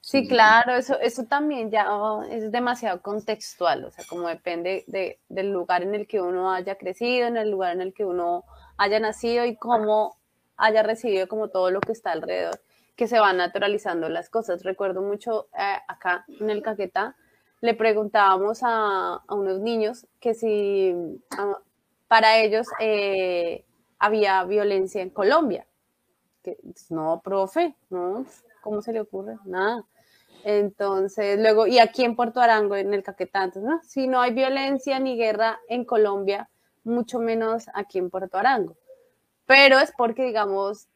Sí, 0.00 0.26
claro, 0.28 0.74
eso, 0.74 0.98
eso 1.00 1.24
también 1.24 1.70
ya 1.70 1.96
oh, 1.96 2.22
es 2.24 2.50
demasiado 2.52 3.00
contextual, 3.00 3.84
o 3.84 3.90
sea, 3.90 4.04
como 4.08 4.28
depende 4.28 4.84
de, 4.86 5.20
del 5.28 5.50
lugar 5.50 5.82
en 5.82 5.94
el 5.94 6.06
que 6.06 6.20
uno 6.20 6.52
haya 6.52 6.76
crecido, 6.76 7.26
en 7.28 7.36
el 7.36 7.50
lugar 7.50 7.72
en 7.72 7.80
el 7.80 7.94
que 7.94 8.04
uno 8.04 8.44
haya 8.76 9.00
nacido 9.00 9.46
y 9.46 9.56
cómo 9.56 10.18
haya 10.56 10.82
recibido 10.82 11.28
como 11.28 11.48
todo 11.48 11.70
lo 11.70 11.80
que 11.80 11.92
está 11.92 12.12
alrededor, 12.12 12.60
que 12.96 13.06
se 13.06 13.18
van 13.18 13.38
naturalizando 13.38 14.08
las 14.08 14.28
cosas. 14.28 14.62
Recuerdo 14.64 15.00
mucho 15.02 15.48
eh, 15.58 15.76
acá 15.88 16.26
en 16.40 16.50
el 16.50 16.62
Caquetá, 16.62 17.16
le 17.60 17.74
preguntábamos 17.74 18.60
a, 18.62 19.22
unos 19.28 19.60
niños 19.60 20.06
que 20.20 20.34
si 20.34 20.94
ah, 21.38 21.58
para 22.08 22.38
ellos 22.38 22.66
eh, 22.80 23.64
había 23.98 24.44
violencia 24.44 25.00
en 25.00 25.10
Colombia. 25.10 25.66
Que, 26.42 26.58
no, 26.90 27.20
profe, 27.22 27.76
no, 27.90 28.26
¿Cómo 28.62 28.80
se 28.80 28.92
le 28.92 29.00
ocurre? 29.00 29.38
Nada. 29.44 29.84
Entonces, 30.44 31.38
luego, 31.38 31.66
y 31.66 31.78
aquí 31.78 32.04
en 32.04 32.16
Puerto 32.16 32.40
Arango, 32.40 32.76
en 32.76 32.94
el 32.94 33.02
Caquetá, 33.02 33.48
¿no? 33.56 33.80
si 33.82 34.08
no 34.08 34.20
hay 34.20 34.32
violencia 34.32 34.98
ni 34.98 35.16
guerra 35.16 35.60
en 35.68 35.84
Colombia, 35.84 36.48
mucho 36.84 37.18
menos 37.20 37.66
aquí 37.74 37.98
en 37.98 38.10
Puerto 38.10 38.38
Arango. 38.38 38.76
Pero 39.46 39.78
es 39.78 39.92
porque, 39.96 40.24
digamos, 40.24 40.88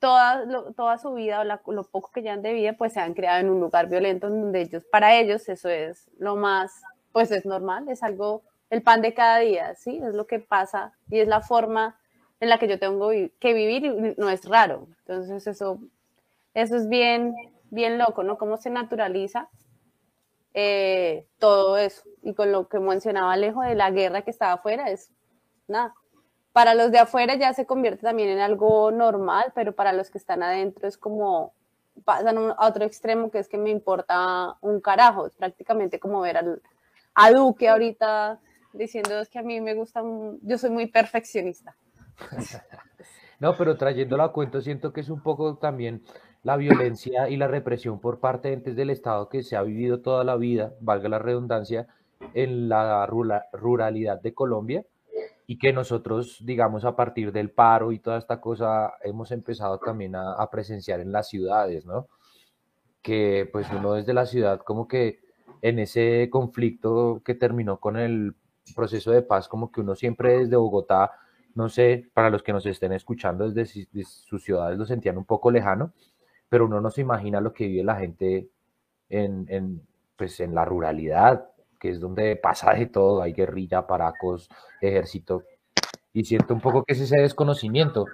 toda, 0.00 0.72
toda 0.74 0.98
su 0.98 1.12
vida 1.12 1.40
o 1.40 1.72
lo 1.72 1.84
poco 1.84 2.10
que 2.12 2.22
llevan 2.22 2.42
de 2.42 2.52
vida, 2.52 2.72
pues 2.72 2.94
se 2.94 3.00
han 3.00 3.14
creado 3.14 3.40
en 3.40 3.50
un 3.50 3.60
lugar 3.60 3.88
violento 3.88 4.28
donde 4.28 4.62
ellos, 4.62 4.84
para 4.90 5.14
ellos, 5.14 5.48
eso 5.48 5.68
es 5.68 6.08
lo 6.18 6.36
más, 6.36 6.82
pues 7.12 7.30
es 7.30 7.44
normal, 7.44 7.88
es 7.88 8.02
algo, 8.02 8.42
el 8.70 8.82
pan 8.82 9.02
de 9.02 9.14
cada 9.14 9.38
día, 9.38 9.74
¿sí? 9.74 10.00
Es 10.02 10.14
lo 10.14 10.26
que 10.26 10.38
pasa 10.38 10.94
y 11.08 11.20
es 11.20 11.28
la 11.28 11.42
forma 11.42 11.99
en 12.40 12.48
la 12.48 12.58
que 12.58 12.68
yo 12.68 12.78
tengo 12.78 13.10
que 13.38 13.54
vivir 13.54 14.16
no 14.18 14.30
es 14.30 14.44
raro. 14.48 14.88
Entonces, 15.04 15.46
eso 15.46 15.78
eso 16.54 16.76
es 16.76 16.88
bien, 16.88 17.34
bien 17.70 17.98
loco, 17.98 18.22
¿no? 18.22 18.38
Cómo 18.38 18.56
se 18.56 18.70
naturaliza 18.70 19.48
eh, 20.54 21.26
todo 21.38 21.76
eso. 21.78 22.02
Y 22.22 22.34
con 22.34 22.50
lo 22.52 22.68
que 22.68 22.80
mencionaba 22.80 23.32
Alejo 23.32 23.62
de 23.62 23.74
la 23.74 23.90
guerra 23.90 24.22
que 24.22 24.30
estaba 24.30 24.54
afuera, 24.54 24.90
es 24.90 25.10
nada. 25.68 25.94
Para 26.52 26.74
los 26.74 26.90
de 26.90 26.98
afuera 26.98 27.36
ya 27.36 27.54
se 27.54 27.66
convierte 27.66 28.02
también 28.02 28.28
en 28.30 28.40
algo 28.40 28.90
normal, 28.90 29.52
pero 29.54 29.74
para 29.74 29.92
los 29.92 30.10
que 30.10 30.18
están 30.18 30.42
adentro 30.42 30.88
es 30.88 30.98
como 30.98 31.54
pasan 32.04 32.38
a 32.56 32.66
otro 32.66 32.84
extremo 32.84 33.30
que 33.30 33.38
es 33.38 33.48
que 33.48 33.58
me 33.58 33.70
importa 33.70 34.56
un 34.60 34.80
carajo. 34.80 35.26
Es 35.26 35.34
prácticamente 35.36 36.00
como 36.00 36.20
ver 36.20 36.38
al, 36.38 36.62
a 37.14 37.30
Duque 37.30 37.68
ahorita 37.68 38.40
diciendo 38.72 39.20
es 39.20 39.28
que 39.28 39.38
a 39.38 39.42
mí 39.42 39.60
me 39.60 39.74
gusta, 39.74 40.02
yo 40.42 40.58
soy 40.58 40.70
muy 40.70 40.86
perfeccionista. 40.86 41.76
No, 43.40 43.56
pero 43.56 43.78
trayéndolo 43.78 44.22
a 44.22 44.34
cuento, 44.34 44.60
siento 44.60 44.92
que 44.92 45.00
es 45.00 45.08
un 45.08 45.22
poco 45.22 45.56
también 45.56 46.02
la 46.42 46.58
violencia 46.58 47.30
y 47.30 47.38
la 47.38 47.48
represión 47.48 47.98
por 47.98 48.20
parte 48.20 48.48
de 48.48 48.54
entes 48.54 48.76
del 48.76 48.90
Estado 48.90 49.30
que 49.30 49.42
se 49.42 49.56
ha 49.56 49.62
vivido 49.62 50.02
toda 50.02 50.24
la 50.24 50.36
vida, 50.36 50.74
valga 50.80 51.08
la 51.08 51.18
redundancia, 51.18 51.86
en 52.34 52.68
la 52.68 53.06
ruralidad 53.06 54.20
de 54.20 54.34
Colombia 54.34 54.84
y 55.46 55.58
que 55.58 55.72
nosotros, 55.72 56.38
digamos, 56.44 56.84
a 56.84 56.94
partir 56.94 57.32
del 57.32 57.50
paro 57.50 57.92
y 57.92 57.98
toda 57.98 58.18
esta 58.18 58.40
cosa, 58.42 58.92
hemos 59.02 59.32
empezado 59.32 59.78
también 59.78 60.14
a, 60.14 60.34
a 60.34 60.50
presenciar 60.50 61.00
en 61.00 61.10
las 61.10 61.28
ciudades, 61.28 61.86
¿no? 61.86 62.08
Que 63.02 63.48
pues 63.50 63.66
uno 63.72 63.94
desde 63.94 64.12
la 64.12 64.26
ciudad 64.26 64.60
como 64.60 64.86
que 64.86 65.20
en 65.62 65.78
ese 65.78 66.28
conflicto 66.30 67.22
que 67.24 67.34
terminó 67.34 67.80
con 67.80 67.96
el 67.96 68.34
proceso 68.76 69.10
de 69.10 69.22
paz, 69.22 69.48
como 69.48 69.72
que 69.72 69.80
uno 69.80 69.94
siempre 69.94 70.38
desde 70.38 70.56
Bogotá 70.56 71.10
no 71.60 71.68
sé, 71.68 72.10
para 72.14 72.30
los 72.30 72.42
que 72.42 72.52
nos 72.52 72.64
estén 72.66 72.92
escuchando 72.92 73.50
desde 73.50 73.84
sus 74.04 74.42
ciudades 74.42 74.78
lo 74.78 74.86
sentían 74.86 75.18
un 75.18 75.24
poco 75.24 75.50
lejano, 75.50 75.92
pero 76.48 76.64
uno 76.64 76.80
no 76.80 76.90
se 76.90 77.02
imagina 77.02 77.40
lo 77.40 77.52
que 77.52 77.66
vive 77.66 77.84
la 77.84 77.96
gente 77.96 78.48
en, 79.08 79.46
en, 79.48 79.82
pues, 80.16 80.40
en 80.40 80.54
la 80.54 80.64
ruralidad, 80.64 81.50
que 81.78 81.90
es 81.90 82.00
donde 82.00 82.36
pasa 82.36 82.72
de 82.72 82.86
todo, 82.86 83.22
hay 83.22 83.32
guerrilla, 83.32 83.86
paracos, 83.86 84.48
ejército, 84.80 85.44
y 86.12 86.24
siento 86.24 86.54
un 86.54 86.60
poco 86.60 86.82
que 86.84 86.94
es 86.94 87.00
ese 87.00 87.18
desconocimiento 87.18 88.06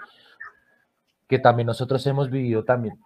que 1.29 1.39
también 1.39 1.67
nosotros 1.67 2.07
hemos 2.07 2.31
vivido 2.31 2.65
también, 2.65 2.99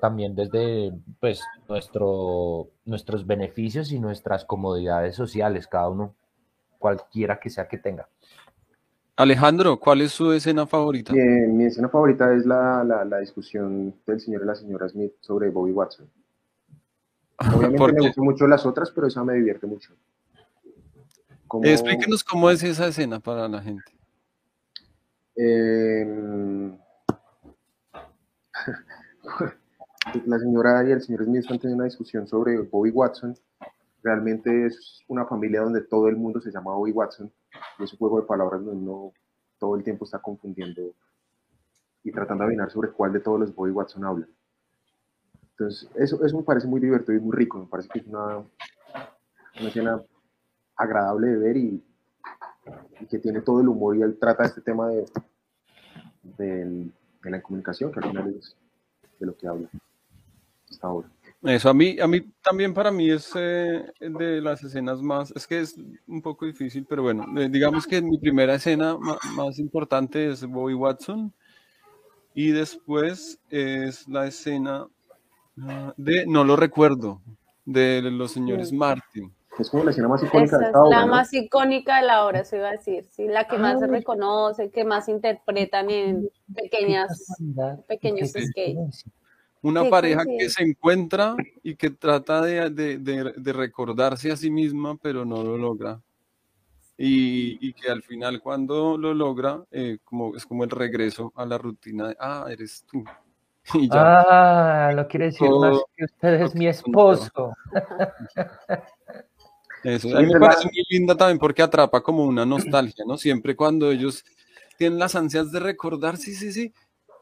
también 0.00 0.34
desde 0.34 0.92
pues, 1.20 1.42
nuestro, 1.68 2.68
nuestros 2.84 3.26
beneficios 3.26 3.92
y 3.92 4.00
nuestras 4.00 4.44
comodidades 4.44 5.14
sociales, 5.14 5.68
cada 5.68 5.88
uno, 5.88 6.14
cualquiera 6.78 7.38
que 7.38 7.50
sea 7.50 7.68
que 7.68 7.78
tenga. 7.78 8.08
Alejandro, 9.20 9.78
¿cuál 9.78 10.00
es 10.00 10.12
su 10.12 10.32
escena 10.32 10.66
favorita? 10.66 11.12
Eh, 11.12 11.46
mi 11.46 11.66
escena 11.66 11.90
favorita 11.90 12.32
es 12.34 12.46
la, 12.46 12.82
la, 12.82 13.04
la 13.04 13.18
discusión 13.18 13.94
del 14.06 14.18
señor 14.18 14.40
y 14.44 14.46
la 14.46 14.54
señora 14.54 14.88
Smith 14.88 15.12
sobre 15.20 15.50
Bobby 15.50 15.72
Watson. 15.72 16.08
Obviamente 17.54 17.76
¿Por 17.76 17.92
me 17.92 18.00
gustan 18.00 18.24
mucho 18.24 18.46
las 18.46 18.64
otras, 18.64 18.90
pero 18.90 19.08
esa 19.08 19.22
me 19.22 19.34
divierte 19.34 19.66
mucho. 19.66 19.92
Como, 21.46 21.66
Explíquenos 21.66 22.24
cómo 22.24 22.48
es 22.48 22.62
esa 22.62 22.86
escena 22.86 23.20
para 23.20 23.46
la 23.46 23.60
gente. 23.60 23.92
eh, 25.36 26.78
la 30.24 30.38
señora 30.38 30.88
y 30.88 30.92
el 30.92 31.02
señor 31.02 31.24
Smith 31.24 31.40
están 31.40 31.58
teniendo 31.58 31.82
una 31.82 31.90
discusión 31.90 32.26
sobre 32.26 32.56
Bobby 32.58 32.88
Watson. 32.90 33.36
Realmente 34.02 34.64
es 34.64 35.02
una 35.08 35.26
familia 35.26 35.60
donde 35.60 35.82
todo 35.82 36.08
el 36.08 36.16
mundo 36.16 36.40
se 36.40 36.50
llama 36.50 36.72
Bobby 36.72 36.92
Watson. 36.92 37.30
Y 37.78 37.84
es 37.84 37.92
un 37.92 37.98
juego 37.98 38.20
de 38.20 38.26
palabras 38.26 38.64
donde 38.64 38.80
uno 38.84 39.12
todo 39.58 39.76
el 39.76 39.84
tiempo 39.84 40.04
está 40.04 40.18
confundiendo 40.18 40.94
y 42.02 42.12
tratando 42.12 42.42
de 42.42 42.48
adivinar 42.48 42.70
sobre 42.70 42.90
cuál 42.90 43.12
de 43.12 43.20
todos 43.20 43.40
los 43.40 43.54
Bobby 43.54 43.70
Watson 43.72 44.04
habla. 44.04 44.26
Entonces, 45.50 45.90
eso, 45.94 46.24
eso 46.24 46.36
me 46.38 46.42
parece 46.42 46.66
muy 46.66 46.80
divertido 46.80 47.14
y 47.18 47.20
muy 47.20 47.36
rico. 47.36 47.58
Me 47.58 47.66
parece 47.66 47.88
que 47.90 47.98
es 47.98 48.06
una, 48.06 48.38
una 48.38 49.68
escena 49.68 50.02
agradable 50.76 51.26
de 51.28 51.36
ver 51.36 51.56
y, 51.58 51.84
y 53.00 53.06
que 53.06 53.18
tiene 53.18 53.42
todo 53.42 53.60
el 53.60 53.68
humor 53.68 53.96
y 53.96 54.02
él 54.02 54.18
trata 54.18 54.44
este 54.44 54.62
tema 54.62 54.88
de, 54.88 55.04
del- 56.38 56.92
de 57.22 57.30
la 57.30 57.42
comunicación, 57.42 57.92
que 57.92 58.00
al 58.00 58.08
final 58.08 58.34
es 58.38 58.56
de 59.18 59.26
lo 59.26 59.36
que 59.36 59.46
habla 59.46 59.68
hasta 60.70 60.86
ahora. 60.86 61.10
Eso 61.42 61.70
a 61.70 61.74
mí, 61.74 61.98
a 61.98 62.06
mí 62.06 62.20
también 62.42 62.74
para 62.74 62.90
mí 62.90 63.10
es 63.10 63.32
eh, 63.34 63.82
de 63.98 64.40
las 64.42 64.62
escenas 64.62 65.00
más, 65.00 65.32
es 65.34 65.46
que 65.46 65.60
es 65.60 65.74
un 66.06 66.20
poco 66.20 66.44
difícil, 66.44 66.84
pero 66.86 67.02
bueno, 67.02 67.26
eh, 67.40 67.48
digamos 67.48 67.86
que 67.86 68.02
mi 68.02 68.18
primera 68.18 68.56
escena 68.56 68.98
más 69.34 69.58
importante 69.58 70.28
es 70.28 70.44
Bobby 70.44 70.74
Watson 70.74 71.32
y 72.34 72.50
después 72.50 73.40
es 73.48 74.06
la 74.06 74.26
escena 74.26 74.86
ah, 75.62 75.94
de 75.96 76.26
No 76.26 76.44
lo 76.44 76.56
recuerdo, 76.56 77.22
de 77.64 78.02
los 78.02 78.32
señores. 78.32 78.70
Martin. 78.70 79.32
Es 79.58 79.70
como 79.70 79.84
la 79.84 79.92
escena 79.92 80.08
más 80.08 80.22
icónica 80.22 80.56
Esa 80.56 80.58
de 80.58 80.66
esta 80.66 80.82
obra, 80.82 80.98
la 80.98 81.06
¿no? 81.06 81.12
más 81.12 81.32
icónica 81.32 82.00
de 82.00 82.06
la 82.06 82.26
obra, 82.26 82.40
eso 82.40 82.56
iba 82.56 82.68
a 82.68 82.72
decir, 82.72 83.06
sí, 83.10 83.26
la 83.26 83.48
que 83.48 83.56
más 83.56 83.80
se 83.80 83.86
reconoce, 83.86 84.70
que 84.70 84.84
más 84.84 85.08
interpretan 85.08 85.88
en 85.90 86.30
pequeñas, 86.54 87.34
pequeños 87.86 88.30
Sí. 88.30 89.10
Una 89.62 89.82
Sí, 89.82 89.90
pareja 89.90 90.22
sí. 90.24 90.36
que 90.38 90.48
se 90.50 90.62
encuentra 90.62 91.36
y 91.62 91.74
que 91.76 91.90
trata 91.90 92.40
de, 92.42 92.70
de- 92.70 92.98
de- 92.98 93.34
de 93.36 93.52
recordarse 93.52 94.32
a 94.32 94.36
sí 94.36 94.50
misma, 94.50 94.96
pero 94.96 95.24
no 95.24 95.42
lo 95.42 95.58
logra. 95.58 96.00
Y, 96.96 97.56
y 97.66 97.72
que 97.72 97.90
al 97.90 98.02
final 98.02 98.40
cuando 98.42 98.96
lo 98.98 99.14
logra, 99.14 99.64
eh, 99.70 99.98
como, 100.04 100.36
es 100.36 100.44
como 100.44 100.64
el 100.64 100.70
regreso 100.70 101.32
a 101.34 101.46
la 101.46 101.56
rutina 101.58 102.08
de, 102.08 102.16
ah, 102.20 102.46
eres 102.50 102.84
tú. 102.90 103.04
Y 103.74 103.88
ya. 103.88 104.20
Ah, 104.28 104.92
lo 104.92 105.06
quiere 105.06 105.26
decir 105.26 105.46
Todo 105.48 105.60
más 105.70 105.82
que 105.96 106.04
usted 106.04 106.42
es 106.42 106.54
mi 106.54 106.66
esposo. 106.66 107.52
Eso. 109.84 110.08
A 110.16 110.20
mí 110.20 110.26
me 110.32 110.40
parece 110.40 110.64
muy 110.64 110.84
linda 110.88 111.14
también 111.16 111.38
porque 111.38 111.62
atrapa 111.62 112.02
como 112.02 112.24
una 112.24 112.44
nostalgia, 112.44 113.04
¿no? 113.06 113.16
Siempre 113.16 113.54
cuando 113.56 113.90
ellos 113.90 114.24
tienen 114.76 114.98
las 114.98 115.14
ansias 115.14 115.50
de 115.52 115.60
recordar, 115.60 116.16
sí, 116.16 116.34
sí, 116.34 116.52
sí, 116.52 116.72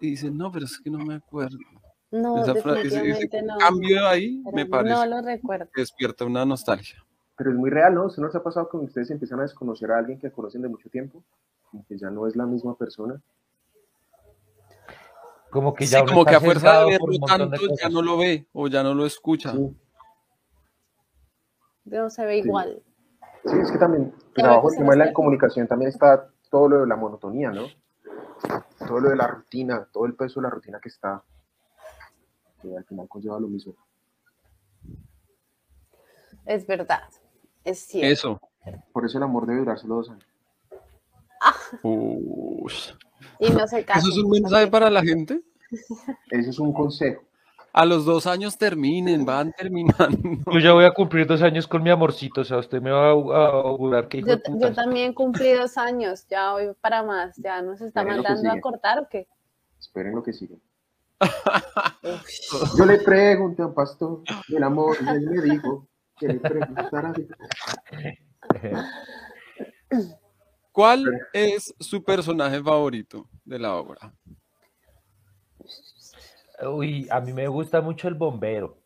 y 0.01 0.11
dicen, 0.11 0.37
no, 0.37 0.51
pero 0.51 0.65
es 0.67 0.79
que 0.79 0.91
no 0.91 0.99
me 0.99 1.15
acuerdo. 1.17 1.59
No, 2.11 2.43
Esa 2.43 2.55
fra- 2.55 2.81
ese, 2.81 2.87
ese 2.89 2.97
definitivamente 3.03 3.43
no. 3.43 3.59
cambio 3.59 4.07
ahí 4.09 4.43
me 4.53 4.65
No 4.65 4.71
parece 4.71 5.07
lo 5.09 5.21
recuerdo. 5.23 5.69
que 5.73 5.83
despierta 5.83 6.25
una 6.25 6.45
nostalgia. 6.47 7.05
Pero 7.37 7.51
es 7.51 7.57
muy 7.57 7.71
real, 7.71 7.95
¿no? 7.95 8.07
¿Usted 8.07 8.23
no 8.23 8.31
se 8.31 8.39
ha 8.39 8.43
pasado 8.43 8.69
que 8.69 8.77
ustedes 8.79 9.11
empiezan 9.11 9.41
a 9.41 9.43
desconocer 9.43 9.93
a 9.93 9.99
alguien 9.99 10.19
que 10.19 10.31
conocen 10.31 10.63
de 10.63 10.69
mucho 10.69 10.89
tiempo? 10.89 11.23
Como 11.71 11.85
que 11.87 11.99
ya 11.99 12.11
no 12.11 12.27
es 12.27 12.35
la 12.35 12.47
misma 12.47 12.77
persona. 12.77 13.21
Como 15.51 15.75
que 15.75 15.87
Sí, 15.87 15.93
ya 15.93 16.03
uno 16.03 16.13
como 16.13 16.25
que 16.25 16.35
a 16.35 16.41
fuerza 16.41 16.81
de 16.81 16.87
verlo 16.87 17.19
tanto 17.27 17.49
de 17.67 17.77
ya 17.81 17.89
no 17.89 18.03
lo 18.03 18.17
ve 18.19 18.47
o 18.53 18.69
ya 18.69 18.83
no 18.83 18.95
lo 18.95 19.07
escucha. 19.07 19.53
Sí, 19.53 19.77
No 21.85 22.11
se 22.11 22.25
ve 22.27 22.43
Sí. 22.43 22.49
igual. 22.49 22.83
sí, 23.45 23.57
es 23.63 23.71
que 23.71 23.79
también, 23.79 24.13
veo 24.37 24.61
del 24.63 24.71
que 24.73 24.77
tema 24.79 24.91
de 24.93 24.97
la 24.99 25.05
nos 25.07 25.15
comunicación 25.15 25.67
también 25.67 25.91
está 25.91 26.29
todo 26.51 26.69
lo 26.69 26.81
de 26.81 26.87
la 26.87 26.97
monotonía, 26.97 27.51
¿no? 27.51 27.67
Todo 28.87 29.01
lo 29.01 29.11
de 29.11 29.17
la 29.17 29.27
rutina, 29.27 29.87
todo 29.93 30.05
el 30.07 30.15
peso 30.15 30.41
de 30.41 30.45
la 30.45 30.51
rutina 30.51 30.81
que 30.83 30.89
está, 30.91 31.23
que 32.61 32.77
al 32.77 32.85
final 32.85 33.09
conlleva 33.09 33.41
lo 33.41 33.49
mismo. 33.49 33.75
Es 36.47 36.67
verdad. 36.67 37.03
Es 37.65 37.81
cierto. 37.81 38.13
Eso. 38.13 38.41
Por 38.93 39.05
eso 39.05 39.19
el 39.19 39.25
amor 39.25 39.47
debe 39.47 39.61
durar 39.61 39.79
solo 39.79 39.97
dos 39.97 40.11
años. 40.11 40.27
Y 43.41 43.51
no 43.51 43.67
se 43.67 43.85
casan. 43.85 44.03
¿Eso 44.03 44.11
es 44.11 44.25
un 44.25 44.31
mensaje 44.31 44.67
para 44.67 44.91
la 44.91 45.03
gente? 45.03 45.41
Ese 46.31 46.51
es 46.51 46.59
un 46.59 46.73
consejo. 46.73 47.23
A 47.73 47.85
los 47.85 48.05
dos 48.05 48.27
años 48.27 48.57
terminen, 48.57 49.25
van 49.25 49.53
terminando. 49.53 50.19
Yo 50.53 50.59
ya 50.59 50.73
voy 50.73 50.85
a 50.87 50.93
cumplir 50.93 51.27
dos 51.27 51.43
años 51.43 51.69
con 51.69 51.83
mi 51.83 51.91
amorcito, 51.91 52.41
o 52.41 52.45
sea, 52.45 52.59
usted 52.59 52.81
me 52.81 52.91
va 52.91 53.11
a 53.11 53.13
au- 53.13 53.33
a 53.33 53.47
augurar 53.69 54.09
que 54.09 54.23
Yo, 54.23 54.73
también 54.75 55.13
cumplí 55.13 55.53
dos 55.53 55.77
años, 55.77 56.27
ya 56.29 56.53
voy 56.53 56.71
para 56.81 57.03
más. 57.03 57.37
¿Ya 57.37 57.61
nos 57.63 57.81
está 57.81 58.01
Esperen 58.01 58.23
mandando 58.23 58.51
a 58.53 58.61
cortar 58.61 58.99
o 59.01 59.09
qué? 59.09 59.29
Esperen 59.79 60.15
lo 60.15 60.23
que 60.23 60.33
sigue. 60.33 60.57
Yo 62.79 62.85
le 62.87 62.99
pregunté 63.01 63.63
a 63.63 63.67
un 63.67 63.75
pastor 63.75 64.23
del 64.49 64.63
amor 64.63 64.97
y 65.01 65.09
él 65.09 65.31
me 65.31 65.43
dijo 65.43 65.87
que 66.19 66.29
le 66.29 66.41
preguntara. 66.41 67.13
¿Cuál 70.73 71.05
es 71.33 71.75
su 71.81 72.03
personaje 72.05 72.63
favorito 72.63 73.29
de 73.45 73.59
la 73.59 73.75
obra? 73.75 74.13
Uy, 76.73 77.07
a 77.11 77.21
mí 77.21 77.33
me 77.33 77.49
gusta 77.49 77.81
mucho 77.81 78.09
el 78.09 78.15
bombero, 78.15 78.79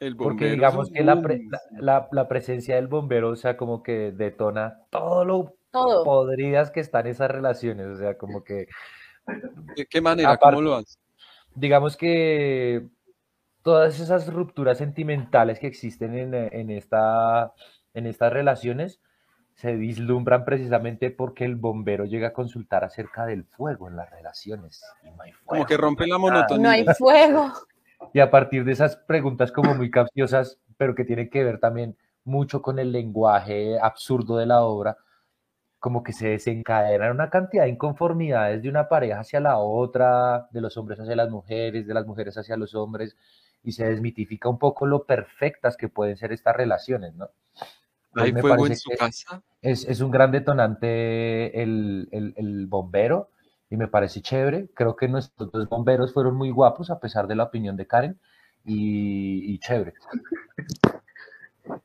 El 0.00 0.16
porque 0.16 0.50
digamos 0.52 0.90
que 0.90 1.02
la, 1.02 1.20
pre- 1.20 1.38
boom. 1.38 1.50
la, 1.50 1.60
la- 1.80 2.08
la 2.12 2.28
presencia 2.28 2.76
del 2.76 2.86
bombero, 2.88 3.30
o 3.30 3.36
sea, 3.36 3.56
como 3.56 3.82
que 3.82 4.12
detona 4.12 4.78
todo 4.90 5.24
lo 5.24 5.54
Todo. 5.72 6.04
podridas 6.04 6.70
que 6.70 6.78
están 6.80 7.06
esas 7.08 7.30
relaciones, 7.30 7.86
o 7.88 7.96
sea, 7.96 8.16
como 8.16 8.44
que 8.44 8.66
¿De 9.76 9.86
qué 9.86 10.00
manera? 10.00 10.30
Aparte- 10.32 10.56
¿Cómo 10.56 10.62
lo 10.68 10.74
hace? 10.76 10.98
digamos 11.56 11.96
que 11.96 12.88
todas 13.62 14.00
esas 14.00 14.32
rupturas 14.32 14.78
sentimentales 14.78 15.60
que 15.60 15.68
existen 15.68 16.18
en, 16.18 16.34
en 16.34 16.70
esta, 16.70 17.52
en 17.94 18.06
estas 18.06 18.32
relaciones 18.32 19.00
se 19.54 19.74
vislumbran 19.76 20.44
precisamente 20.44 21.12
porque 21.12 21.44
el 21.44 21.54
bombero 21.54 22.06
llega 22.06 22.28
a 22.28 22.32
consultar 22.32 22.82
acerca 22.82 23.24
del 23.24 23.44
fuego 23.44 23.86
en 23.88 23.94
las 23.94 24.10
relaciones. 24.10 24.82
Y 25.04 25.10
no 25.10 25.22
hay 25.22 25.30
Como 25.32 25.44
fuego. 25.46 25.66
que 25.66 25.76
rompe 25.76 26.06
la 26.08 26.18
No 26.18 26.26
hay 26.26 26.30
monotonía. 26.32 26.94
fuego. 26.94 27.52
Y 28.12 28.18
a 28.18 28.30
partir 28.32 28.64
de 28.64 28.72
esas 28.72 28.96
preguntas 28.96 29.52
como 29.52 29.74
muy 29.76 29.90
capciosas, 29.92 30.58
pero 30.76 30.96
que 30.96 31.04
tienen 31.04 31.30
que 31.30 31.44
ver 31.44 31.60
también 31.60 31.96
mucho 32.24 32.60
con 32.62 32.80
el 32.80 32.90
lenguaje 32.90 33.78
absurdo 33.80 34.36
de 34.38 34.46
la 34.46 34.62
obra, 34.62 34.96
como 35.84 36.02
que 36.02 36.14
se 36.14 36.28
desencadenan 36.28 37.10
una 37.10 37.28
cantidad 37.28 37.64
de 37.64 37.68
inconformidades 37.68 38.62
de 38.62 38.70
una 38.70 38.88
pareja 38.88 39.20
hacia 39.20 39.38
la 39.38 39.58
otra, 39.58 40.48
de 40.50 40.62
los 40.62 40.78
hombres 40.78 40.98
hacia 40.98 41.14
las 41.14 41.28
mujeres, 41.28 41.86
de 41.86 41.92
las 41.92 42.06
mujeres 42.06 42.38
hacia 42.38 42.56
los 42.56 42.74
hombres, 42.74 43.18
y 43.62 43.72
se 43.72 43.84
desmitifica 43.84 44.48
un 44.48 44.58
poco 44.58 44.86
lo 44.86 45.04
perfectas 45.04 45.76
que 45.76 45.90
pueden 45.90 46.16
ser 46.16 46.32
estas 46.32 46.56
relaciones, 46.56 47.14
¿no? 47.16 47.28
¿Hay 48.14 48.32
me 48.32 48.40
fuego 48.40 48.66
en 48.66 48.76
su 48.76 48.92
casa? 48.98 49.42
es, 49.60 49.84
es 49.86 50.00
un 50.00 50.10
gran 50.10 50.32
detonante 50.32 51.62
el, 51.62 52.08
el- 52.12 52.32
el 52.38 52.66
bombero 52.66 53.28
y 53.68 53.76
me 53.76 53.86
parece 53.86 54.22
chévere. 54.22 54.70
Creo 54.74 54.96
que 54.96 55.06
nuestros 55.08 55.52
dos 55.52 55.68
bomberos 55.68 56.14
fueron 56.14 56.34
muy 56.34 56.48
guapos 56.50 56.88
a 56.88 56.98
pesar 56.98 57.26
de 57.26 57.34
la 57.34 57.42
opinión 57.44 57.76
de 57.76 57.86
Karen 57.86 58.18
y, 58.64 59.52
y 59.52 59.58
chévere. 59.58 59.92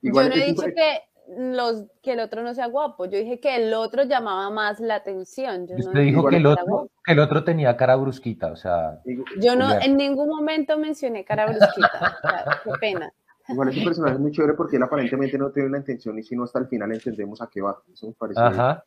Igual 0.02 0.30
yo 0.30 0.36
no 0.38 0.42
he 0.42 0.46
dicho 0.46 0.66
que, 0.74 1.00
los, 1.38 1.86
que 2.02 2.14
el 2.14 2.20
otro 2.20 2.42
no 2.44 2.54
sea 2.54 2.68
guapo, 2.68 3.06
yo 3.06 3.18
dije 3.20 3.40
que 3.40 3.56
el 3.56 3.74
otro 3.74 4.04
llamaba 4.04 4.50
más 4.50 4.80
la 4.80 4.96
atención. 4.96 5.68
Yo 5.68 5.76
Y 5.76 5.82
no 5.82 5.88
Usted 5.88 6.02
dijo 6.02 6.28
que 6.28 6.38
el 6.38 6.46
otro, 6.46 6.90
que 7.06 7.12
el 7.12 7.20
otro 7.20 7.44
tenía 7.44 7.78
cara 7.78 7.96
brusquita, 7.96 8.52
o 8.52 8.56
sea, 8.56 9.00
Yo 9.40 9.56
no 9.56 9.72
en 9.80 9.98
ningún 9.98 10.28
momento 10.30 10.78
mencioné 10.78 11.24
cara 11.24 11.46
brusquita. 11.46 12.18
o 12.24 12.28
sea, 12.28 12.62
qué 12.64 12.72
pena. 12.80 13.14
igual 13.48 13.70
es 13.70 13.78
un 13.78 13.84
personaje 13.84 14.18
muy 14.18 14.32
chévere 14.32 14.54
porque 14.54 14.78
él 14.78 14.84
aparentemente 14.84 15.38
no 15.38 15.52
tiene 15.52 15.70
una 15.70 15.78
intención 15.80 16.18
y 16.18 16.24
si 16.24 16.36
no 16.36 16.44
hasta 16.44 16.60
el 16.60 16.68
final 16.68 16.92
entendemos 16.92 17.42
a 17.42 17.48
qué 17.48 17.62
va. 17.62 17.78
Eso 17.94 18.08
me 18.08 18.14
parece 18.14 18.40
ajá. 18.42 18.84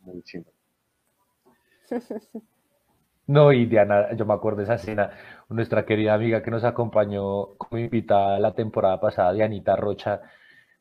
muy 0.00 0.22
chido. 0.22 0.44
No, 3.28 3.52
y 3.52 3.66
Diana, 3.66 4.14
yo 4.14 4.24
me 4.24 4.34
acuerdo 4.34 4.58
de 4.58 4.64
esa 4.64 4.74
escena, 4.74 5.10
nuestra 5.48 5.84
querida 5.84 6.14
amiga 6.14 6.44
que 6.44 6.50
nos 6.52 6.62
acompañó 6.62 7.56
como 7.56 7.78
invitada 7.78 8.38
la 8.38 8.54
temporada 8.54 9.00
pasada, 9.00 9.32
Dianita 9.32 9.74
Rocha, 9.74 10.20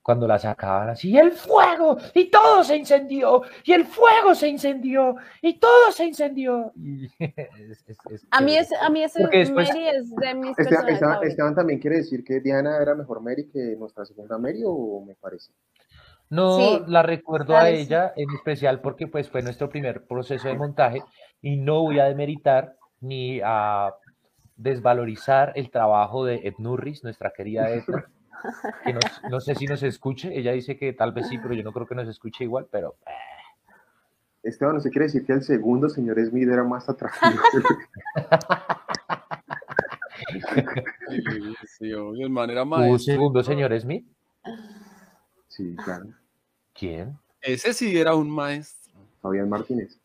cuando 0.05 0.27
la 0.27 0.37
sacaban 0.37 0.89
así, 0.89 1.09
¡y 1.09 1.17
el 1.17 1.31
fuego! 1.31 1.97
Y 2.13 2.29
todo 2.29 2.63
se 2.63 2.75
incendió, 2.77 3.41
y 3.63 3.73
el 3.73 3.85
fuego 3.85 4.35
se 4.35 4.47
incendió, 4.49 5.15
y 5.41 5.57
todo 5.57 5.91
se 5.91 6.05
incendió. 6.05 6.71
Y 6.75 7.07
es- 7.19 7.83
es- 7.87 7.97
es 8.11 8.27
A 8.29 8.39
mí, 8.39 8.55
es, 8.55 8.69
a 8.79 8.87
mí 8.91 9.01
ese 9.03 9.21
Porque 9.21 9.39
después- 9.39 9.67
Mary 9.69 9.87
es 9.87 10.15
de 10.15 10.35
mis 10.35 10.59
Esteban, 10.59 11.23
Esteban- 11.23 11.55
también 11.55 11.79
quiere 11.79 11.97
decir 11.97 12.23
que 12.23 12.39
Diana 12.39 12.77
era 12.79 12.93
mejor 12.93 13.19
Mary 13.19 13.49
que 13.51 13.75
nuestra 13.79 14.05
segunda 14.05 14.37
Mary 14.37 14.61
o 14.63 15.03
me 15.03 15.15
parece. 15.15 15.51
No, 16.29 16.57
Sí, 16.57 16.81
la 16.87 17.01
recuerdo 17.01 17.55
a 17.57 17.69
ella 17.69 18.13
en 18.15 18.29
especial 18.35 18.81
porque 18.81 19.07
pues 19.07 19.27
fue 19.29 19.41
nuestro 19.41 19.69
primer 19.69 20.05
proceso 20.05 20.47
de 20.47 20.53
montaje 20.55 21.01
y 21.41 21.57
no 21.57 21.81
voy 21.81 21.99
a 21.99 22.05
demeritar 22.05 22.75
ni 23.01 23.41
a 23.43 23.91
desvalorizar 24.55 25.51
el 25.55 25.69
trabajo 25.69 26.25
de 26.25 26.35
Ed 26.43 26.53
Nurris, 26.59 27.03
nuestra 27.03 27.31
querida 27.35 27.69
Edna, 27.69 28.05
que 28.83 28.93
no, 28.93 28.99
no 29.29 29.39
sé 29.39 29.55
si 29.55 29.65
nos 29.65 29.83
escuche, 29.83 30.37
ella 30.37 30.51
dice 30.51 30.77
que 30.77 30.93
tal 30.93 31.11
vez 31.11 31.27
sí, 31.27 31.37
pero 31.37 31.53
yo 31.53 31.63
no 31.63 31.71
creo 31.71 31.87
que 31.87 31.95
nos 31.95 32.07
escuche 32.07 32.43
igual, 32.43 32.67
pero 32.71 32.95
Esteban, 34.43 34.75
¿no 34.75 34.81
quiere 34.81 35.05
decir 35.05 35.25
que 35.25 35.33
el 35.33 35.43
segundo 35.43 35.89
señor 35.89 36.23
Smith 36.23 36.47
era 36.47 36.63
más 36.63 36.87
atractivo? 36.87 37.41
Sí, 40.29 40.41
sí, 41.79 41.93
obvio, 41.93 42.25
el 42.25 42.29
man 42.29 42.49
era 42.49 42.63
¿un 42.63 42.69
maestro. 42.69 42.99
segundo 42.99 43.43
señor 43.43 43.77
Smith? 43.79 44.05
sí, 45.47 45.75
claro. 45.83 46.05
¿Quién? 46.73 47.17
Ese 47.41 47.73
sí 47.73 47.97
era 47.97 48.15
un 48.15 48.29
maestro. 48.29 48.93
Fabián 49.21 49.49
Martínez. 49.49 49.97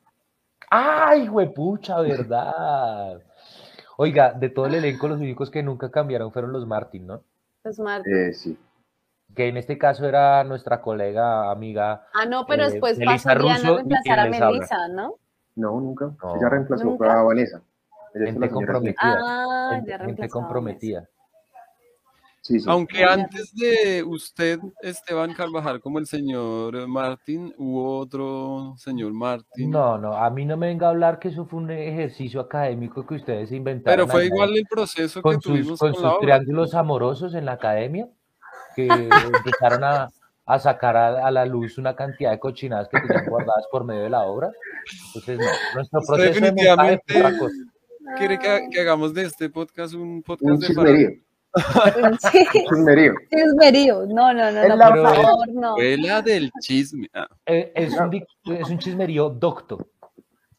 ¡Ay, 0.70 1.28
huepucha, 1.28 2.00
verdad! 2.00 3.20
Oiga, 3.96 4.32
de 4.32 4.48
todo 4.48 4.66
el 4.66 4.76
elenco, 4.76 5.08
los 5.08 5.20
únicos 5.20 5.50
que 5.50 5.62
nunca 5.62 5.90
cambiaron 5.90 6.32
fueron 6.32 6.52
los 6.52 6.66
Martin, 6.66 7.06
¿no? 7.06 7.22
Los 7.64 7.78
Martin. 7.78 8.14
Eh, 8.14 8.32
sí. 8.32 8.58
Que 9.34 9.48
en 9.48 9.56
este 9.56 9.78
caso 9.78 10.06
era 10.06 10.42
nuestra 10.44 10.80
colega, 10.80 11.50
amiga 11.50 12.06
Ah, 12.14 12.26
no, 12.26 12.46
pero 12.46 12.64
eh, 12.64 12.70
después 12.70 12.98
Melissa 12.98 13.34
pasó 13.34 13.38
Russo 13.38 13.72
a 13.72 13.76
reemplazar 13.76 14.18
a. 14.18 14.26
Melissa, 14.26 14.88
¿no? 14.88 15.14
No, 15.56 15.80
nunca. 15.80 16.12
No. 16.22 16.36
Ella 16.36 16.48
reemplazó 16.48 16.84
¿Nunca? 16.84 17.20
a 17.20 17.22
Vanessa. 17.22 17.62
Ella 18.14 18.26
Gente 18.26 18.50
comprometida. 18.50 19.18
Ah, 19.22 19.70
gente, 19.74 19.90
ya 19.90 19.98
gente 19.98 20.28
comprometida. 20.28 21.08
Sí, 22.50 22.58
sí. 22.58 22.66
Aunque 22.68 23.04
antes 23.04 23.54
de 23.54 24.02
usted, 24.02 24.58
Esteban 24.82 25.32
Carvajal, 25.34 25.80
como 25.80 26.00
el 26.00 26.06
señor 26.06 26.88
Martín, 26.88 27.54
hubo 27.58 27.98
otro 27.98 28.74
señor 28.76 29.12
Martín. 29.12 29.70
No, 29.70 29.96
no, 29.98 30.14
a 30.16 30.28
mí 30.30 30.44
no 30.44 30.56
me 30.56 30.66
venga 30.66 30.88
a 30.88 30.90
hablar 30.90 31.20
que 31.20 31.28
eso 31.28 31.46
fue 31.46 31.60
un 31.60 31.70
ejercicio 31.70 32.40
académico 32.40 33.06
que 33.06 33.14
ustedes 33.14 33.52
inventaron. 33.52 33.96
Pero 33.96 34.08
fue 34.10 34.26
igual 34.26 34.56
el 34.56 34.64
proceso 34.68 35.20
que 35.20 35.22
con 35.22 35.34
sus, 35.34 35.42
tuvimos 35.44 35.78
con 35.78 35.90
con 35.90 35.94
sus 35.94 36.02
la 36.02 36.10
obra. 36.10 36.20
triángulos 36.22 36.74
amorosos 36.74 37.34
en 37.34 37.44
la 37.44 37.52
academia, 37.52 38.08
que 38.74 38.88
empezaron 38.88 39.84
a, 39.84 40.08
a 40.46 40.58
sacar 40.58 40.96
a, 40.96 41.24
a 41.24 41.30
la 41.30 41.46
luz 41.46 41.78
una 41.78 41.94
cantidad 41.94 42.32
de 42.32 42.40
cochinadas 42.40 42.88
que 42.88 43.00
tenían 43.00 43.26
guardadas 43.26 43.66
por 43.70 43.84
medio 43.84 44.02
de 44.02 44.10
la 44.10 44.22
obra. 44.22 44.50
Entonces, 45.14 45.38
no, 45.38 45.44
nuestro 45.76 46.00
proceso 46.04 46.40
de 46.40 46.50
montaje 46.50 46.50
fue 46.50 46.72
otra 46.72 47.30
definitivamente- 47.30 47.38
cosa. 47.38 47.54
¿Quiere 48.18 48.38
que, 48.40 48.68
que 48.72 48.80
hagamos 48.80 49.14
de 49.14 49.22
este 49.22 49.48
podcast 49.50 49.94
un 49.94 50.20
podcast 50.24 50.68
Un 50.76 50.84
de. 50.84 51.22
Sí, 52.30 52.44
chismerío. 52.52 53.14
chismerío. 53.30 54.06
No, 54.08 54.32
no, 54.32 54.50
no, 54.52 54.68
no, 54.68 54.76
la- 54.76 54.88
por 54.90 55.14
favor, 55.14 55.48
no. 55.48 55.76
Escuela 55.76 56.22
del 56.22 56.50
chisme. 56.60 57.08
Ah, 57.14 57.26
Eh, 57.46 57.72
Es 57.74 57.94
un, 57.98 58.14
es 58.56 58.68
un 58.70 58.78
chismerío 58.78 59.28
docto. 59.30 59.88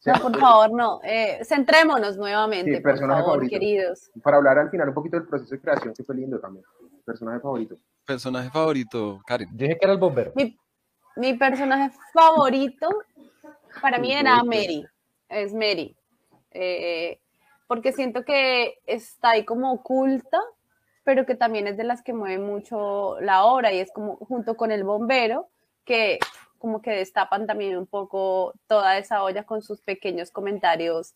No, 0.04 0.14
por 0.14 0.36
favor, 0.38 0.72
no. 0.72 1.00
Eh, 1.04 1.38
centrémonos 1.44 2.16
nuevamente, 2.16 2.76
Sí, 2.76 2.80
por 2.82 2.98
favor, 2.98 3.16
favorito. 3.24 3.50
queridos. 3.50 4.10
Para 4.22 4.36
hablar 4.38 4.58
al 4.58 4.68
final 4.70 4.88
un 4.88 4.94
poquito 4.94 5.16
del 5.16 5.28
proceso 5.28 5.54
de 5.54 5.60
creación, 5.60 5.94
que 5.94 6.02
fue 6.02 6.16
lindo 6.16 6.40
también. 6.40 6.64
Personaje 7.04 7.40
favorito. 7.40 7.76
personaje 8.04 8.50
favorito, 8.50 9.20
Karen. 9.26 9.48
Yo 9.52 9.58
dije 9.66 9.78
que 9.78 9.84
era 9.84 9.92
el 9.92 9.98
bombero. 10.00 10.32
Mi, 10.34 10.56
mi 11.16 11.34
personaje 11.34 11.94
favorito 12.12 12.88
para 13.80 13.98
mí 13.98 14.12
era. 14.12 14.42
Mary. 14.42 14.84
Es 15.28 15.52
Mary. 15.54 15.96
Eh, 16.50 17.18
porque 17.68 17.92
siento 17.92 18.24
que 18.24 18.74
está 18.86 19.30
ahí 19.30 19.44
como 19.44 19.72
oculta, 19.72 20.38
pero 21.04 21.26
que 21.26 21.34
también 21.34 21.66
es 21.66 21.76
de 21.76 21.84
las 21.84 22.02
que 22.02 22.12
mueve 22.12 22.38
mucho 22.38 23.20
la 23.20 23.44
obra 23.44 23.72
y 23.72 23.80
es 23.80 23.90
como 23.92 24.16
junto 24.16 24.56
con 24.56 24.70
el 24.70 24.84
bombero 24.84 25.48
que 25.84 26.18
como 26.58 26.80
que 26.80 26.92
destapan 26.92 27.46
también 27.46 27.76
un 27.76 27.86
poco 27.86 28.54
toda 28.68 28.96
esa 28.96 29.24
olla 29.24 29.42
con 29.42 29.62
sus 29.62 29.80
pequeños 29.80 30.30
comentarios 30.30 31.12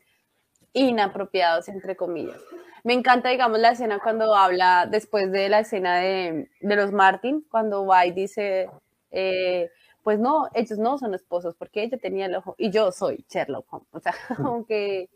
inapropiados, 0.73 1.69
entre 1.69 1.97
comillas. 1.97 2.41
Me 2.83 2.95
encanta, 2.95 3.31
digamos, 3.31 3.61
la 3.61 3.71
escena 3.71 4.01
cuando 4.03 4.35
habla, 4.35 4.87
después 4.91 5.31
de 5.33 5.49
la 5.49 5.61
escena 5.61 5.99
de, 5.99 6.51
de 6.61 6.77
los 6.77 6.93
Martin, 6.93 7.47
cuando 7.49 7.87
va 7.87 8.03
dice, 8.03 8.69
eh, 9.11 9.71
pues 10.03 10.19
no, 10.19 10.49
ellos 10.53 10.79
no 10.79 10.99
son 10.99 11.15
esposos, 11.15 11.55
porque 11.57 11.83
ella 11.85 11.97
tenía 11.97 12.27
el 12.27 12.35
ojo, 12.35 12.55
y 12.59 12.71
yo 12.71 12.93
soy 12.93 13.25
Sherlock 13.29 13.73
Holmes. 13.73 13.89
O 13.93 14.01
sea, 14.01 14.15
como 14.37 14.67
que 14.67 15.09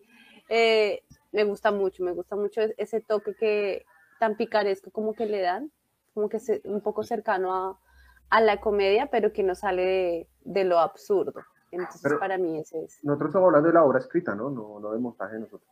eh, 0.49 1.03
me 1.33 1.45
gusta 1.45 1.71
mucho, 1.71 2.03
me 2.03 2.13
gusta 2.13 2.37
mucho 2.37 2.63
ese 2.77 3.01
toque 3.01 3.35
que 3.35 3.87
tan 4.21 4.37
picaresco 4.37 4.91
como 4.93 5.15
que 5.15 5.27
le 5.27 5.41
dan, 5.41 5.73
como 6.15 6.29
que 6.29 6.39
se- 6.39 6.61
un 6.65 6.83
poco 6.83 7.03
cercano 7.03 7.53
a, 7.55 7.81
a 8.29 8.41
la 8.41 8.61
comedia, 8.61 9.09
pero 9.11 9.33
que 9.33 9.43
no 9.43 9.55
sale 9.57 9.83
de, 9.85 10.29
de 10.43 10.65
lo 10.65 10.79
absurdo. 10.79 11.41
Entonces, 11.73 12.01
Pero- 12.03 12.19
para 12.21 12.37
mí 12.39 12.59
ese 12.59 12.85
es. 12.85 12.99
Nosotros 13.03 13.31
estamos 13.31 13.47
hablando 13.49 13.69
de 13.69 13.75
la 13.75 13.85
obra 13.85 13.99
escrita, 13.99 14.35
¿no? 14.35 14.51
No, 14.51 14.79
no 14.79 14.93
de 14.93 14.99
montaje 15.01 15.35
de 15.35 15.41
nosotros. 15.41 15.69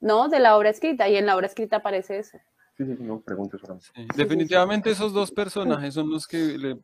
No, 0.00 0.28
de 0.28 0.38
la 0.40 0.56
obra 0.56 0.70
escrita, 0.70 1.08
y 1.08 1.16
en 1.16 1.26
la 1.26 1.36
obra 1.36 1.46
escrita 1.46 1.76
aparece 1.76 2.18
eso. 2.18 2.38
Sí, 2.76 2.84
sí, 2.84 2.96
sí, 2.96 3.02
no, 3.04 3.20
pregunto. 3.20 3.56
Sí, 3.78 4.06
Definitivamente 4.16 4.90
esos 4.90 5.12
dos 5.12 5.30
personajes 5.30 5.94
son 5.94 6.10
los 6.10 6.26
que 6.26 6.36
le 6.58 6.78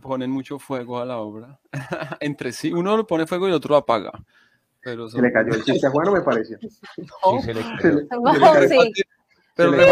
ponen 0.00 0.30
mucho 0.30 0.58
fuego 0.58 0.98
a 1.00 1.04
la 1.04 1.18
obra. 1.18 1.58
Entre 2.20 2.52
sí, 2.52 2.72
uno 2.72 2.96
le 2.96 3.04
pone 3.04 3.26
fuego 3.26 3.46
y 3.46 3.50
el 3.50 3.56
otro 3.56 3.70
lo 3.70 3.76
apaga. 3.78 4.12
Pero 4.82 5.08
Se 5.08 5.20
le 5.20 5.32
cayó 5.32 5.54
el 5.54 5.64
chiste 5.64 5.86
a 5.86 5.90
Juan, 5.90 6.12
me 6.12 6.20
pareció. 6.20 6.58
Sí, 6.62 7.40
se 7.42 7.54
le 7.54 7.62
Se 7.62 7.76
creyó. 7.78 7.96
le- 8.00 8.06
Wow, 8.18 8.54
se 8.54 8.60
le- 8.60 8.68
sí. 8.92 9.02
Pero 9.56 9.70
le 9.70 9.86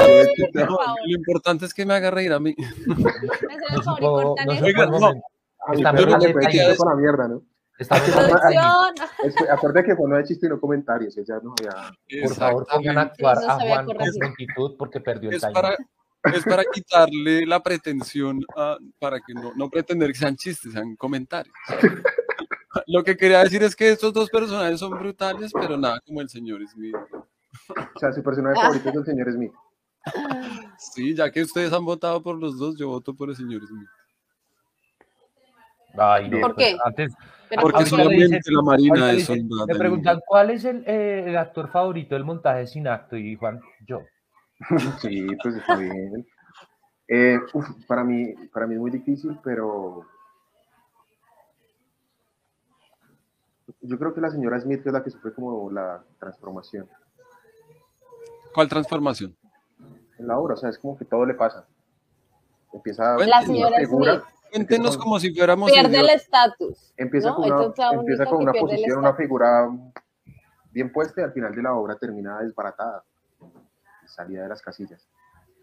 no, 0.65 0.77
lo 1.05 1.15
importante 1.17 1.67
es 1.67 1.75
que 1.75 1.87
me 1.87 1.95
haga 1.95 2.11
reír 2.11 2.33
a 2.33 2.41
mí. 2.41 2.55
Me 2.87 2.95
hace 2.95 3.65
el 3.71 3.77
No 3.77 3.83
favor 3.83 4.01
y 4.01 4.05
supo- 4.05 4.23
cortan 4.23 4.47
no 4.47 4.53
esto. 4.53 4.67
supo 4.67 4.69
el 4.69 4.75
Oiga, 4.77 4.87
no. 4.87 4.99
momento. 4.99 5.27
A 5.67 5.71
mí 5.71 5.77
Está 5.77 5.93
pero 5.93 6.07
bien, 6.07 6.19
le 6.21 6.33
fue 6.33 6.43
¿no? 6.43 6.49
Que, 6.49 6.49
que 6.49 6.53
hay 10.17 10.25
chiste 10.25 10.47
y 10.47 10.49
no 10.51 10.61
comentarios, 10.61 11.17
ella 11.17 11.39
no 11.43 11.55
había... 11.59 12.23
Por 12.25 12.35
favor, 12.35 12.67
pongan 12.73 12.99
a 12.99 13.01
actuar 13.03 13.39
a 13.39 13.61
Juan 13.61 13.87
con 13.87 13.97
prontitud 13.97 14.77
porque 14.77 15.01
perdió 15.01 15.31
el 15.31 15.41
timing. 15.41 15.55
es 16.35 16.45
para 16.45 16.65
quitarle 16.65 17.47
la 17.47 17.61
pretensión, 17.63 18.41
a- 18.57 18.77
para 18.99 19.21
que 19.21 19.33
no, 19.35 19.53
no 19.55 19.71
pretender 19.71 20.11
que 20.13 20.19
sean 20.19 20.37
chistes, 20.37 20.73
sean 20.73 20.97
comentarios. 20.97 21.55
Lo 22.87 23.03
que 23.05 23.17
quería 23.17 23.43
decir 23.45 23.63
es 23.63 23.77
que 23.77 23.91
estos 23.91 24.13
dos 24.13 24.29
personajes 24.31 24.81
son 24.81 24.91
brutales, 24.99 25.51
pero 25.53 25.77
nada 25.77 26.01
como 26.07 26.21
el 26.21 26.29
señor 26.29 26.61
Smith. 26.69 26.97
O 27.69 27.99
sea, 27.99 28.13
su 28.13 28.23
personaje 28.23 28.61
favorito 28.61 28.89
es 28.89 28.95
el 28.97 29.05
señor 29.05 29.33
Smith. 29.33 29.53
Sí, 30.79 31.15
ya 31.15 31.31
que 31.31 31.43
ustedes 31.43 31.73
han 31.73 31.85
votado 31.85 32.23
por 32.23 32.37
los 32.39 32.59
dos, 32.59 32.77
yo 32.77 32.89
voto 32.89 33.15
por 33.15 33.31
el 33.31 33.37
señor 33.37 33.67
Smith. 33.67 33.89
Ay, 35.97 36.29
no, 36.29 36.41
¿Por 36.41 36.55
pues, 36.55 36.69
qué? 36.69 36.79
Antes, 36.85 37.15
Pero 37.49 37.63
Porque 37.63 37.87
solamente 37.87 38.41
la 38.51 38.63
Marina 38.63 39.13
es 39.13 39.27
soldado. 39.27 39.67
me 39.67 39.75
preguntan 39.75 40.21
cuál 40.27 40.51
es 40.51 40.65
el, 40.65 40.83
eh, 40.87 41.25
el 41.29 41.37
actor 41.37 41.69
favorito 41.69 42.15
del 42.15 42.25
montaje 42.25 42.67
sin 42.67 42.89
acto 42.89 43.17
y 43.17 43.37
Juan, 43.37 43.61
yo. 43.87 44.01
Sí, 45.01 45.27
pues 45.43 45.57
está 45.57 45.77
bien. 45.77 46.27
Eh, 47.09 47.39
uf, 47.53 47.69
para, 47.87 48.05
mí, 48.05 48.33
para 48.53 48.67
mí 48.67 48.75
es 48.75 48.81
muy 48.81 48.91
difícil, 48.91 49.39
pero 49.45 50.07
yo 53.83 53.99
creo 53.99 54.15
que 54.15 54.21
la 54.21 54.31
señora 54.31 54.59
Smith 54.61 54.87
es 54.87 54.93
la 54.93 55.03
que 55.03 55.11
sufre 55.11 55.35
como 55.35 55.71
la 55.71 56.03
transformación 56.19 56.89
¿Cuál 58.55 58.69
transformación? 58.69 59.37
en 60.23 60.29
la 60.29 60.39
obra. 60.39 60.55
O 60.55 60.57
sea, 60.57 60.71
es 60.71 60.79
como 60.79 60.97
que 60.97 61.05
todo 61.05 61.27
le 61.27 61.35
pasa. 61.35 61.67
Empieza 62.73 63.15
Bueno, 63.15 63.31
La 63.31 63.43
señora 63.43 63.79
figura, 63.79 64.15
Smith. 64.15 64.25
Cuéntenos 64.51 64.97
como 64.97 65.19
si 65.19 65.35
fuéramos 65.35 65.71
Pierde 65.71 65.99
el 65.99 66.11
estatus. 66.11 66.93
Empieza 66.97 67.31
¿no? 67.31 67.37
con 67.37 67.53
una, 67.53 67.65
empieza 67.93 68.27
con 68.27 68.45
posición, 68.45 68.99
una 68.99 69.15
figura 69.15 69.69
bien 70.71 70.93
puesta 70.93 71.21
y 71.21 71.25
al 71.25 71.33
final 71.33 71.55
de 71.55 71.63
la 71.63 71.75
obra 71.75 71.97
termina 71.97 72.41
desbaratada, 72.41 73.03
salida 74.07 74.43
de 74.43 74.49
las 74.49 74.61
casillas. 74.61 75.09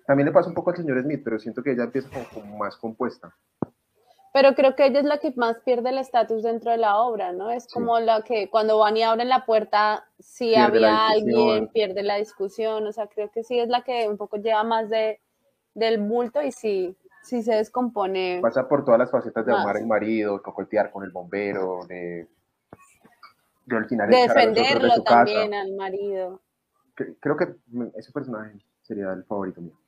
También 0.07 0.25
le 0.25 0.31
pasa 0.31 0.49
un 0.49 0.55
poco 0.55 0.71
al 0.71 0.77
señor 0.77 1.01
Smith, 1.03 1.21
pero 1.23 1.37
siento 1.37 1.61
que 1.61 1.71
ella 1.71 1.83
empieza 1.83 2.09
como, 2.09 2.27
como 2.29 2.57
más 2.57 2.75
compuesta. 2.77 3.31
Pero 4.31 4.53
creo 4.53 4.75
que 4.75 4.85
ella 4.85 4.99
es 4.99 5.05
la 5.05 5.17
que 5.17 5.33
más 5.35 5.59
pierde 5.61 5.89
el 5.89 5.97
estatus 5.97 6.43
dentro 6.43 6.69
de 6.71 6.77
la 6.77 6.97
obra, 6.99 7.31
¿no? 7.31 7.49
Es 7.49 7.63
Sí. 7.63 7.73
como 7.73 7.99
la 7.99 8.21
que 8.21 8.47
cuando 8.49 8.77
van 8.77 8.95
y 8.95 9.01
abren 9.03 9.27
la 9.27 9.45
puerta, 9.45 10.05
si 10.19 10.49
Pierde 10.49 10.61
había 10.77 11.07
alguien, 11.07 11.67
pierde 11.69 12.03
la 12.03 12.17
discusión, 12.17 12.85
o 12.85 12.91
sea, 12.91 13.07
creo 13.07 13.31
que 13.31 13.43
sí 13.43 13.59
es 13.59 13.69
la 13.69 13.81
que 13.83 14.07
un 14.07 14.17
poco 14.17 14.37
lleva 14.37 14.63
más 14.63 14.89
de, 14.89 15.19
del 15.73 15.97
bulto 15.97 16.43
y 16.43 16.51
sí, 16.51 16.95
sí 17.23 17.41
se 17.41 17.55
descompone. 17.55 18.39
Pasa 18.41 18.67
por 18.67 18.85
todas 18.85 18.99
las 18.99 19.09
facetas 19.09 19.45
de 19.45 19.51
amar 19.51 19.77
al 19.77 19.87
marido, 19.87 20.41
cocotear 20.43 20.91
con 20.91 21.03
el 21.03 21.09
bombero, 21.11 21.85
de, 21.87 22.27
de 23.65 23.77
al 23.77 23.87
final 23.87 24.09
de 24.11 24.17
defenderlo 24.17 24.89
casa. 24.89 25.03
también 25.03 25.53
al 25.55 25.71
marido. 25.73 26.39
Cre- 26.95 27.15
Creo 27.19 27.35
que 27.35 27.47
ese 27.95 28.11
personaje 28.11 28.59
sería 28.83 29.11
el 29.13 29.23
favorito 29.23 29.59
mío. 29.59 29.78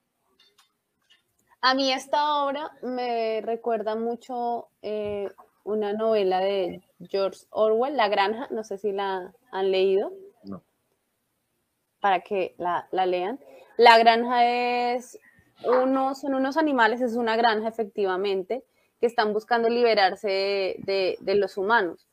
A 1.61 1.73
mí 1.75 1.91
esta 1.91 2.43
obra 2.43 2.71
me 2.81 3.41
recuerda 3.41 3.95
mucho 3.95 4.67
eh, 4.81 5.29
una 5.63 5.93
novela 5.93 6.39
de 6.39 6.81
George 7.09 7.41
Orwell, 7.51 7.95
La 7.95 8.07
Granja, 8.09 8.47
no 8.51 8.63
sé 8.63 8.77
si 8.77 8.91
la 8.91 9.31
han 9.51 9.71
leído. 9.71 10.11
No. 10.43 10.63
para 11.99 12.21
que 12.21 12.55
la, 12.57 12.87
la 12.91 13.05
lean. 13.05 13.39
La 13.77 13.97
granja 13.99 14.43
es 14.95 15.19
unos, 15.65 16.19
son 16.21 16.33
unos 16.33 16.57
animales, 16.57 16.99
es 17.01 17.13
una 17.13 17.35
granja 17.35 17.67
efectivamente, 17.69 18.63
que 18.99 19.05
están 19.05 19.33
buscando 19.33 19.69
liberarse 19.69 20.27
de, 20.27 20.75
de- 20.79 21.17
de 21.21 21.35
los 21.35 21.57
humanos. 21.57 22.07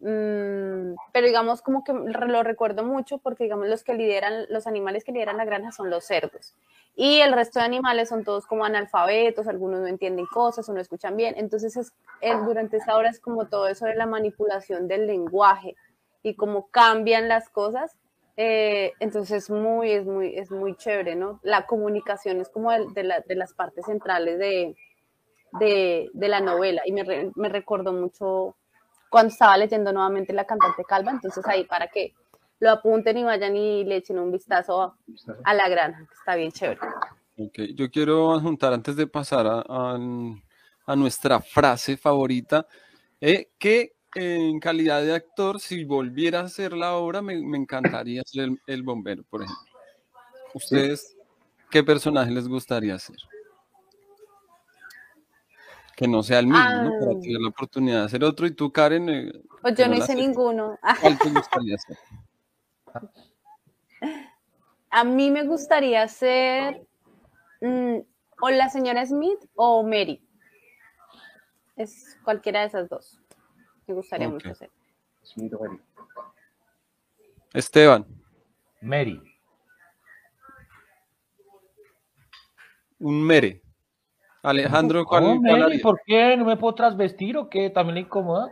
Mm, 0.00 0.94
pero 1.12 1.26
digamos 1.26 1.60
como 1.60 1.82
que 1.82 1.92
lo 1.92 2.42
recuerdo 2.44 2.84
mucho 2.84 3.18
porque 3.18 3.44
digamos 3.44 3.66
los 3.68 3.82
que 3.82 3.94
lideran, 3.94 4.46
los 4.48 4.68
animales 4.68 5.02
que 5.02 5.10
lideran 5.10 5.36
la 5.38 5.44
granja 5.44 5.72
son 5.72 5.90
los 5.90 6.04
cerdos. 6.04 6.54
Y 6.94 7.20
el 7.20 7.32
resto 7.32 7.58
de 7.58 7.64
animales 7.64 8.08
son 8.08 8.24
todos 8.24 8.46
como 8.46 8.64
analfabetos, 8.64 9.48
algunos 9.48 9.80
no 9.80 9.86
entienden 9.88 10.26
cosas 10.26 10.68
o 10.68 10.72
no 10.72 10.80
escuchan 10.80 11.16
bien. 11.16 11.34
Entonces 11.36 11.76
es, 11.76 11.92
el- 12.20 12.44
durante 12.44 12.76
esa 12.76 12.96
hora 12.96 13.08
es 13.08 13.20
como 13.20 13.46
todo 13.46 13.66
eso 13.68 13.86
de 13.86 13.94
la 13.96 14.06
manipulación 14.06 14.86
del 14.88 15.06
lenguaje 15.06 15.74
y 16.22 16.34
cómo 16.34 16.68
cambian 16.70 17.28
las 17.28 17.48
cosas. 17.48 17.96
Eh, 18.36 18.92
entonces 19.00 19.44
es 19.44 19.50
muy, 19.50 19.90
es 19.90 20.06
muy, 20.06 20.36
es 20.36 20.50
muy 20.52 20.76
chévere, 20.76 21.16
¿no? 21.16 21.40
La 21.42 21.66
comunicación 21.66 22.40
es 22.40 22.48
como 22.48 22.70
el- 22.72 22.92
de, 22.94 23.02
la- 23.02 23.20
de 23.20 23.34
las 23.34 23.52
partes 23.52 23.86
centrales 23.86 24.38
de, 24.38 24.76
de, 25.52 26.10
de 26.12 26.28
la 26.28 26.40
novela 26.40 26.82
y 26.84 26.92
me, 26.92 27.04
re- 27.04 27.30
me 27.34 27.48
recordó 27.48 27.92
mucho 27.92 28.56
cuando 29.10 29.32
estaba 29.32 29.56
leyendo 29.56 29.92
nuevamente 29.92 30.32
La 30.32 30.44
cantante 30.44 30.84
calva, 30.84 31.10
entonces 31.12 31.44
ahí 31.46 31.64
para 31.64 31.88
que 31.88 32.14
lo 32.60 32.70
apunten 32.70 33.18
y 33.18 33.24
vayan 33.24 33.56
y 33.56 33.84
le 33.84 33.96
echen 33.96 34.18
un 34.18 34.32
vistazo 34.32 34.82
a, 34.82 34.96
a 35.44 35.54
la 35.54 35.68
granja, 35.68 36.00
que 36.08 36.14
está 36.14 36.34
bien 36.34 36.50
chévere. 36.50 36.80
Ok, 37.38 37.58
Yo 37.76 37.90
quiero 37.90 38.32
adjuntar 38.32 38.72
antes 38.72 38.96
de 38.96 39.06
pasar 39.06 39.46
a, 39.46 39.64
a- 39.68 39.98
a 40.86 40.96
nuestra 40.96 41.40
frase 41.40 41.96
favorita, 41.96 42.66
eh, 43.20 43.50
que 43.58 43.92
en 44.14 44.58
calidad 44.58 45.02
de 45.02 45.14
actor, 45.14 45.60
si 45.60 45.84
volviera 45.84 46.40
a 46.40 46.44
hacer 46.44 46.72
la 46.72 46.94
obra, 46.96 47.20
me, 47.22 47.36
me 47.42 47.58
encantaría 47.58 48.22
ser 48.24 48.44
el, 48.44 48.58
el 48.66 48.82
bombero, 48.82 49.22
por 49.24 49.42
ejemplo. 49.42 49.64
¿Ustedes 50.54 51.16
qué 51.70 51.84
personaje 51.84 52.30
les 52.30 52.48
gustaría 52.48 52.94
hacer? 52.94 53.16
Que 55.98 56.06
no 56.06 56.22
sea 56.22 56.38
el 56.38 56.46
mismo, 56.46 56.60
¿no? 56.84 56.92
Para 57.00 57.10
Ah. 57.10 57.20
tener 57.20 57.40
la 57.40 57.48
oportunidad 57.48 57.98
de 57.98 58.04
hacer 58.04 58.22
otro. 58.22 58.46
Y 58.46 58.52
tú, 58.52 58.70
Karen, 58.70 59.08
eh, 59.08 59.32
Pues 59.60 59.74
yo 59.74 59.88
no 59.88 59.96
hice 59.96 60.14
ninguno. 60.14 60.78
¿cuál 61.00 61.18
te 61.18 61.28
gustaría 61.28 61.74
hacer? 61.74 61.98
A 64.90 65.02
mí 65.02 65.28
me 65.32 65.42
gustaría 65.42 66.06
ser 66.06 66.86
mm, 67.60 67.96
o 68.40 68.50
la 68.50 68.68
señora 68.70 69.04
Smith 69.04 69.40
o 69.56 69.82
Mary. 69.82 70.24
Es 71.74 72.16
cualquiera 72.22 72.60
de 72.60 72.66
esas 72.68 72.88
dos. 72.88 73.20
Me 73.88 73.94
gustaría 73.94 74.28
mucho 74.28 74.54
ser. 74.54 74.70
Smith 75.24 75.52
o 75.54 75.64
Mary. 75.64 75.80
Esteban, 77.54 78.06
Mary. 78.80 79.20
un 83.00 83.20
mere. 83.24 83.62
Alejandro, 84.42 85.04
¿cuál, 85.04 85.24
Oh, 85.24 85.40
cuál? 85.40 85.80
¿por 85.82 86.00
qué? 86.06 86.36
¿No 86.36 86.44
me 86.44 86.56
puedo 86.56 86.74
trasvestir 86.74 87.36
o 87.36 87.48
qué? 87.48 87.70
¿También 87.70 87.96
le 87.96 88.00
incomoda? 88.02 88.48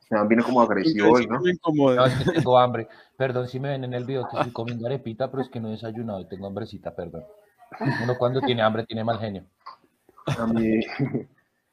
Esteban 0.00 0.28
viene 0.28 0.42
como 0.42 0.60
agresivo 0.60 1.12
hoy, 1.12 1.26
¿no? 1.26 1.40
Me 1.40 1.50
incomoda. 1.52 1.96
No, 1.96 2.06
es 2.06 2.14
que 2.14 2.32
tengo 2.32 2.58
hambre. 2.58 2.88
Perdón 3.16 3.48
si 3.48 3.60
me 3.60 3.68
ven 3.68 3.84
en 3.84 3.94
el 3.94 4.04
video 4.04 4.26
que 4.28 4.36
estoy 4.36 4.52
comiendo 4.52 4.86
arepita, 4.86 5.30
pero 5.30 5.42
es 5.42 5.48
que 5.48 5.60
no 5.60 5.68
he 5.68 5.72
desayunado 5.72 6.20
y 6.20 6.28
tengo 6.28 6.46
hambrecita, 6.46 6.94
perdón. 6.94 7.24
Uno 8.02 8.16
cuando 8.18 8.40
tiene 8.40 8.62
hambre 8.62 8.84
tiene 8.84 9.04
mal 9.04 9.18
genio. 9.18 9.44
A 10.26 10.46
mí, 10.46 10.80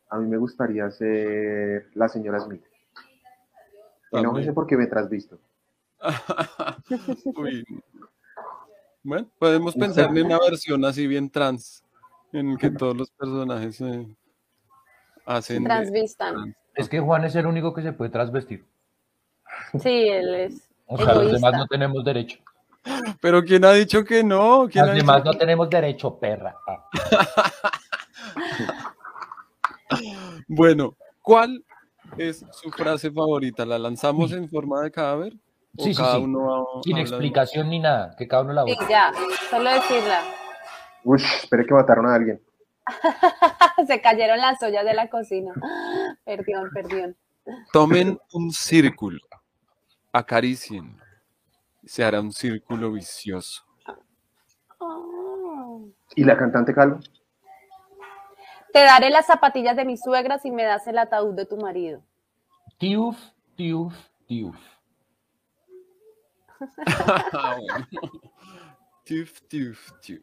a 0.10 0.18
mí 0.18 0.30
me 0.30 0.38
gustaría 0.38 0.90
ser 0.92 1.88
la 1.96 2.08
señora 2.08 2.40
Smith. 2.40 2.64
Y 4.12 4.18
no 4.18 4.24
También. 4.24 4.46
sé 4.46 4.54
por 4.54 4.68
qué 4.68 4.78
me 4.78 4.88
trasvisto. 4.88 5.40
Uy. 7.38 7.66
Bueno, 9.04 9.28
podemos 9.40 9.74
pensar 9.76 10.16
en 10.16 10.26
una 10.28 10.40
versión 10.40 10.86
así 10.86 11.08
bien 11.08 11.30
trans, 11.30 11.84
en 12.34 12.56
que 12.58 12.70
todos 12.70 12.96
los 12.96 13.10
personajes 13.12 13.76
se 13.78 14.06
hacen. 15.26 15.64
Transvistan. 15.64 16.56
Es 16.76 16.88
que 16.88 17.00
Juan 17.00 17.26
es 17.26 17.36
el 17.36 17.46
único 17.48 17.74
que 17.74 17.82
se 17.82 17.94
puede 17.94 18.12
trasvestir. 18.12 18.66
Sí, 19.82 20.08
él 20.08 20.34
es 20.36 20.70
O 20.86 20.98
sea, 20.98 21.16
los 21.16 21.32
demás 21.32 21.54
no 21.54 21.66
tenemos 21.68 22.04
derecho. 22.04 22.38
Pero 23.22 23.44
¿quién 23.44 23.64
ha 23.66 23.74
dicho 23.74 24.04
que 24.04 24.24
no? 24.24 24.68
¿Quién 24.72 24.86
Los 24.86 24.92
ha 24.92 24.94
dicho 24.96 25.06
demás 25.06 25.24
que- 25.24 25.30
no 25.30 25.38
tenemos 25.38 25.70
derecho, 25.70 26.18
perra. 26.20 26.56
Bueno, 30.48 30.96
¿cuál 31.22 31.64
es 32.18 32.46
su 32.52 32.72
frase 32.72 33.12
favorita? 33.12 33.66
¿La 33.66 33.78
lanzamos 33.80 34.32
en 34.32 34.50
forma 34.50 34.82
de 34.82 34.92
cadáver? 34.92 35.34
¿O 35.78 35.84
Sí, 35.84 35.94
sí, 35.94 36.02
cada 36.02 36.18
sí. 36.18 36.26
Sin 36.84 36.98
explicación 36.98 37.70
ni 37.70 37.80
nada, 37.80 38.16
que 38.18 38.28
cada 38.28 38.44
uno 38.44 38.54
la 38.54 38.66
Sí, 38.66 38.74
vote. 38.76 38.86
ya, 38.90 39.12
solo 39.50 39.70
decirla. 39.72 40.22
Uy, 41.04 41.22
esperé 41.22 41.66
que 41.66 41.74
mataron 41.74 42.06
a 42.08 42.16
alguien. 42.16 42.42
Se 43.88 44.02
cayeron 44.02 44.40
las 44.40 44.62
ollas 44.62 44.84
de 44.86 44.94
la 44.94 45.10
cocina. 45.10 45.54
Perdón, 46.26 46.70
perdón. 46.74 47.16
Tomen 47.72 48.20
un 48.34 48.52
círculo, 48.52 49.20
acaricien. 50.12 50.98
Se 51.86 52.04
hará 52.04 52.20
un 52.22 52.32
círculo 52.32 52.92
vicioso. 52.92 53.64
Oh. 54.80 55.88
¿Y 56.16 56.24
la 56.24 56.38
cantante 56.38 56.74
calva? 56.74 57.00
Te 58.74 58.80
daré 58.84 59.10
las 59.10 59.26
zapatillas 59.26 59.76
de 59.76 59.86
mi 59.86 59.98
suegra 59.98 60.38
si 60.40 60.52
me 60.52 60.64
das 60.64 60.86
el 60.88 60.98
ataúd 60.98 61.34
de 61.36 61.46
tu 61.46 61.58
marido. 61.58 62.02
Tiuf, 62.78 63.18
tiuf, 63.56 63.94
tiuf. 64.28 64.56
Ah, 67.34 67.58
bueno. 67.60 67.88
Tif, 69.04 69.42
tif, 69.48 69.92
tif. 70.02 70.22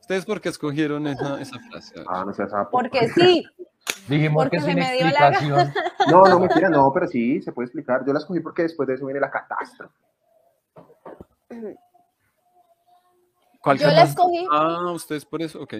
¿Ustedes 0.00 0.24
por 0.24 0.40
qué 0.40 0.48
escogieron 0.48 1.06
esa, 1.06 1.40
esa 1.40 1.58
frase? 1.70 1.94
Ah, 2.08 2.24
no 2.24 2.32
seas 2.32 2.50
sapo. 2.50 2.70
Porque 2.70 3.08
sí, 3.14 3.44
Dijimos 4.08 4.44
Porque 4.44 4.56
que 4.56 4.62
se 4.62 4.70
sin 4.70 4.78
me 4.78 4.92
dio 4.96 5.06
la. 5.10 5.74
No, 6.08 6.24
no, 6.24 6.40
mentira, 6.40 6.68
no, 6.68 6.92
pero 6.92 7.06
sí, 7.06 7.40
se 7.42 7.52
puede 7.52 7.66
explicar. 7.66 8.04
Yo 8.06 8.12
la 8.12 8.18
escogí 8.18 8.40
porque 8.40 8.62
después 8.62 8.88
de 8.88 8.94
eso 8.94 9.06
viene 9.06 9.20
la 9.20 9.30
catástrofe. 9.30 9.94
¿Cuál 13.60 13.78
yo 13.78 13.88
la 13.88 14.02
escogí, 14.02 14.46
Ah, 14.50 14.92
ustedes 14.92 15.24
por 15.24 15.42
eso, 15.42 15.60
ok. 15.60 15.74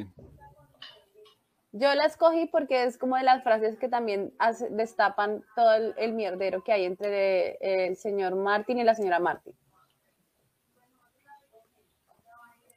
Yo 1.73 1.95
la 1.95 2.05
escogí 2.07 2.47
porque 2.47 2.85
es 2.85 2.99
como 2.99 3.17
de 3.17 3.23
las 3.23 3.43
frases 3.43 3.79
que 3.79 3.89
también 3.89 4.33
hace- 4.39 4.69
destapan 4.71 5.45
todo 5.57 5.73
el, 5.75 5.95
el 5.99 6.13
mierdero 6.13 6.63
que 6.65 6.73
hay 6.73 6.85
entre 6.85 7.57
el 7.87 7.97
señor 7.97 8.35
Martin 8.37 8.79
y 8.79 8.85
la 8.85 8.95
señora 8.95 9.21
Martin. 9.21 9.55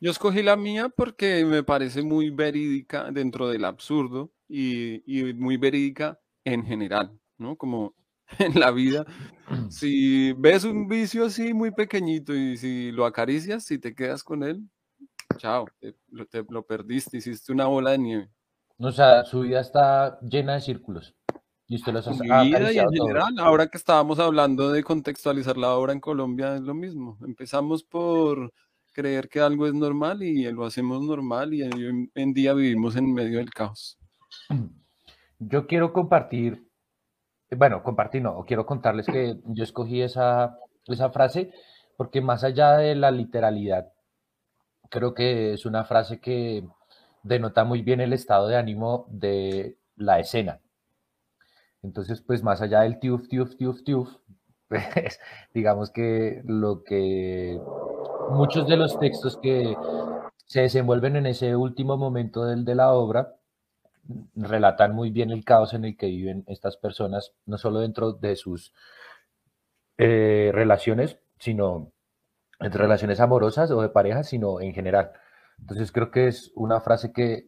Yo 0.02 0.12
escogí 0.12 0.44
la 0.44 0.58
mía 0.58 0.89
porque 0.89 1.46
me 1.46 1.64
parece 1.64 2.02
muy 2.04 2.30
verídica 2.30 3.10
dentro 3.12 3.48
del 3.48 3.64
absurdo 3.64 4.32
y, 4.50 5.02
y 5.06 5.34
muy 5.34 5.56
verídica 5.58 6.20
en 6.44 6.66
general, 6.66 7.18
¿no? 7.38 7.56
Como 7.56 7.96
en 8.39 8.60
la 8.60 8.72
vida. 8.72 9.06
Si 9.70 10.34
ves 10.34 10.64
un 10.64 10.88
vicio 10.88 11.26
así 11.26 11.54
muy 11.54 11.72
pequeñito 11.72 12.34
y 12.34 12.58
si 12.58 12.91
lo 12.91 13.06
acaricias, 13.06 13.66
si 13.66 13.78
te 13.78 13.94
quedas 13.94 14.24
con 14.24 14.44
él, 14.44 14.62
chao, 15.38 15.66
te, 15.80 15.96
lo- 16.10 16.26
te 16.28 16.44
lo 16.50 16.66
perdiste, 16.66 17.18
hiciste 17.18 17.52
una 17.52 17.66
bola 17.68 17.91
de 17.91 17.98
nieve. 18.00 18.30
O 18.78 18.91
sea, 18.91 19.24
su 19.24 19.41
vida 19.41 19.59
está 19.59 20.19
llena 20.21 20.55
de 20.55 20.61
círculos. 20.61 21.15
Y 21.67 21.76
usted 21.76 21.93
los 21.93 22.07
ha 22.07 22.43
vida 22.43 22.71
y 22.71 22.78
en 22.78 22.89
general, 22.89 23.39
ahora 23.39 23.67
que 23.67 23.78
estábamos 23.78 24.19
hablando 24.19 24.71
de 24.71 24.84
contextualizar 24.84 25.57
la 25.57 25.74
obra 25.74 25.93
en 25.93 25.99
Colombia, 25.99 26.55
es 26.55 26.61
lo 26.61 26.74
mismo. 26.74 27.17
Empezamos 27.26 27.84
por 27.84 28.51
creer 28.91 29.30
que 29.30 29.39
algo 29.39 29.65
es 29.65 29.74
normal 29.74 30.21
y 30.21 30.49
lo 30.51 30.65
hacemos 30.65 31.01
normal 31.03 31.53
y 31.53 31.63
hoy 31.63 32.11
en 32.13 32.34
día 32.34 32.53
vivimos 32.53 32.95
en 32.95 33.13
medio 33.13 33.39
del 33.39 33.49
caos. 33.49 33.97
Yo 35.39 35.67
quiero 35.67 35.93
compartir, 35.93 36.67
bueno, 37.57 37.84
compartir 37.84 38.21
no, 38.21 38.43
quiero 38.45 38.65
contarles 38.65 39.05
que 39.07 39.36
yo 39.43 39.63
escogí 39.65 40.01
esa, 40.01 40.57
esa 40.86 41.09
frase 41.09 41.51
porque 41.97 42.21
más 42.21 42.45
allá 42.45 42.78
de 42.78 42.95
la 42.95 43.11
literalidad, 43.11 43.91
creo 44.89 45.13
que 45.13 45.53
es 45.53 45.65
una 45.65 45.84
frase 45.84 46.21
que 46.21 46.65
denota 47.24 47.63
muy 47.63 47.82
bien 47.82 48.01
el 48.01 48.13
estado 48.13 48.47
de 48.47 48.57
ánimo 48.57 49.07
de 49.09 49.78
la 49.95 50.19
escena. 50.19 50.59
Entonces, 51.82 52.21
pues 52.21 52.43
más 52.43 52.61
allá 52.61 52.82
del 52.82 52.99
tiuf, 52.99 53.28
tiuf, 53.28 53.55
tiuf, 53.55 53.84
tiuf, 53.84 54.09
pues, 54.67 55.19
digamos 55.53 55.91
que 55.91 56.41
lo 56.45 56.84
que 56.84 57.59
muchos 58.30 58.67
de 58.67 58.78
los 58.78 58.99
textos 58.99 59.38
que 59.38 59.76
se 60.45 60.61
desenvuelven 60.61 61.15
en 61.15 61.26
ese 61.26 61.55
último 61.55 61.97
momento 61.97 62.45
del, 62.45 62.65
de 62.65 62.76
la 62.76 62.93
obra 62.93 63.36
relatan 64.36 64.93
muy 64.93 65.09
bien 65.11 65.32
el 65.32 65.45
caos 65.45 65.74
en 65.74 65.86
el 65.86 65.97
que 65.97 66.07
viven 66.07 66.43
estas 66.47 66.78
personas, 66.78 67.34
no 67.45 67.57
solo 67.57 67.80
dentro 67.80 68.13
de 68.13 68.36
sus 68.36 68.74
eh, 69.97 70.51
relaciones, 70.53 71.19
sino 71.39 71.91
entre 72.59 72.82
relaciones 72.82 73.19
amorosas 73.19 73.71
o 73.71 73.82
de 73.82 73.89
pareja, 73.89 74.24
sino 74.24 74.61
en 74.61 74.74
general. 74.74 75.11
Entonces 75.64 75.93
creo 75.93 76.11
que 76.11 76.28
es 76.28 76.51
una 76.55 76.82
frase 76.82 77.14
que 77.14 77.47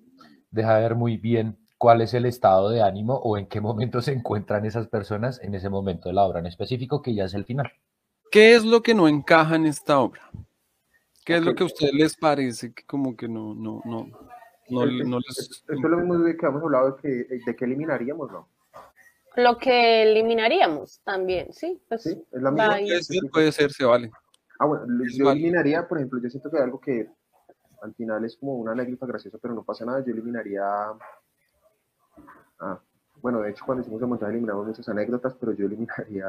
deja 0.50 0.80
ver 0.80 0.96
muy 0.96 1.18
bien 1.18 1.58
cuál 1.78 2.00
es 2.00 2.14
el 2.14 2.26
estado 2.26 2.70
de 2.70 2.82
ánimo 2.82 3.16
o 3.18 3.38
en 3.38 3.46
qué 3.46 3.60
momento 3.60 4.02
se 4.02 4.14
encuentran 4.14 4.66
esas 4.66 4.88
personas 4.88 5.42
en 5.44 5.54
ese 5.54 5.70
momento 5.70 6.08
de 6.08 6.16
la 6.16 6.24
obra 6.24 6.40
en 6.40 6.46
específico, 6.46 7.02
que 7.02 7.14
ya 7.14 7.26
es 7.26 7.34
el 7.34 7.44
final. 7.44 7.70
¿Qué 8.32 8.56
es 8.56 8.64
lo 8.64 8.82
que 8.82 8.94
no 8.94 9.10
encaja 9.10 9.58
en 9.58 9.66
esta 9.66 10.00
obra? 10.00 10.32
¿Qué 11.26 11.36
es 11.36 11.44
lo 11.44 11.56
que 11.56 11.64
a 11.64 11.66
ustedes 11.66 11.94
les 11.94 12.16
parece 12.16 12.74
que 12.74 12.86
como 12.86 13.18
que 13.18 13.28
no, 13.28 13.54
no, 13.54 13.82
no, 13.84 14.08
no, 14.70 14.86
no 14.86 15.20
les... 15.20 15.38
Esto 15.38 15.74
es 15.74 15.82
lo 15.82 15.98
mismo 15.98 16.18
de 16.20 16.38
que 16.38 16.46
hemos 16.46 16.64
hablado 16.64 16.92
de 16.92 17.02
que, 17.02 17.36
de 17.46 17.56
que 17.56 17.66
eliminaríamos, 17.66 18.32
¿no? 18.32 18.48
Lo 19.36 19.58
que 19.58 20.04
eliminaríamos 20.04 21.02
también, 21.04 21.52
sí. 21.52 21.82
Pues, 21.90 22.04
Sí, 22.04 22.24
es 22.32 22.42
la 22.42 22.50
misma. 22.50 22.78
Puede 22.78 23.04
ser, 23.04 23.22
puede 23.30 23.52
ser, 23.52 23.72
se 23.74 23.84
vale. 23.84 24.10
Ah, 24.60 24.68
bueno, 24.68 24.86
Es 25.06 25.18
yo 25.18 25.26
válido. 25.26 25.48
eliminaría, 25.48 25.86
por 25.86 25.98
ejemplo, 25.98 26.22
yo 26.24 26.30
siento 26.30 26.50
que 26.50 26.58
algo 26.60 26.80
que 26.80 27.10
al 27.82 27.94
final 27.94 28.24
es 28.26 28.38
como 28.38 28.56
una 28.56 28.72
anécdota 28.72 29.06
graciosa, 29.06 29.38
pero 29.42 29.54
no 29.54 29.64
pasa 29.64 29.86
nada, 29.86 30.04
yo 30.04 30.12
eliminaría... 30.12 30.64
Ah, 32.60 32.80
bueno, 33.22 33.42
de 33.42 33.52
hecho 33.52 33.66
cuando 33.66 33.82
hicimos 33.82 34.02
el 34.02 34.08
montaje 34.08 34.32
eliminamos 34.32 34.68
muchas 34.68 34.88
anécdotas, 34.90 35.36
pero 35.36 35.54
yo 35.54 35.66
eliminaría 35.66 36.28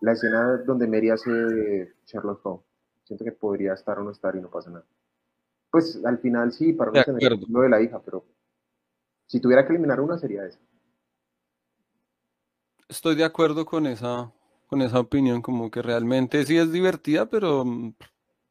la 0.00 0.12
escena 0.12 0.56
donde 0.58 0.86
Mary 0.86 1.10
hace 1.10 1.94
Sherlock 2.06 2.44
Holmes. 2.44 2.64
Siento 3.04 3.24
que 3.24 3.32
podría 3.32 3.74
estar 3.74 3.98
o 3.98 4.04
no 4.04 4.10
estar 4.10 4.34
y 4.36 4.40
no 4.40 4.50
pasa 4.50 4.70
nada. 4.70 4.84
Pues 5.70 6.04
al 6.04 6.18
final 6.18 6.52
sí, 6.52 6.72
para 6.72 6.90
no 6.90 7.04
tener 7.04 7.38
lo 7.48 7.60
de 7.60 7.68
la 7.68 7.80
hija, 7.80 8.00
pero 8.00 8.24
si 9.26 9.40
tuviera 9.40 9.64
que 9.64 9.72
eliminar 9.72 10.00
una 10.00 10.18
sería 10.18 10.44
esa. 10.44 10.58
Estoy 12.88 13.14
de 13.14 13.24
acuerdo 13.24 13.64
con 13.64 13.86
esa, 13.86 14.32
con 14.66 14.82
esa 14.82 14.98
opinión, 14.98 15.42
como 15.42 15.70
que 15.70 15.82
realmente 15.82 16.44
sí 16.44 16.58
es 16.58 16.72
divertida, 16.72 17.26
pero 17.26 17.64
mm, 17.64 17.94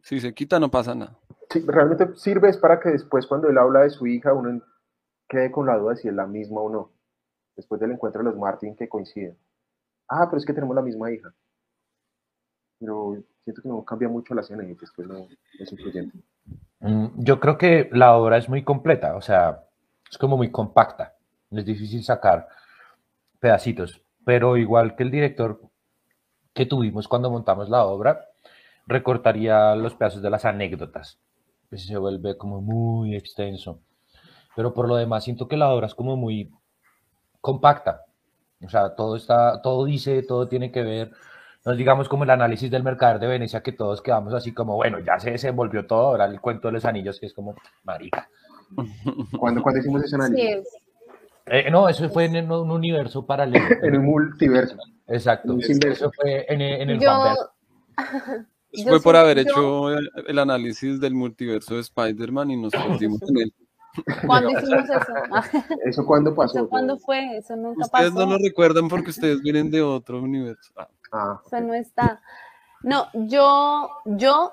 si 0.01 0.19
se 0.19 0.33
quita 0.33 0.59
no 0.59 0.69
pasa 0.69 0.95
nada. 0.95 1.17
Sí, 1.49 1.63
realmente 1.65 2.15
sirve 2.15 2.49
es 2.49 2.57
para 2.57 2.79
que 2.79 2.89
después 2.89 3.25
cuando 3.27 3.49
él 3.49 3.57
habla 3.57 3.81
de 3.81 3.89
su 3.89 4.05
hija 4.07 4.33
uno 4.33 4.61
quede 5.27 5.51
con 5.51 5.65
la 5.65 5.77
duda 5.77 5.91
de 5.91 5.97
si 5.97 6.07
es 6.07 6.13
la 6.13 6.27
misma 6.27 6.61
o 6.61 6.69
no. 6.69 6.91
Después 7.55 7.81
del 7.81 7.91
encuentro 7.91 8.23
de 8.23 8.29
los 8.29 8.37
Martin 8.37 8.75
que 8.75 8.87
coinciden. 8.87 9.37
Ah, 10.07 10.27
pero 10.29 10.37
es 10.37 10.45
que 10.45 10.53
tenemos 10.53 10.75
la 10.75 10.81
misma 10.81 11.11
hija. 11.11 11.33
Pero 12.79 13.17
siento 13.43 13.61
que 13.61 13.69
no 13.69 13.83
cambia 13.83 14.07
mucho 14.07 14.33
la 14.33 14.41
escena 14.41 14.63
y 14.63 14.73
después 14.73 15.07
no 15.07 15.27
es 15.59 15.71
influyente. 15.71 16.17
Mm, 16.79 17.07
Yo 17.23 17.39
creo 17.39 17.57
que 17.57 17.89
la 17.91 18.15
obra 18.15 18.37
es 18.37 18.47
muy 18.47 18.63
completa, 18.63 19.15
o 19.15 19.21
sea, 19.21 19.65
es 20.09 20.17
como 20.17 20.37
muy 20.37 20.51
compacta. 20.51 21.15
Es 21.51 21.65
difícil 21.65 22.03
sacar 22.03 22.47
pedacitos, 23.39 24.01
pero 24.25 24.55
igual 24.57 24.95
que 24.95 25.03
el 25.03 25.11
director 25.11 25.59
que 26.53 26.65
tuvimos 26.65 27.07
cuando 27.07 27.29
montamos 27.29 27.69
la 27.69 27.85
obra, 27.85 28.28
recortaría 28.89 29.75
los 29.75 29.95
pedazos 29.95 30.21
de 30.21 30.29
las 30.29 30.45
anécdotas. 30.45 31.19
Pues 31.69 31.85
se 31.85 31.97
vuelve 31.97 32.37
como 32.37 32.61
muy 32.61 33.15
extenso. 33.15 33.79
Pero 34.55 34.73
por 34.73 34.87
lo 34.87 34.95
demás 34.95 35.23
siento 35.23 35.47
que 35.47 35.57
la 35.57 35.69
obra 35.69 35.87
es 35.87 35.95
como 35.95 36.17
muy 36.17 36.51
compacta. 37.39 38.01
O 38.65 38.69
sea, 38.69 38.95
todo 38.95 39.15
está, 39.15 39.61
todo 39.61 39.85
dice, 39.85 40.23
todo 40.23 40.47
tiene 40.47 40.71
que 40.71 40.83
ver. 40.83 41.11
No 41.65 41.71
es, 41.73 41.77
digamos 41.77 42.09
como 42.09 42.23
el 42.23 42.29
análisis 42.29 42.69
del 42.71 42.83
mercader 42.83 43.19
de 43.19 43.27
Venecia, 43.27 43.61
que 43.61 43.71
todos 43.71 44.01
quedamos 44.01 44.33
así 44.33 44.53
como, 44.53 44.75
bueno, 44.75 44.99
ya 44.99 45.19
se 45.19 45.31
desenvolvió 45.31 45.85
todo, 45.85 46.07
ahora 46.07 46.25
el 46.25 46.41
cuento 46.41 46.67
de 46.67 46.73
los 46.73 46.85
anillos, 46.85 47.19
que 47.19 47.27
es 47.27 47.33
como, 47.33 47.55
marica. 47.83 48.29
Cuando, 49.37 49.61
cuando 49.61 49.79
hicimos 49.79 50.03
ese 50.03 50.09
Sí, 50.09 50.15
análisis, 50.15 50.49
es. 50.49 50.77
Eh, 51.45 51.71
no, 51.71 51.89
eso 51.89 52.09
fue 52.09 52.25
en 52.25 52.51
un 52.51 52.71
universo 52.71 53.25
paralelo. 53.25 53.65
en 53.81 53.97
un 53.97 54.05
multiverso. 54.05 54.77
Exacto. 55.07 55.55
Eso 55.59 56.11
fue 56.11 56.45
en, 56.47 56.61
en 56.61 56.89
el 56.89 56.99
Yo. 56.99 57.11
Eso 58.71 58.83
Yo 58.85 58.89
fue 58.91 59.01
por 59.01 59.15
haber 59.15 59.37
yo- 59.37 59.41
hecho 59.51 59.89
el, 59.91 60.09
el 60.27 60.39
análisis 60.39 60.99
del 60.99 61.13
multiverso 61.15 61.75
de 61.75 61.81
Spider-Man 61.81 62.51
y 62.51 62.57
nos 62.61 62.71
perdimos 62.71 63.21
en 63.23 63.37
él. 63.37 63.53
¿cuándo 64.27 64.51
hicimos 64.51 64.83
eso? 64.83 65.13
¿Eso 65.85 66.05
cuándo 66.05 66.35
pasó? 66.35 66.59
¿Eso 66.59 66.69
cuándo 66.69 66.97
fue? 66.99 67.37
Eso 67.37 67.55
nunca 67.55 67.85
Ustedes 67.85 68.11
pasó. 68.11 68.25
no 68.25 68.33
lo 68.33 68.37
recuerdan 68.37 68.87
porque 68.87 69.09
ustedes 69.09 69.41
vienen 69.41 69.71
de 69.71 69.81
otro 69.81 70.21
universo. 70.21 70.71
Ah, 70.77 70.87
Ah, 71.11 71.41
Eso 71.45 71.59
no 71.61 71.73
está. 71.73 72.21
No, 72.83 73.07
yo, 73.13 73.89
yo, 74.05 74.51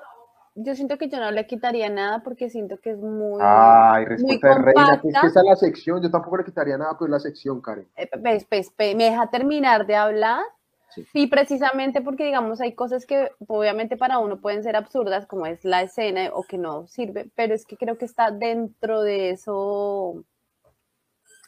yo 0.55 0.75
siento 0.75 0.97
que 0.97 1.11
yo 1.11 1.21
no 1.21 1.31
le 1.31 1.47
quitaría 1.47 1.91
nada 1.91 2.23
porque 2.25 2.49
siento 2.49 2.79
que 2.81 2.93
es 2.93 2.99
muy, 2.99 3.41
Ay, 3.45 4.05
muy 4.07 4.17
respuesta 4.17 4.49
de 4.49 4.55
reina, 4.63 5.01
que 5.03 5.09
es 5.09 5.21
que 5.21 5.27
esa 5.27 5.41
es 5.41 5.47
la 5.47 5.57
sección. 5.57 6.03
Yo 6.03 6.11
tampoco 6.11 6.39
le 6.39 6.45
quitaría 6.45 6.79
nada, 6.79 6.93
pero 6.99 7.05
es 7.05 7.11
la 7.13 7.21
sección, 7.21 7.61
Karen. 7.61 7.87
Eh, 7.97 8.09
pues, 8.23 8.47
pues, 8.47 8.73
pues, 8.75 8.97
me 8.97 9.05
deja 9.05 9.29
terminar 9.31 9.87
de 9.87 9.95
hablar. 9.97 10.41
Y 11.13 11.27
precisamente 11.29 12.01
porque, 12.01 12.25
digamos, 12.25 12.61
hay 12.61 12.75
cosas 12.75 13.07
que 13.07 13.31
obviamente 13.49 13.97
para 13.97 14.19
uno 14.19 14.41
pueden 14.41 14.63
ser 14.63 14.77
absurdas, 14.77 15.27
como 15.27 15.47
es 15.47 15.65
la 15.65 15.83
escena 15.83 16.31
o 16.33 16.43
que 16.45 16.59
no 16.59 16.87
sirve, 16.87 17.31
pero 17.35 17.55
es 17.55 17.67
que 17.67 17.77
creo 17.77 17.99
que 17.99 18.05
está 18.05 18.31
dentro 18.31 19.03
de 19.03 19.31
eso, 19.31 20.25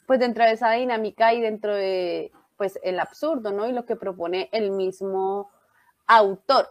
pues 0.05 0.19
dentro 0.19 0.43
de 0.43 0.53
esa 0.53 0.71
dinámica 0.71 1.33
y 1.33 1.41
dentro 1.41 1.75
de, 1.75 2.31
pues, 2.57 2.79
el 2.83 2.99
absurdo, 2.99 3.51
¿no? 3.51 3.67
Y 3.67 3.73
lo 3.73 3.85
que 3.85 3.95
propone 3.95 4.49
el 4.51 4.71
mismo 4.71 5.49
autor. 6.07 6.67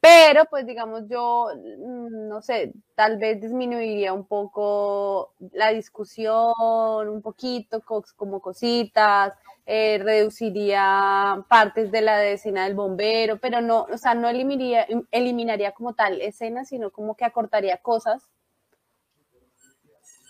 Pero, 0.00 0.44
pues, 0.50 0.66
digamos, 0.66 1.04
yo, 1.08 1.48
mm, 1.56 2.28
no 2.28 2.42
sé, 2.42 2.72
tal 2.96 3.18
vez 3.18 3.40
disminuiría 3.40 4.12
un 4.14 4.26
poco 4.26 5.34
la 5.52 5.70
discusión, 5.72 7.08
un 7.08 7.22
poquito, 7.22 7.82
co- 7.82 8.04
como 8.16 8.40
cositas, 8.40 9.34
eh, 9.70 9.98
reduciría 10.02 11.44
partes 11.46 11.92
de 11.92 12.00
la 12.00 12.24
escena 12.26 12.64
del 12.64 12.74
bombero, 12.74 13.38
pero 13.38 13.60
no, 13.60 13.82
o 13.82 13.98
sea, 13.98 14.14
no 14.14 14.26
eliminaría, 14.26 14.86
eliminaría 15.10 15.72
como 15.72 15.94
tal 15.94 16.22
escenas, 16.22 16.68
sino 16.70 16.90
como 16.90 17.14
que 17.16 17.26
acortaría 17.26 17.76
cosas 17.76 18.30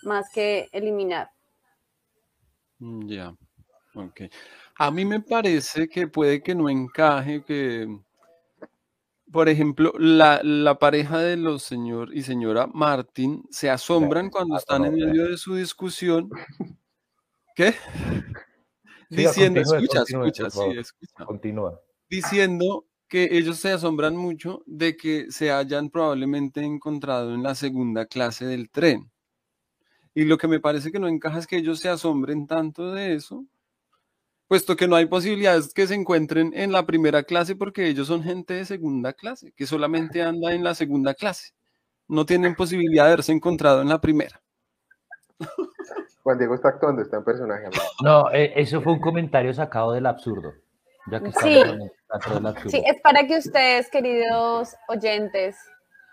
más 0.02 0.28
que 0.30 0.68
eliminar. 0.72 1.30
mm, 2.78 3.08
ya, 3.08 3.34
ok. 3.94 4.22
A 4.76 4.90
mí 4.90 5.04
me 5.04 5.20
parece 5.20 5.88
que 5.88 6.08
puede 6.08 6.42
que 6.42 6.54
no 6.54 6.68
encaje, 6.68 7.44
que, 7.44 7.86
por 9.30 9.48
ejemplo, 9.48 9.92
la, 9.98 10.40
la 10.42 10.78
pareja 10.78 11.18
de 11.18 11.36
los 11.36 11.62
señor 11.62 12.14
y 12.14 12.22
señora 12.22 12.66
Martin 12.72 13.44
se 13.50 13.68
asombran 13.70 14.30
cuando 14.30 14.56
están 14.56 14.84
en 14.84 14.94
medio 14.94 15.28
de 15.28 15.36
su 15.36 15.54
discusión. 15.54 16.30
¿Qué? 17.54 17.74
Siga, 19.10 19.30
Diciendo, 19.30 19.62
continúe, 19.62 19.78
escucha, 19.78 19.98
continúe, 20.00 20.26
escucha, 20.26 20.50
por 20.50 20.72
sí, 20.72 20.78
escucha. 20.78 21.24
Continúa. 21.24 21.82
diciendo 22.10 22.86
que 23.08 23.28
ellos 23.32 23.58
se 23.58 23.72
asombran 23.72 24.16
mucho 24.16 24.62
de 24.66 24.96
que 24.96 25.30
se 25.30 25.50
hayan 25.50 25.88
probablemente 25.90 26.62
encontrado 26.62 27.34
en 27.34 27.42
la 27.42 27.54
segunda 27.54 28.06
clase 28.06 28.44
del 28.44 28.70
tren. 28.70 29.10
Y 30.14 30.24
lo 30.24 30.36
que 30.36 30.48
me 30.48 30.60
parece 30.60 30.92
que 30.92 30.98
no 30.98 31.08
encaja 31.08 31.38
es 31.38 31.46
que 31.46 31.56
ellos 31.56 31.80
se 31.80 31.88
asombren 31.88 32.46
tanto 32.46 32.92
de 32.92 33.14
eso, 33.14 33.46
puesto 34.46 34.76
que 34.76 34.88
no 34.88 34.96
hay 34.96 35.06
posibilidades 35.06 35.72
que 35.72 35.86
se 35.86 35.94
encuentren 35.94 36.52
en 36.54 36.72
la 36.72 36.84
primera 36.86 37.22
clase 37.22 37.56
porque 37.56 37.88
ellos 37.88 38.08
son 38.08 38.22
gente 38.22 38.54
de 38.54 38.64
segunda 38.64 39.12
clase, 39.12 39.52
que 39.52 39.66
solamente 39.66 40.22
anda 40.22 40.52
en 40.52 40.64
la 40.64 40.74
segunda 40.74 41.14
clase. 41.14 41.52
No 42.08 42.26
tienen 42.26 42.56
posibilidad 42.56 43.04
de 43.04 43.12
haberse 43.12 43.32
encontrado 43.32 43.80
en 43.80 43.88
la 43.88 44.00
primera. 44.00 44.42
Juan 46.28 46.38
Diego 46.38 46.54
está 46.54 46.68
actuando, 46.68 47.00
está 47.00 47.16
en 47.16 47.24
personaje. 47.24 47.64
amigo. 47.66 47.82
No, 48.04 48.30
eh, 48.32 48.52
eso 48.56 48.82
fue 48.82 48.92
un 48.92 49.00
comentario 49.00 49.54
sacado 49.54 49.92
del 49.92 50.04
absurdo. 50.04 50.52
Ya 51.10 51.20
que 51.20 51.32
Sí. 51.32 51.54
del 51.54 51.90
absurdo. 52.10 52.54
Sí, 52.68 52.82
es 52.84 53.00
para 53.00 53.26
que 53.26 53.38
ustedes, 53.38 53.88
queridos 53.90 54.74
oyentes 54.88 55.56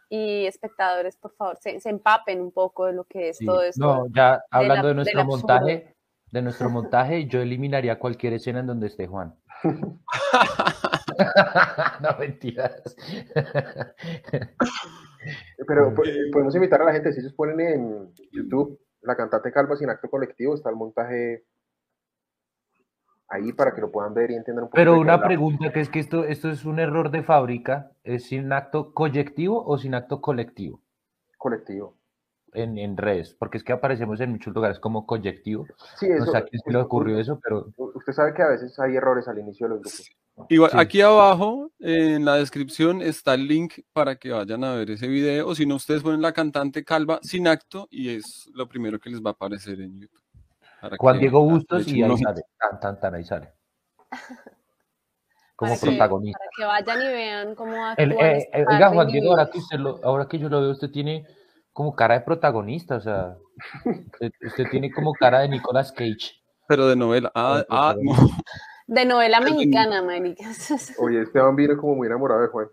y 0.10 0.46
espectadores, 0.46 1.18
por 1.18 1.36
favor, 1.36 1.58
se, 1.60 1.82
se 1.82 1.90
empapen 1.90 2.40
un 2.40 2.54
poco 2.54 2.86
de 2.86 2.94
lo 2.94 3.04
que 3.04 3.28
es 3.30 3.38
Sí. 3.40 3.46
todo 3.46 3.62
esto. 3.62 3.86
No, 3.86 4.06
ya 4.16 4.42
hablando 4.52 4.88
de 4.88 4.94
nuestro 4.94 5.26
montaje, 5.26 5.94
de 6.32 6.42
nuestro 6.42 6.70
montaje, 6.70 7.26
yo 7.26 7.42
eliminaría 7.42 8.00
cualquier 8.00 8.32
escena 8.34 8.62
en 8.62 8.68
donde 8.68 8.88
esté 8.88 9.08
Juan. 9.08 9.36
no, 12.02 12.10
mentiras. 12.20 12.96
Pero 15.68 15.94
po- 15.94 16.04
podemos 16.32 16.56
invitar 16.56 16.82
a 16.82 16.86
la 16.86 16.94
gente, 16.94 17.12
si 17.12 17.20
ellos 17.20 17.34
ponen 17.34 17.60
en 17.60 18.14
YouTube 18.32 18.80
la 19.06 19.16
cantante 19.16 19.52
calva 19.52 19.76
sin 19.76 19.90
acto 19.90 20.10
colectivo, 20.10 20.56
está 20.56 20.70
el 20.70 20.76
montaje 20.76 21.44
ahí 23.28 23.54
para 23.54 23.74
que 23.74 23.82
lo 23.82 23.92
puedan 23.92 24.14
ver 24.14 24.32
y 24.32 24.36
entiendan 24.36 24.66
un 24.66 24.70
poco. 24.70 24.76
Pero 24.76 25.00
una 25.00 25.22
pregunta 25.22 25.72
que 25.72 25.80
es 25.82 25.90
que 25.90 26.00
esto, 26.00 26.26
esto 26.26 26.50
es 26.50 26.66
un 26.66 26.80
error 26.80 27.12
de 27.12 27.24
fábrica, 27.24 27.92
¿es 28.04 28.26
sin 28.28 28.52
acto 28.52 28.94
colectivo 28.94 29.64
o 29.66 29.78
sin 29.78 29.96
acto 29.96 30.22
colectivo? 30.22 30.82
Colectivo. 31.38 31.96
En, 32.56 32.78
en 32.78 32.98
redes, 32.98 33.36
porque 33.38 33.58
es 33.58 33.64
que 33.64 33.74
aparecemos 33.74 34.20
en 34.22 34.32
muchos 34.32 34.54
lugares 34.54 34.80
como 34.80 35.06
colectivo. 35.06 35.66
Sí, 36.00 36.08
eso, 36.08 36.26
no 36.26 36.32
sé 36.32 36.38
a 36.38 36.46
quién 36.46 36.62
se 36.64 36.72
le 36.72 36.78
ocurrió 36.78 37.20
eso, 37.20 37.40
pero... 37.44 37.68
Usted 37.78 38.14
sabe 38.14 38.34
que 38.34 38.42
a 38.42 38.48
veces 38.48 38.78
hay 38.80 38.96
errores 38.96 39.28
al 39.28 39.40
inicio 39.40 39.68
de 39.68 39.76
los 39.76 39.82
grupos. 39.82 40.10
Igual, 40.50 40.72
sí. 40.72 40.78
aquí 40.78 41.02
abajo 41.02 41.72
en 41.80 42.26
la 42.26 42.36
descripción 42.36 43.02
está 43.02 43.36
el 43.36 43.48
link 43.48 43.80
para 43.94 44.18
que 44.18 44.32
vayan 44.32 44.64
a 44.64 44.74
ver 44.74 44.92
ese 44.92 45.08
video, 45.08 45.48
o 45.48 45.56
si 45.56 45.66
no, 45.66 45.76
ustedes 45.76 46.04
ponen 46.04 46.22
la 46.22 46.34
cantante 46.34 46.84
calva 46.84 47.20
sin 47.22 47.48
acto 47.48 47.88
y 47.90 48.16
es 48.16 48.50
lo 48.54 48.68
primero 48.68 49.00
que 49.00 49.10
les 49.10 49.22
va 49.22 49.30
a 49.30 49.34
aparecer 49.34 49.80
en 49.80 50.00
YouTube. 50.00 50.26
Juan 51.00 51.20
Diego 51.20 51.44
Bustos 51.44 51.88
y 51.88 52.04
ahí 52.04 52.18
sale, 52.18 52.42
tan, 52.60 52.80
tan, 52.80 53.00
tan, 53.00 53.16
ahí 53.16 53.24
sale. 53.24 53.54
Como 55.56 55.74
para 55.80 55.92
protagonista. 55.92 56.40
Que, 56.58 56.64
para 56.66 56.84
que 56.84 56.86
vayan 56.86 57.02
y 57.02 57.14
vean 57.14 57.56
cómo 57.56 57.86
actúa. 57.86 58.04
El, 58.04 58.12
eh, 58.12 58.50
eh, 58.52 58.66
oiga, 58.68 58.90
Juan 58.90 59.08
Diego, 59.08 59.32
ahora 59.32 59.50
que, 59.50 59.58
usted 59.58 59.78
lo, 59.78 60.00
ahora 60.04 60.28
que 60.28 60.38
yo 60.38 60.50
lo 60.50 60.60
veo, 60.60 60.72
usted 60.72 60.92
tiene 60.92 61.26
como 61.76 61.94
cara 61.94 62.14
de 62.14 62.22
protagonista, 62.22 62.96
o 62.96 63.02
sea, 63.02 63.36
usted, 63.86 64.32
usted 64.48 64.70
tiene 64.72 64.90
como 64.90 65.12
cara 65.12 65.42
de 65.42 65.50
Nicolas 65.50 65.92
Cage. 65.92 66.42
Pero 66.70 66.88
de 66.88 66.96
novela. 66.96 67.30
Ah, 67.36 67.66
ah 67.70 67.96
no. 68.02 68.14
De 68.88 69.04
novela 69.04 69.42
mexicana, 69.42 70.02
marica. 70.02 70.46
Oye, 71.00 71.24
Esteban 71.24 71.54
vino 71.58 71.76
como 71.76 71.96
muy 71.96 72.08
enamorado 72.08 72.44
de 72.44 72.48
Juan. 72.48 72.68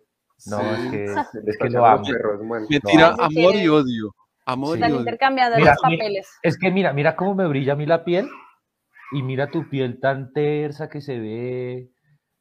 No, 0.46 0.58
Sí. 0.60 0.64
es 0.84 0.90
que, 0.92 1.04
es 1.06 1.14
que 1.34 1.50
está 1.50 1.68
lo 1.70 1.84
amo. 1.84 2.04
Me 2.06 2.60
No, 2.60 2.66
tira 2.68 3.08
Ese 3.10 3.40
amor 3.40 3.54
y 3.56 3.68
odio. 3.68 4.14
Amor 4.46 4.70
y 4.70 4.74
Están 4.74 4.92
odio. 4.92 5.00
intercambiando 5.00 5.56
Mira, 5.58 5.72
los 5.72 5.80
mira, 5.84 5.98
papeles. 5.98 6.28
Es 6.44 6.56
que 6.56 6.70
mira, 6.70 6.92
mira 6.92 7.16
cómo 7.16 7.34
me 7.34 7.48
brilla 7.48 7.72
a 7.72 7.76
mí 7.76 7.86
la 7.86 8.04
piel 8.04 8.28
y 9.10 9.22
mira 9.24 9.48
tu 9.50 9.68
piel 9.68 9.98
tan 9.98 10.32
tersa 10.32 10.88
que 10.88 11.00
se 11.00 11.18
ve. 11.18 11.88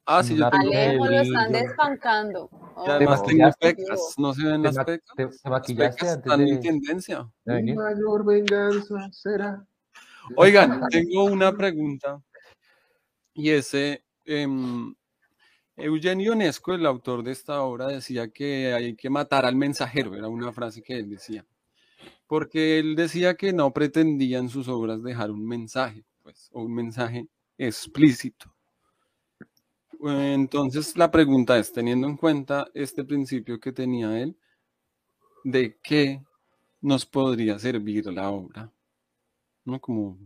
Ah, 0.04 0.22
sí, 0.22 0.36
yo 0.36 0.50
tengo. 0.50 0.64
Alejo 0.72 1.06
lo 1.06 1.20
están 1.20 1.52
brillo. 1.52 1.64
despancando. 1.66 2.50
Y 2.86 2.90
además 2.90 3.20
Oh, 3.22 3.26
tengo 3.26 3.50
pecas. 3.60 4.14
¿No 4.18 4.34
se 4.34 4.44
ven 4.46 4.62
las 4.62 4.76
pecas? 4.78 5.08
te- 5.16 5.26
te 5.26 5.30
Las 5.32 5.44
maquillaste 5.44 5.96
pecas 6.00 6.14
antes 6.16 6.26
están 6.32 6.40
en 6.40 6.54
de, 6.54 6.60
tendencia. 6.60 7.30
de 7.44 7.74
mayor 7.74 8.24
venganza 8.24 9.08
será. 9.12 9.64
Oigan, 10.36 10.80
tengo 10.90 11.24
una 11.24 11.52
pregunta. 11.52 12.20
Y 13.34 13.50
ese, 13.50 14.04
em, 14.24 14.94
Eugenio 15.76 16.32
Ionesco, 16.32 16.74
el 16.74 16.84
autor 16.86 17.22
de 17.22 17.32
esta 17.32 17.62
obra, 17.62 17.86
decía 17.86 18.28
que 18.28 18.72
hay 18.74 18.94
que 18.96 19.08
matar 19.08 19.46
al 19.46 19.56
mensajero, 19.56 20.14
era 20.14 20.28
una 20.28 20.52
frase 20.52 20.82
que 20.82 20.98
él 20.98 21.08
decía. 21.08 21.46
Porque 22.26 22.78
él 22.78 22.96
decía 22.96 23.34
que 23.36 23.52
no 23.52 23.72
pretendía 23.72 24.38
en 24.38 24.48
sus 24.48 24.66
obras 24.68 25.02
dejar 25.02 25.30
un 25.30 25.46
mensaje, 25.46 26.04
pues, 26.22 26.48
o 26.52 26.62
un 26.62 26.74
mensaje 26.74 27.26
explícito. 27.56 28.51
Entonces, 30.02 30.96
la 30.96 31.10
pregunta 31.10 31.58
es, 31.58 31.72
teniendo 31.72 32.08
en 32.08 32.16
cuenta 32.16 32.66
este 32.74 33.04
principio 33.04 33.60
que 33.60 33.72
tenía 33.72 34.20
él, 34.20 34.36
¿de 35.44 35.78
qué 35.82 36.22
nos 36.80 37.06
podría 37.06 37.58
servir 37.58 38.06
la 38.06 38.30
obra? 38.30 38.72
¿No? 39.64 39.80
Como, 39.80 40.18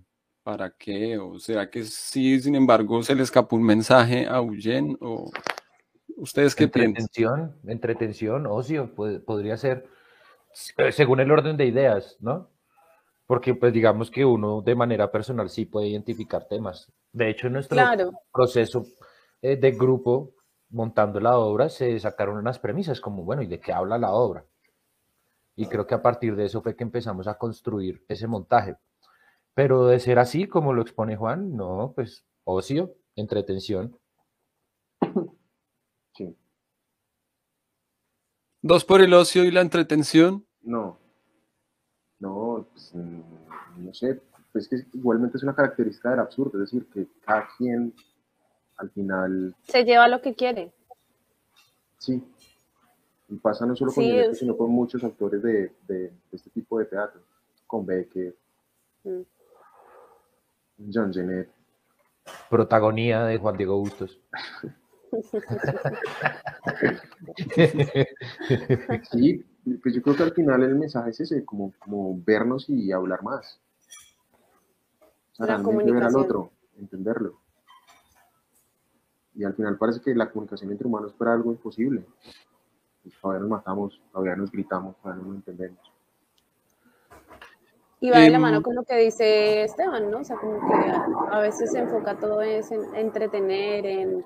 ¿para 0.43 0.70
qué? 0.70 1.18
¿O 1.18 1.39
será 1.39 1.68
que 1.68 1.85
sí, 1.85 2.41
sin 2.41 2.55
embargo, 2.55 3.03
se 3.03 3.14
le 3.14 3.22
escapó 3.22 3.57
un 3.57 3.64
mensaje 3.64 4.27
a 4.27 4.39
Eugen? 4.39 4.97
¿O 5.01 5.31
ustedes 6.16 6.55
qué 6.55 6.68
piensan? 6.68 7.03
Entretención, 7.03 7.57
entretención, 7.66 8.47
ocio, 8.47 8.95
puede- 8.95 9.20
podría 9.20 9.59
ser, 9.59 9.87
eh, 10.79 10.93
según 10.93 11.20
el 11.20 11.31
orden 11.31 11.59
de 11.59 11.66
ideas, 11.66 12.16
¿no? 12.20 12.49
Porque 13.27 13.55
pues 13.55 13.72
digamos 13.74 14.11
que 14.11 14.24
uno 14.24 14.62
de 14.62 14.74
manera 14.74 15.11
personal 15.11 15.51
sí 15.51 15.66
puede 15.66 15.89
identificar 15.89 16.47
temas. 16.49 16.91
De 17.12 17.29
hecho, 17.29 17.49
en 17.49 17.55
nuestro 17.55 17.77
Claro. 17.77 18.12
proceso 18.33 18.87
eh, 19.53 19.57
de 19.57 19.70
grupo 19.70 20.34
montando 20.70 21.20
la 21.20 21.38
obra 21.38 21.68
se 21.68 21.99
sacaron 22.01 22.36
unas 22.36 22.59
premisas 22.59 23.01
como, 23.01 23.22
bueno, 23.22 23.42
¿y 23.42 23.47
de 23.47 23.61
qué 23.61 23.72
habla 23.72 23.97
la 23.97 24.12
obra? 24.12 24.44
Y 25.55 25.66
creo 25.66 25.86
que 25.86 25.94
a 25.94 26.03
partir 26.03 26.34
de 26.34 26.47
eso 26.47 26.62
fue 26.62 26.74
que 26.74 26.82
empezamos 26.82 27.28
a 27.28 27.38
construir 27.38 28.05
ese 28.09 28.26
montaje. 28.26 28.76
Pero 29.55 29.86
de 29.86 30.01
ser 30.01 30.18
así, 30.18 30.49
como 30.49 30.74
lo 30.74 30.82
expone 30.82 31.16
Juan, 31.16 31.57
no, 31.57 31.92
pues 31.94 32.26
ocio, 32.44 32.94
entretención. 33.14 33.97
Sí. 36.12 36.34
Dos 38.62 38.84
por 38.84 39.01
el 39.03 39.12
ocio 39.14 39.44
y 39.44 39.51
la 39.51 39.61
entretención. 39.61 40.47
No. 40.62 40.99
No, 42.18 42.66
pues, 42.72 42.94
mm, 42.94 43.84
no 43.84 43.94
sé. 43.94 44.20
Pues 44.51 44.66
que 44.66 44.76
igualmente 44.94 45.36
es 45.36 45.42
una 45.42 45.55
característica 45.55 46.11
del 46.11 46.20
absurdo, 46.20 46.62
es 46.62 46.70
decir, 46.70 46.88
que 46.90 47.07
cada 47.20 47.47
quien 47.59 47.94
al 48.79 48.91
final, 48.91 49.55
Se 49.62 49.85
lleva 49.85 50.09
lo 50.09 50.20
que 50.22 50.35
quiere. 50.35 50.72
sí. 51.99 52.22
Y 53.29 53.37
pasa 53.39 53.66
no 53.66 53.74
solo 53.74 53.93
con 53.93 54.05
Sí, 54.05 54.16
es- 54.16 54.39
sino 54.39 54.57
con 54.57 54.70
muchos 54.70 55.03
autores 55.03 55.43
de, 55.43 55.72
de- 55.89 56.11
de 56.11 56.12
este 56.33 56.49
tipo 56.51 56.79
de 56.79 56.85
teatro. 56.85 57.20
Con 57.66 57.85
Becker, 57.85 58.37
Mm. 59.03 59.22
John 60.93 61.12
Genet. 61.12 61.51
Protagonía 62.51 63.24
de 63.24 63.39
Juan 63.39 63.57
Diego 63.57 63.79
Bustos. 63.79 64.18
Sí, 69.11 69.45
pues 69.83 69.95
yo 69.95 70.03
creo 70.03 70.16
que 70.16 70.22
al 70.22 70.33
final 70.33 70.62
el 70.62 70.74
mensaje 70.77 71.11
es 71.11 71.20
ese, 71.20 71.45
como, 71.45 71.72
como 71.79 72.20
vernos 72.24 72.68
y 72.68 72.93
hablar 72.93 73.22
más. 73.22 73.61
O 75.01 75.35
sea, 75.37 75.47
La 75.47 75.57
realmente 75.57 75.91
ver 75.93 76.03
al 76.05 76.16
otro, 76.16 76.53
entenderlo. 76.79 77.41
Y 79.37 79.45
al 79.45 79.55
final 79.55 79.76
parece 79.76 80.01
que 80.01 80.14
la 80.14 80.30
comunicación 80.30 80.70
entre 80.70 80.87
humanos 80.87 81.14
fuera 81.14 81.34
algo 81.34 81.53
imposible. 81.53 82.05
Pues 83.03 83.14
todavía 83.20 83.41
nos 83.41 83.51
matamos, 83.51 84.01
todavía 84.11 84.37
nos 84.37 84.51
gritamos, 84.51 84.97
todavía 84.97 85.22
no 85.22 85.28
nos 85.28 85.37
entendemos. 85.37 85.93
Y 88.01 88.11
va 88.11 88.18
de 88.18 88.30
la 88.30 88.37
Em, 88.37 88.43
mano 88.43 88.62
con 88.62 88.74
lo 88.74 88.82
que 88.82 88.97
dice 88.97 89.62
Esteban, 89.62 90.11
¿no? 90.11 90.18
O 90.18 90.24
sea, 90.24 90.37
como 90.37 90.61
que 90.61 90.74
a, 91.30 91.41
veces 91.41 91.72
se 91.72 91.78
enfoca 91.78 92.18
todo 92.18 92.43
es 92.43 92.70
en 92.70 92.95
entretener, 92.95 93.87
en, 93.87 94.24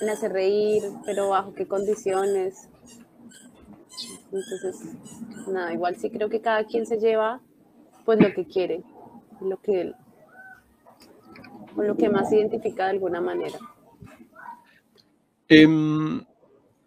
en 0.00 0.10
hacer 0.10 0.32
reír, 0.32 0.82
pero 1.04 1.30
bajo 1.30 1.54
qué 1.54 1.66
condiciones. 1.66 2.68
Entonces, 4.32 4.96
nada, 5.48 5.72
igual 5.72 5.96
sí 5.96 6.10
creo 6.10 6.28
que 6.28 6.40
cada 6.40 6.64
quien 6.64 6.86
se 6.86 6.98
lleva 6.98 7.40
pues 8.04 8.18
lo 8.20 8.32
que 8.32 8.46
quiere, 8.46 8.82
lo 9.40 9.58
que 9.58 9.94
con 11.74 11.86
lo 11.86 11.96
que 11.96 12.08
más 12.08 12.28
se 12.28 12.36
identifica 12.36 12.84
de 12.84 12.90
alguna 12.90 13.20
manera. 13.20 13.58
Em, 15.48 16.24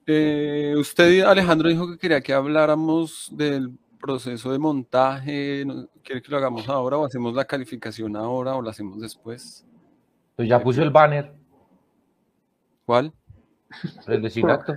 eh, 0.08 0.76
usted, 0.78 1.22
Alejandro, 1.22 1.70
dijo 1.70 1.90
que 1.92 1.98
quería 1.98 2.22
que 2.22 2.34
habláramos 2.34 3.30
del 3.32 3.78
proceso 4.00 4.52
de 4.52 4.60
montaje. 4.60 5.66
¿Quiere 6.04 6.22
que 6.22 6.32
lo 6.32 6.38
hagamos 6.38 6.68
ahora 6.70 6.98
o 6.98 7.06
hacemos 7.06 7.34
la 7.34 7.46
calificación 7.46 8.16
ahora 8.16 8.56
o 8.56 8.62
la 8.62 8.72
hacemos 8.72 9.00
después? 9.00 9.66
Pues 10.36 10.48
ya 10.48 10.62
puso 10.62 10.82
el 10.82 10.90
banner, 10.90 11.34
¿Cuál? 12.86 13.14
el 14.08 14.22
de 14.22 14.30
sin 14.30 14.50
acto. 14.50 14.76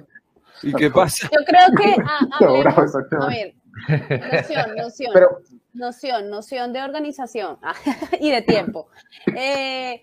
¿Y 0.63 0.73
qué 0.73 0.91
pasa? 0.91 1.29
Yo 1.33 1.45
creo 1.45 1.67
que 1.77 2.03
ah, 2.05 2.29
hablemos, 2.41 2.95
a 2.95 3.27
ver, 3.29 3.55
noción, 3.89 4.77
noción. 4.77 5.11
Pero 5.13 5.41
Noción, 5.79 6.29
noción 6.29 6.73
de 6.73 6.83
organización 6.83 7.59
y 8.21 8.31
de 8.31 8.43
tiempo. 8.43 8.89
Eh, 9.27 10.03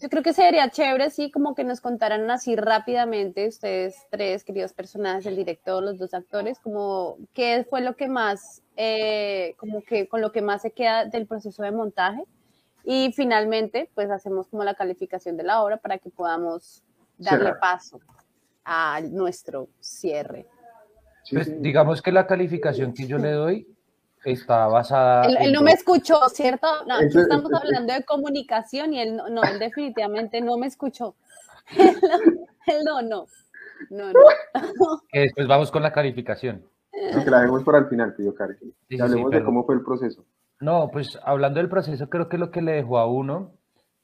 yo 0.00 0.08
creo 0.08 0.22
que 0.22 0.32
sería 0.32 0.70
chévere, 0.70 1.10
sí, 1.10 1.30
como 1.30 1.54
que 1.54 1.64
nos 1.64 1.80
contaran 1.80 2.30
así 2.30 2.54
rápidamente, 2.54 3.48
ustedes 3.48 3.96
tres 4.10 4.44
queridos 4.44 4.72
personajes, 4.72 5.26
el 5.26 5.36
director, 5.36 5.82
los 5.82 5.98
dos 5.98 6.14
actores, 6.14 6.58
como 6.60 7.16
qué 7.34 7.66
fue 7.68 7.80
lo 7.80 7.96
que 7.96 8.08
más, 8.08 8.62
eh, 8.76 9.54
como 9.56 9.82
que 9.82 10.08
con 10.08 10.20
lo 10.20 10.30
que 10.30 10.42
más 10.42 10.62
se 10.62 10.70
queda 10.70 11.04
del 11.04 11.26
proceso 11.26 11.62
de 11.62 11.72
montaje. 11.72 12.22
Y 12.84 13.12
finalmente, 13.12 13.90
pues 13.94 14.10
hacemos 14.10 14.48
como 14.48 14.64
la 14.64 14.74
calificación 14.74 15.36
de 15.36 15.42
la 15.42 15.62
obra 15.62 15.78
para 15.78 15.98
que 15.98 16.10
podamos 16.10 16.82
darle 17.18 17.46
Cerrar. 17.46 17.60
paso 17.60 18.00
a 18.64 19.00
nuestro 19.00 19.68
cierre. 19.80 20.46
Pues 21.30 21.60
digamos 21.60 22.00
que 22.00 22.12
la 22.12 22.26
calificación 22.26 22.94
que 22.94 23.06
yo 23.06 23.18
le 23.18 23.32
doy 23.32 23.77
está 24.32 24.66
basada 24.66 25.26
Él, 25.26 25.52
no 25.52 25.62
me 25.62 25.72
escuchó, 25.72 26.20
¿cierto? 26.28 26.66
No, 26.86 26.98
estamos 26.98 27.52
hablando 27.52 27.92
de 27.92 28.04
comunicación 28.04 28.94
y 28.94 29.00
él 29.00 29.16
no, 29.16 29.28
no, 29.28 29.42
él 29.42 29.58
definitivamente 29.58 30.40
no 30.40 30.56
me 30.56 30.66
escuchó. 30.66 31.14
Él 31.76 31.96
no, 32.02 32.18
él 32.66 32.84
no, 32.84 33.02
no, 33.02 33.26
no, 33.90 34.12
no. 34.12 34.22
que 35.12 35.20
después 35.20 35.46
vamos 35.46 35.70
con 35.70 35.82
la 35.82 35.92
calificación. 35.92 36.64
no, 37.14 37.24
que 37.24 37.30
la 37.30 37.40
dejemos 37.40 37.64
para 37.64 37.78
el 37.78 37.86
final, 37.88 38.14
pidió 38.14 38.34
Karen. 38.34 38.56
Sí, 38.58 38.74
Y 38.88 38.96
sí, 38.96 39.02
hablemos 39.02 39.30
sí, 39.30 39.38
de 39.38 39.44
cómo 39.44 39.64
fue 39.64 39.74
el 39.74 39.82
proceso. 39.82 40.24
No, 40.60 40.90
pues 40.92 41.18
hablando 41.22 41.60
del 41.60 41.68
proceso, 41.68 42.08
creo 42.08 42.28
que 42.28 42.38
lo 42.38 42.50
que 42.50 42.62
le 42.62 42.72
dejó 42.72 42.98
a 42.98 43.06
uno, 43.06 43.52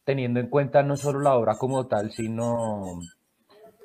teniendo 0.04 0.40
en 0.40 0.48
cuenta 0.48 0.82
no 0.82 0.96
solo 0.96 1.20
la 1.20 1.34
obra 1.34 1.56
como 1.56 1.86
tal, 1.86 2.12
sino 2.12 3.00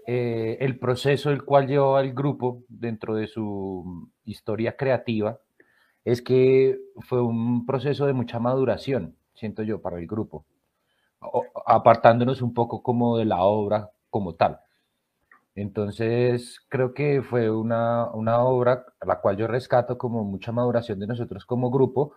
eh, 0.05 0.57
el 0.59 0.77
proceso 0.77 1.31
el 1.31 1.43
cual 1.43 1.67
llevó 1.67 1.95
al 1.95 2.13
grupo 2.13 2.63
dentro 2.67 3.15
de 3.15 3.27
su 3.27 4.09
historia 4.25 4.75
creativa, 4.75 5.39
es 6.05 6.21
que 6.21 6.79
fue 7.01 7.21
un 7.21 7.65
proceso 7.65 8.05
de 8.05 8.13
mucha 8.13 8.39
maduración, 8.39 9.15
siento 9.33 9.63
yo, 9.63 9.81
para 9.81 9.99
el 9.99 10.07
grupo, 10.07 10.45
apartándonos 11.65 12.41
un 12.41 12.53
poco 12.53 12.81
como 12.83 13.17
de 13.17 13.25
la 13.25 13.43
obra 13.43 13.91
como 14.09 14.35
tal. 14.35 14.59
Entonces, 15.55 16.61
creo 16.69 16.93
que 16.93 17.21
fue 17.21 17.49
una, 17.49 18.09
una 18.11 18.39
obra 18.43 18.85
a 18.99 19.05
la 19.05 19.19
cual 19.19 19.37
yo 19.37 19.47
rescato 19.47 19.97
como 19.97 20.23
mucha 20.23 20.51
maduración 20.51 20.99
de 20.99 21.07
nosotros 21.07 21.45
como 21.45 21.69
grupo, 21.71 22.13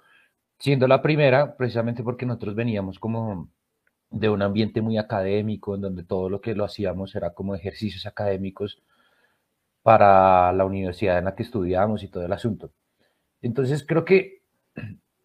siendo 0.59 0.87
la 0.89 1.03
primera 1.03 1.57
precisamente 1.57 2.05
porque 2.05 2.27
nosotros 2.27 2.55
veníamos 2.55 2.99
como 3.01 3.49
de 4.11 4.29
un 4.29 4.43
ambiente 4.43 4.83
muy 4.83 4.99
académico, 4.99 5.75
en 5.75 5.83
donde 5.83 6.05
todo 6.05 6.29
lo 6.31 6.41
que 6.41 6.55
lo 6.55 6.65
hacíamos 6.65 7.15
era 7.17 7.35
como 7.35 7.55
ejercicios 7.55 8.07
académicos 8.07 8.83
para 9.83 10.53
la 10.53 10.65
universidad 10.65 11.19
en 11.19 11.27
la 11.27 11.35
que 11.35 11.43
estudiamos 11.43 12.03
y 12.03 12.09
todo 12.09 12.25
el 12.25 12.33
asunto. 12.33 12.73
Entonces 13.43 13.85
creo 13.87 14.05
que, 14.05 14.43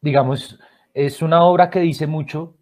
digamos, 0.01 0.59
es 0.93 1.21
una 1.21 1.43
obra 1.43 1.69
que 1.69 1.79
dice 1.79 2.07
mucho, 2.07 2.57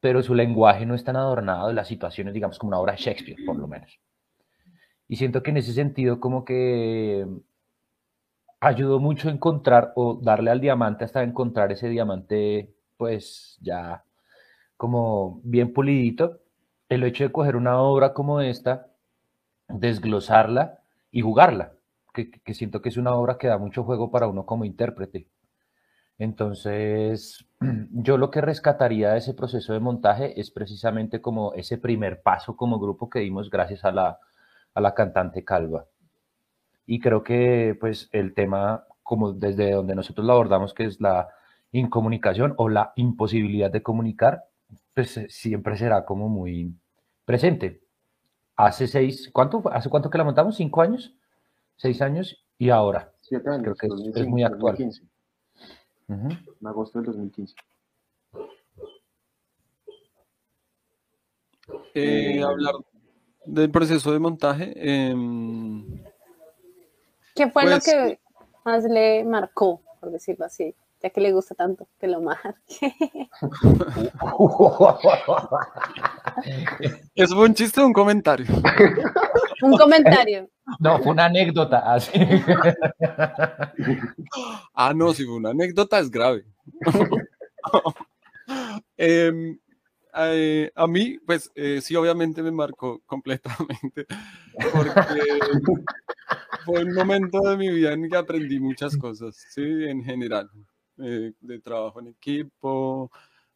pero 0.00 0.22
su 0.22 0.34
lenguaje 0.34 0.84
no 0.86 0.94
es 0.94 1.04
tan 1.04 1.16
adornado 1.16 1.68
de 1.68 1.74
las 1.74 1.88
situaciones, 1.88 2.34
digamos, 2.34 2.58
como 2.58 2.68
una 2.68 2.78
obra 2.78 2.92
de 2.92 2.98
Shakespeare, 2.98 3.44
por 3.46 3.56
lo 3.56 3.68
menos. 3.68 3.98
Y 5.08 5.16
siento 5.16 5.42
que 5.42 5.50
en 5.50 5.58
ese 5.58 5.72
sentido 5.72 6.20
como 6.20 6.44
que 6.44 7.26
ayudó 8.60 9.00
mucho 9.00 9.28
a 9.28 9.32
encontrar 9.32 9.92
o 9.96 10.20
darle 10.22 10.50
al 10.50 10.60
diamante 10.60 11.04
hasta 11.04 11.22
encontrar 11.22 11.72
ese 11.72 11.88
diamante, 11.88 12.74
pues 12.96 13.58
ya 13.60 14.04
como 14.76 15.40
bien 15.44 15.72
pulidito. 15.72 16.40
El 16.88 17.04
hecho 17.04 17.24
de 17.24 17.32
coger 17.32 17.56
una 17.56 17.80
obra 17.80 18.12
como 18.14 18.40
esta, 18.40 18.88
desglosarla 19.68 20.80
y 21.10 21.20
jugarla, 21.20 21.72
que, 22.12 22.54
siento 22.54 22.82
que 22.82 22.88
es 22.88 22.96
una 22.96 23.14
obra 23.14 23.38
que 23.38 23.48
da 23.48 23.58
mucho 23.58 23.84
juego 23.84 24.10
para 24.10 24.28
uno 24.28 24.46
como 24.46 24.64
intérprete. 24.64 25.28
Entonces, 26.18 27.46
yo 27.92 28.18
lo 28.18 28.30
que 28.30 28.40
rescataría 28.40 29.12
de 29.12 29.18
ese 29.18 29.34
proceso 29.34 29.72
de 29.72 29.80
montaje 29.80 30.40
es 30.40 30.50
precisamente 30.50 31.20
como 31.20 31.52
ese 31.54 31.78
primer 31.78 32.22
paso 32.22 32.56
como 32.56 32.78
grupo 32.78 33.08
que 33.08 33.20
dimos 33.20 33.50
gracias 33.50 33.84
a 33.84 33.92
la, 33.92 34.18
a 34.74 34.80
la 34.80 34.94
cantante 34.94 35.44
Calva. 35.44 35.86
Y 36.86 37.00
creo 37.00 37.22
que 37.22 37.76
pues 37.80 38.08
el 38.12 38.34
tema, 38.34 38.84
como 39.02 39.32
desde 39.32 39.72
donde 39.72 39.94
nosotros 39.94 40.26
lo 40.26 40.32
abordamos, 40.32 40.74
que 40.74 40.84
es 40.84 41.00
la 41.00 41.28
incomunicación 41.72 42.54
o 42.56 42.68
la 42.68 42.92
imposibilidad 42.96 43.70
de 43.70 43.82
comunicar, 43.82 44.44
pues 44.94 45.16
eh, 45.16 45.26
siempre 45.30 45.76
será 45.76 46.04
como 46.04 46.28
muy 46.28 46.74
presente 47.24 47.80
hace 48.66 48.86
seis, 48.86 49.30
¿cuánto, 49.32 49.62
¿hace 49.72 49.88
cuánto 49.88 50.10
que 50.10 50.18
la 50.18 50.24
montamos? 50.24 50.56
¿Cinco 50.56 50.82
años? 50.82 51.14
¿Seis 51.80 52.02
años? 52.02 52.44
Y 52.58 52.68
ahora. 52.68 53.10
Siete 53.22 53.48
años. 53.48 53.74
Creo 53.78 53.96
que 53.96 54.20
es, 54.20 54.26
muy 54.26 54.42
actual. 54.42 54.76
2015. 54.76 55.02
En 56.08 56.66
agosto 56.66 56.98
del 56.98 57.06
2015. 57.06 57.54
Eh, 61.94 62.42
hablar 62.42 62.74
del 63.46 63.70
proceso 63.70 64.12
de 64.12 64.18
montaje. 64.18 64.74
Em, 64.76 66.04
¿Qué 67.34 67.50
fue 67.50 67.64
lo 67.64 67.70
pues, 67.70 67.84
que 67.84 68.20
más 68.62 68.84
le 68.84 69.24
marcó, 69.24 69.80
por 70.00 70.10
decirlo 70.10 70.44
así? 70.44 70.74
Ya 71.02 71.08
que 71.08 71.22
le 71.22 71.32
gusta 71.32 71.54
tanto 71.54 71.88
que 71.98 72.08
lo 72.08 72.20
marque. 72.20 72.60
¿Es 77.14 77.30
un 77.30 77.54
chiste 77.54 77.80
o 77.80 77.86
un 77.86 77.94
comentario? 77.94 78.48
un 79.62 79.78
comentario. 79.78 80.50
No, 80.78 80.98
fue 80.98 81.12
una 81.12 81.26
anécdota. 81.26 81.92
Así. 81.92 82.12
ah, 84.74 84.92
no, 84.94 85.12
si 85.12 85.24
fue 85.24 85.34
una 85.34 85.50
anécdota 85.50 85.98
es 85.98 86.10
grave. 86.10 86.44
Em, 88.96 89.58
eh, 90.14 90.70
a 90.74 90.86
mí, 90.86 91.18
pues 91.24 91.50
eh, 91.54 91.80
sí, 91.80 91.94
obviamente 91.94 92.42
me 92.42 92.50
marcó 92.50 93.00
completamente, 93.06 94.06
porque 94.72 95.38
fue 96.64 96.84
un 96.84 96.94
momento 96.94 97.40
de 97.40 97.56
mi 97.56 97.70
vida 97.70 97.92
en 97.92 98.08
que 98.08 98.16
aprendí 98.16 98.58
muchas 98.58 98.96
cosas, 98.96 99.36
sí, 99.50 99.62
en 99.62 100.04
general. 100.04 100.50
Eh, 100.98 101.32
de 101.40 101.60
trabajo 101.60 102.00
en 102.00 102.08
equipo, 102.08 103.10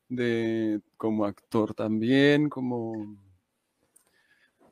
de 0.08 0.80
como 0.96 1.26
actor 1.26 1.74
también, 1.74 2.48
como... 2.48 3.16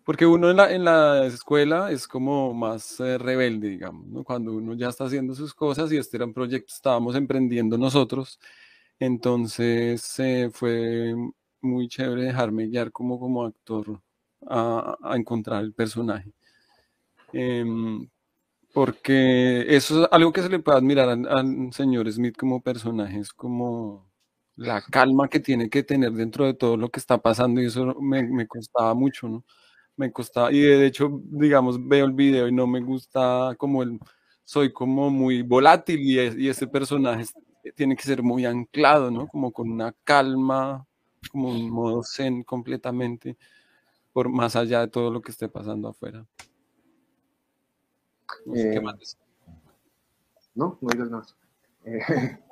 Porque 0.04 0.26
uno 0.26 0.50
en 0.50 0.56
la, 0.56 0.72
en 0.72 0.84
la 0.84 1.26
escuela 1.26 1.90
es 1.92 2.08
como 2.08 2.52
más 2.54 2.98
eh, 3.00 3.18
rebelde, 3.18 3.68
digamos, 3.68 4.06
¿no? 4.08 4.24
Cuando 4.24 4.52
uno 4.52 4.74
ya 4.74 4.88
está 4.88 5.04
haciendo 5.04 5.34
sus 5.34 5.54
cosas 5.54 5.92
y 5.92 5.96
este 5.96 6.16
era 6.16 6.26
un 6.26 6.34
proyecto 6.34 6.72
estábamos 6.74 7.14
emprendiendo 7.14 7.78
nosotros, 7.78 8.40
entonces 8.98 10.18
eh, 10.18 10.50
fue 10.52 11.14
muy 11.60 11.88
chévere 11.88 12.24
dejarme 12.24 12.66
guiar 12.66 12.90
como, 12.92 13.18
como 13.20 13.44
actor 13.44 14.00
a, 14.48 14.96
a 15.02 15.16
encontrar 15.16 15.62
el 15.62 15.72
personaje. 15.72 16.32
Em, 17.32 18.08
porque 18.72 19.66
eso 19.76 20.04
es 20.04 20.08
algo 20.12 20.32
que 20.32 20.42
se 20.42 20.48
le 20.48 20.58
puede 20.60 20.78
admirar 20.78 21.08
al, 21.08 21.72
señor 21.72 22.10
Smith 22.12 22.36
como 22.36 22.62
personaje, 22.62 23.18
es 23.20 23.32
como 23.32 24.10
la 24.56 24.82
calma 24.82 25.28
que 25.28 25.40
tiene 25.40 25.70
que 25.70 25.82
tener 25.82 26.12
dentro 26.12 26.46
de 26.46 26.54
todo 26.54 26.76
lo 26.76 26.90
que 26.90 27.00
está 27.00 27.18
pasando 27.18 27.60
y 27.62 27.66
eso 27.66 27.94
me, 28.00 28.22
me 28.24 28.46
costaba 28.46 28.94
mucho, 28.94 29.28
¿no? 29.28 29.44
Me 29.96 30.10
costaba, 30.10 30.50
y 30.52 30.60
de 30.60 30.86
hecho, 30.86 31.20
digamos, 31.24 31.86
veo 31.86 32.06
el 32.06 32.12
video 32.12 32.48
y 32.48 32.52
no 32.52 32.66
me 32.66 32.80
gusta 32.80 33.54
como 33.58 33.82
el, 33.82 34.00
soy 34.42 34.72
como 34.72 35.10
muy 35.10 35.42
volátil 35.42 36.00
y, 36.00 36.18
y 36.44 36.48
ese 36.48 36.66
personaje 36.66 37.26
tiene 37.74 37.94
que 37.94 38.02
ser 38.02 38.22
muy 38.22 38.44
anclado, 38.46 39.10
¿no? 39.10 39.26
Como 39.28 39.52
con 39.52 39.70
una 39.70 39.92
calma, 40.04 40.86
como 41.30 41.50
un 41.50 41.70
modo 41.70 42.02
zen 42.02 42.42
completamente, 42.42 43.36
por 44.12 44.28
más 44.28 44.56
allá 44.56 44.80
de 44.80 44.88
todo 44.88 45.10
lo 45.10 45.20
que 45.22 45.30
esté 45.30 45.48
pasando 45.48 45.88
afuera. 45.88 46.26
No 48.46 48.54
sé 48.54 48.70
qué 48.70 48.76
eh, 48.76 48.80
más. 48.80 49.18
No, 50.54 50.78
no 50.80 50.88
digas 50.90 51.10
nada. 51.10 51.26
Eh, 51.84 52.38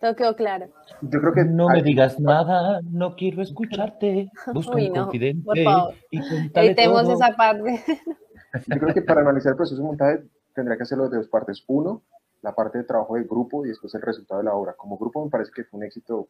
Todo 0.00 0.16
quedó 0.16 0.36
claro. 0.36 0.70
Yo 1.02 1.20
creo 1.20 1.32
que 1.32 1.44
no 1.44 1.68
me 1.68 1.82
digas 1.82 2.18
nada, 2.20 2.80
no 2.82 3.16
quiero 3.16 3.42
escucharte. 3.42 4.30
Busca 4.54 4.76
un 4.76 4.88
confidente 4.90 5.44
por 5.44 5.58
favor. 5.58 5.94
Editemos 6.10 7.08
esa 7.08 7.36
parte. 7.36 7.82
Yo 8.66 8.78
creo 8.78 8.94
que 8.94 9.02
para 9.02 9.20
analizar 9.20 9.52
el 9.52 9.56
proceso 9.56 9.80
de 9.80 9.86
montaje 9.86 10.22
tendría 10.54 10.76
que 10.76 10.82
hacerlo 10.82 11.08
de 11.08 11.18
dos 11.18 11.28
partes. 11.28 11.64
Uno, 11.68 12.02
la 12.42 12.54
parte 12.54 12.78
de 12.78 12.84
trabajo 12.84 13.14
del 13.14 13.24
grupo 13.24 13.64
y 13.64 13.68
después 13.68 13.94
el 13.94 14.02
resultado 14.02 14.40
de 14.40 14.44
la 14.44 14.54
obra. 14.54 14.74
Como 14.74 14.98
grupo 14.98 15.24
me 15.24 15.30
parece 15.30 15.52
que 15.54 15.64
fue 15.64 15.78
un 15.78 15.84
éxito 15.84 16.28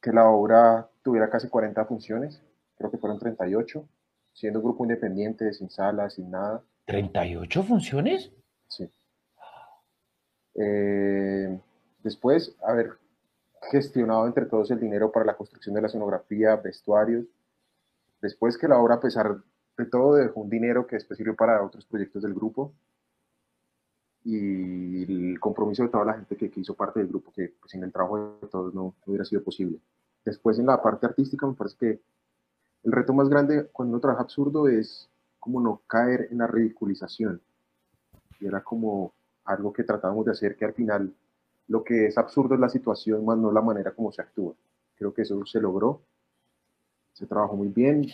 que 0.00 0.12
la 0.12 0.28
obra 0.28 0.88
tuviera 1.02 1.28
casi 1.28 1.48
40 1.48 1.84
funciones, 1.84 2.42
creo 2.76 2.90
que 2.90 2.98
fueron 2.98 3.18
38, 3.18 3.86
siendo 4.32 4.60
un 4.60 4.64
grupo 4.64 4.84
independiente, 4.84 5.52
sin 5.52 5.70
salas, 5.70 6.14
sin 6.14 6.30
nada. 6.30 6.62
¿38 6.86 7.64
funciones? 7.64 8.32
Sí. 8.68 8.90
Eh, 10.54 11.60
después, 12.02 12.54
haber 12.62 12.98
gestionado 13.70 14.26
entre 14.26 14.46
todos 14.46 14.70
el 14.70 14.80
dinero 14.80 15.12
para 15.12 15.26
la 15.26 15.36
construcción 15.36 15.74
de 15.74 15.82
la 15.82 15.86
escenografía, 15.88 16.56
vestuarios. 16.56 17.26
Después 18.20 18.58
que 18.58 18.68
la 18.68 18.78
obra, 18.78 18.96
a 18.96 19.00
pesar 19.00 19.42
de 19.76 19.86
todo, 19.86 20.14
dejó 20.14 20.40
un 20.40 20.50
dinero 20.50 20.86
que 20.86 20.96
después 20.96 21.16
sirvió 21.16 21.36
para 21.36 21.62
otros 21.62 21.84
proyectos 21.86 22.22
del 22.22 22.34
grupo. 22.34 22.72
Y 24.22 25.04
el 25.04 25.40
compromiso 25.40 25.82
de 25.82 25.88
toda 25.88 26.04
la 26.04 26.14
gente 26.14 26.36
que, 26.36 26.52
hizo 26.54 26.74
parte 26.74 27.00
del 27.00 27.08
grupo, 27.08 27.32
que 27.32 27.54
pues, 27.60 27.70
sin 27.70 27.82
el 27.82 27.92
trabajo 27.92 28.38
de 28.42 28.48
todos 28.48 28.74
no, 28.74 28.82
no 28.82 28.94
hubiera 29.06 29.24
sido 29.24 29.42
posible. 29.42 29.80
Después, 30.24 30.58
en 30.58 30.66
la 30.66 30.82
parte 30.82 31.06
artística, 31.06 31.46
me 31.46 31.54
parece 31.54 31.76
que 31.78 32.00
el 32.82 32.92
reto 32.92 33.12
más 33.12 33.28
grande 33.28 33.68
cuando 33.72 33.92
uno 33.92 34.00
trabaja 34.00 34.22
absurdo 34.22 34.68
es 34.68 35.08
como 35.38 35.60
no 35.60 35.82
caer 35.86 36.28
en 36.30 36.38
la 36.38 36.46
ridiculización. 36.46 37.40
Y 38.38 38.46
era 38.46 38.62
como 38.62 39.12
algo 39.44 39.72
que 39.72 39.84
tratábamos 39.84 40.24
de 40.26 40.32
hacer, 40.32 40.56
que 40.56 40.64
al 40.64 40.74
final 40.74 41.14
lo 41.68 41.84
que 41.84 42.06
es 42.06 42.18
absurdo 42.18 42.54
es 42.54 42.60
la 42.60 42.68
situación, 42.68 43.24
más 43.24 43.38
no 43.38 43.52
la 43.52 43.62
manera 43.62 43.92
como 43.92 44.12
se 44.12 44.22
actúa. 44.22 44.54
Creo 44.96 45.14
que 45.14 45.22
eso 45.22 45.44
se 45.46 45.60
logró, 45.60 46.02
se 47.12 47.26
trabajó 47.26 47.56
muy 47.56 47.68
bien, 47.68 48.06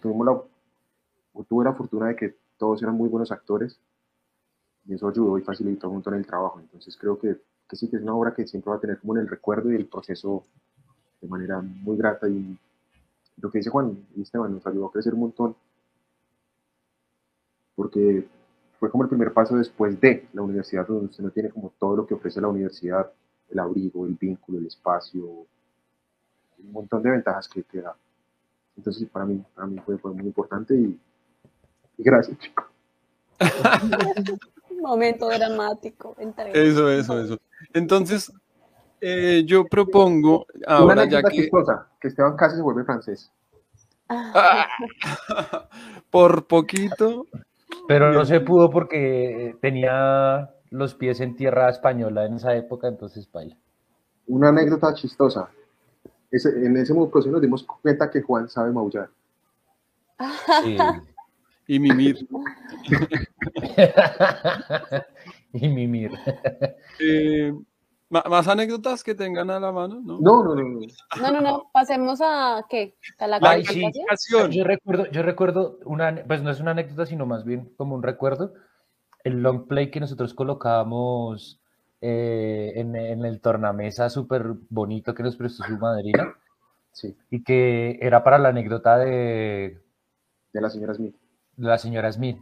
tuvimos 0.00 0.26
la, 0.26 1.44
tuve 1.44 1.64
la 1.64 1.74
fortuna 1.74 2.08
de 2.08 2.16
que 2.16 2.36
todos 2.56 2.82
eran 2.82 2.96
muy 2.96 3.08
buenos 3.08 3.30
actores 3.32 3.78
y 4.86 4.94
eso 4.94 5.08
ayudó 5.08 5.38
y 5.38 5.42
facilitó 5.42 5.88
un 5.88 5.94
montón 5.94 6.14
el 6.14 6.26
trabajo. 6.26 6.60
Entonces 6.60 6.96
creo 6.96 7.18
que, 7.18 7.40
que 7.68 7.76
sí 7.76 7.88
que 7.88 7.96
es 7.96 8.02
una 8.02 8.14
obra 8.14 8.34
que 8.34 8.46
siempre 8.46 8.70
va 8.70 8.76
a 8.76 8.80
tener 8.80 8.98
como 8.98 9.14
en 9.14 9.22
el 9.22 9.28
recuerdo 9.28 9.72
y 9.72 9.76
el 9.76 9.86
proceso 9.86 10.44
de 11.20 11.28
manera 11.28 11.60
muy 11.60 11.96
grata 11.96 12.28
y 12.28 12.58
lo 13.38 13.50
que 13.50 13.58
dice 13.58 13.70
Juan 13.70 14.06
y 14.16 14.22
Esteban 14.22 14.52
nos 14.52 14.66
ayudó 14.66 14.86
a 14.86 14.92
crecer 14.92 15.14
un 15.14 15.20
montón 15.20 15.56
porque 17.74 18.28
fue 18.78 18.90
como 18.90 19.04
el 19.04 19.08
primer 19.08 19.32
paso 19.32 19.56
después 19.56 20.00
de 20.00 20.28
la 20.32 20.42
universidad, 20.42 20.86
donde 20.86 21.06
usted 21.06 21.24
no 21.24 21.30
tiene 21.30 21.50
como 21.50 21.72
todo 21.78 21.96
lo 21.96 22.06
que 22.06 22.14
ofrece 22.14 22.40
la 22.40 22.48
universidad, 22.48 23.10
el 23.50 23.58
abrigo, 23.58 24.06
el 24.06 24.14
vínculo, 24.14 24.58
el 24.58 24.66
espacio, 24.66 25.22
un 25.24 26.72
montón 26.72 27.02
de 27.02 27.10
ventajas 27.10 27.48
que, 27.48 27.62
te 27.62 27.80
da. 27.80 27.94
Entonces, 28.76 29.08
para 29.08 29.24
mí, 29.24 29.42
mí 29.66 29.80
fue, 29.84 29.96
muy 30.12 30.26
importante 30.26 30.74
y, 30.74 30.98
gracias, 31.98 32.38
chicos. 32.38 32.66
Momento 34.80 35.28
dramático. 35.28 36.16
entre- 36.18 36.50
Eso, 36.50 36.90
eso, 36.90 37.20
eso. 37.20 37.38
Entonces, 37.72 38.32
eh, 39.00 39.44
yo 39.46 39.64
propongo 39.66 40.46
Una 40.54 40.76
ahora 40.76 41.04
ya 41.04 41.22
que 41.22 41.36
chistosa, 41.36 41.88
que 42.00 42.08
Esteban 42.08 42.36
casi 42.36 42.56
se 42.56 42.62
vuelve 42.62 42.84
francés. 42.84 43.30
¡Ah! 44.08 44.68
por 46.10 46.46
poquito, 46.46 47.26
Pero 47.88 48.12
no 48.12 48.24
se 48.24 48.40
pudo 48.40 48.70
porque 48.70 49.56
tenía 49.60 50.50
los 50.70 50.94
pies 50.94 51.20
en 51.20 51.36
tierra 51.36 51.68
española 51.70 52.24
en 52.26 52.34
esa 52.34 52.54
época, 52.54 52.88
entonces 52.88 53.30
baila. 53.30 53.56
Una 54.26 54.48
anécdota 54.48 54.92
chistosa. 54.94 55.48
Ese- 56.30 56.66
en 56.66 56.76
ese 56.76 56.94
proceso 56.94 57.30
nos 57.30 57.40
dimos 57.42 57.64
cuenta 57.82 58.10
que 58.10 58.22
Juan 58.22 58.48
sabe 58.48 58.72
maullar. 58.72 59.08
Sí. 60.64 60.76
y 61.66 61.78
mimir. 61.80 62.28
y 65.52 65.68
mimir. 65.68 66.12
Eh, 67.00 67.52
¿Más 68.28 68.48
anécdotas 68.48 69.02
que 69.02 69.14
tengan 69.14 69.50
a 69.50 69.58
la 69.60 69.72
mano? 69.72 70.00
¿no? 70.04 70.18
No, 70.20 70.44
no, 70.44 70.54
no, 70.54 70.62
no. 70.62 70.80
No, 71.20 71.32
no, 71.32 71.40
no. 71.40 71.70
Pasemos 71.72 72.20
a 72.22 72.64
qué? 72.68 72.96
¿A 73.18 73.26
la 73.26 73.38
La 73.40 73.50
calificación. 73.50 74.50
Yo 74.52 74.64
recuerdo, 74.64 75.06
yo 75.10 75.22
recuerdo 75.22 75.78
una, 75.84 76.24
pues 76.26 76.42
no 76.42 76.50
es 76.50 76.60
una 76.60 76.72
anécdota, 76.72 77.06
sino 77.06 77.26
más 77.26 77.44
bien 77.44 77.72
como 77.76 77.94
un 77.94 78.02
recuerdo, 78.02 78.54
el 79.24 79.42
long 79.42 79.66
play 79.66 79.90
que 79.90 80.00
nosotros 80.00 80.34
colocábamos 80.34 81.60
eh, 82.00 82.72
en, 82.76 82.94
en 82.96 83.24
el 83.24 83.40
tornamesa 83.40 84.10
súper 84.10 84.44
bonito 84.68 85.14
que 85.14 85.22
nos 85.22 85.36
prestó 85.36 85.64
su 85.64 85.78
madrina 85.78 86.34
Sí, 86.92 87.16
y 87.28 87.42
que 87.42 87.98
era 88.00 88.22
para 88.22 88.38
la 88.38 88.50
anécdota 88.50 88.98
de, 88.98 89.82
de 90.52 90.60
la 90.60 90.70
señora 90.70 90.94
Smith. 90.94 91.16
de 91.56 91.66
la 91.66 91.78
señora 91.78 92.12
Smith 92.12 92.38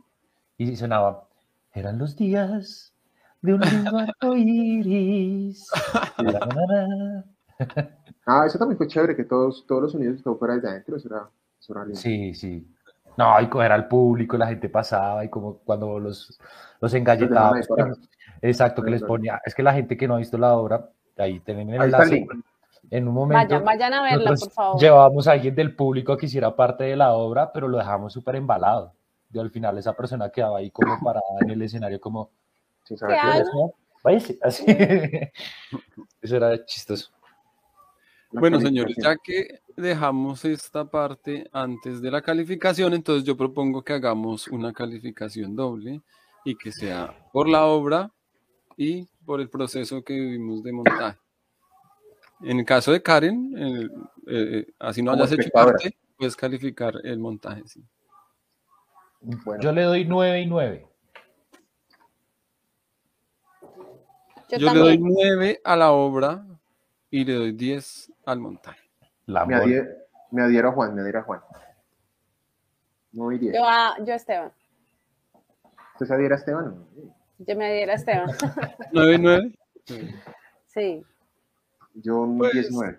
y 0.59 0.77
sonaba, 0.77 1.27
eran 1.73 1.99
los 1.99 2.17
días 2.17 2.93
de 3.43 3.55
un 3.55 3.61
lindo 3.61 3.99
arco 3.99 4.37
iris. 4.37 5.69
La, 6.19 6.33
la, 6.33 6.49
la. 6.69 7.25
Ah, 8.25 8.45
eso 8.47 8.59
también 8.59 8.79
fue 8.79 8.87
chévere, 8.87 9.17
que 9.17 9.25
todos, 9.25 9.67
todos 9.67 9.83
los 9.83 9.93
sonidos 9.93 10.17
estaban 10.17 10.39
fuera 10.39 10.57
de 10.57 10.69
adentro. 10.69 10.97
Eso 10.97 11.09
era, 11.09 11.29
eso 11.61 11.73
era 11.73 11.85
lindo. 11.85 12.01
Sí, 12.01 12.35
sí. 12.35 12.67
No, 13.17 13.41
y 13.41 13.49
coger 13.49 13.73
al 13.73 13.89
público, 13.89 14.39
la 14.39 14.47
gente 14.47 14.69
pasaba 14.69 15.25
y 15.25 15.29
como 15.29 15.59
cuando 15.59 15.99
los, 15.99 16.39
los 16.81 16.95
Exacto, 18.41 18.83
que 18.83 18.91
les 18.91 19.03
ponía. 19.03 19.41
Es 19.45 19.55
que 19.55 19.63
la 19.63 19.75
gente 19.75 19.97
que 19.97 20.09
no 20.09 20.15
ha 20.15 20.19
visto 20.19 20.39
la 20.39 20.57
obra, 20.57 20.89
ahí 21.19 21.41
tienen 21.41 21.71
el 21.71 21.81
Ahí 21.81 21.91
está 21.91 22.05
el 22.05 22.13
enlace. 22.13 22.43
En 22.91 23.09
un 23.09 23.15
momento, 23.15 23.55
Vayan, 23.55 23.65
vayan 23.65 23.95
a 23.95 24.03
verla, 24.03 24.35
por 24.35 24.51
favor. 24.51 24.81
llevábamos 24.81 25.29
a 25.29 25.33
alguien 25.33 25.55
del 25.55 25.75
público 25.75 26.17
que 26.17 26.27
hiciera 26.27 26.55
parte 26.55 26.85
de 26.85 26.97
la 26.97 27.13
obra, 27.13 27.53
pero 27.53 27.69
lo 27.69 27.79
dejamos 27.79 28.13
súper 28.13 28.37
embalado. 28.37 28.93
Y 29.33 29.39
al 29.39 29.51
final 29.51 29.79
esa 29.79 29.95
persona 29.95 30.31
quedaba 30.31 30.59
ahí 30.59 30.71
como 30.71 30.99
parada 31.03 31.25
en 31.41 31.51
el 31.51 31.63
escenario, 31.63 32.01
como, 32.01 32.31
Sin 32.85 32.97
saber 32.97 33.19
¿Qué 33.21 33.27
váyase, 34.03 34.39
así. 34.43 34.65
Eso 36.23 36.37
era 36.37 36.65
chistoso. 36.65 37.11
Bueno, 38.33 38.59
señores, 38.61 38.97
ya 38.97 39.17
que 39.17 39.61
dejamos 39.77 40.45
esta 40.45 40.87
parte 40.87 41.49
antes 41.53 42.01
de 42.01 42.11
la 42.11 42.23
calificación, 42.23 42.95
entonces 42.95 43.25
yo 43.25 43.37
propongo 43.37 43.83
que 43.83 43.93
hagamos 43.93 44.49
una 44.49 44.73
calificación 44.73 45.55
doble 45.55 46.01
y 46.45 46.57
que 46.57 46.73
sea 46.73 47.29
por 47.33 47.49
la 47.49 47.67
obra 47.67 48.11
y 48.77 49.07
por 49.27 49.41
el 49.41 49.51
proceso 49.51 50.03
que 50.03 50.15
vivimos 50.15 50.63
de 50.63 50.73
montaje. 50.73 51.19
En 52.41 52.59
el 52.59 52.65
caso 52.65 52.91
de 52.91 53.03
Karen, 53.03 53.53
el- 53.57 53.93
eh, 54.27 54.67
así 54.79 55.03
no 55.03 55.13
hayas 55.13 55.33
hecho 55.33 55.51
parte, 55.51 55.95
puedes 56.17 56.35
calificar 56.35 56.95
el 57.05 57.19
montaje. 57.19 57.63
sí. 57.67 57.85
Bueno. 59.21 59.63
Yo 59.63 59.73
le 59.73 59.83
doy 59.83 60.05
9 60.05 60.41
y 60.41 60.47
9. 60.47 60.89
Yo, 64.53 64.59
Yo 64.69 64.75
le 64.75 64.81
doy 64.81 64.99
también. 64.99 65.15
9 65.39 65.61
a 65.65 65.77
la 65.77 65.93
obra 65.93 66.45
y 67.11 67.25
le 67.25 67.35
doy 67.35 67.53
10 67.53 68.13
al 68.27 68.39
montaje. 68.41 68.81
La 69.27 69.45
Me, 69.47 69.55
adhiero, 69.55 69.89
me 70.31 70.43
adhiero 70.43 70.69
a 70.69 70.73
Juan, 70.73 70.95
me 70.95 71.01
adhiero 71.03 71.21
a 71.21 71.23
Juan. 71.23 71.41
No 73.13 73.31
iría. 73.33 73.53
Yo, 73.53 73.65
a, 73.67 73.97
yo 74.05 74.13
a 74.13 74.17
Esteban. 74.17 74.53
¿Usted 75.95 76.07
se 76.07 76.15
adhiera 76.15 76.35
a 76.37 76.39
Esteban? 76.39 76.85
Yo 77.39 77.57
me 77.57 77.73
diera 77.73 77.93
a 77.93 77.97
Esteban. 77.97 78.31
9 78.93 79.15
y 79.15 79.19
9. 79.19 79.53
Sí. 80.67 81.03
Yo 81.95 82.21
un 82.23 82.39
Pues, 82.39 82.53
19. 82.53 82.99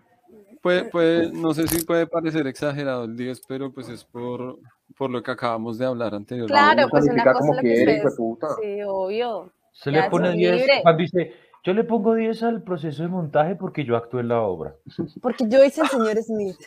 Puede, 0.62 0.86
puede, 0.86 1.32
no 1.32 1.54
sé 1.54 1.68
si 1.68 1.84
puede 1.84 2.08
parecer 2.08 2.48
exagerado 2.48 3.04
el 3.04 3.18
10, 3.18 3.42
pero 3.48 3.74
pues 3.74 3.90
es 3.90 4.06
por, 4.06 4.60
por 4.96 5.10
lo 5.10 5.22
que 5.22 5.32
acabamos 5.32 5.78
de 5.78 5.86
hablar 5.86 6.16
anteriormente. 6.16 6.54
Claro, 6.54 6.88
pues 6.90 7.04
una 7.06 7.24
cosa 7.24 7.40
como 7.40 7.52
es 7.54 7.58
lo 7.58 7.62
que 7.62 7.74
quiere, 7.76 8.04
ustedes. 8.06 8.56
Sí, 8.62 8.82
obvio. 8.88 9.52
Se 9.74 9.92
Ya 9.92 10.04
le 10.04 10.10
pone 10.10 10.28
son 10.30 10.38
10 10.38 10.56
libre. 10.56 10.80
cuando 10.84 11.02
dice, 11.02 11.34
yo 11.64 11.74
le 11.74 11.84
pongo 11.84 12.14
10 12.14 12.44
al 12.44 12.64
proceso 12.64 13.04
de 13.04 13.10
montaje 13.10 13.56
porque 13.56 13.86
yo 13.86 13.96
actué 13.96 14.22
en 14.22 14.28
la 14.28 14.42
obra. 14.42 14.76
Porque 15.22 15.46
yo 15.48 15.64
hice 15.64 15.82
el 15.82 15.88
señor 15.88 16.18
Smith. 16.22 16.58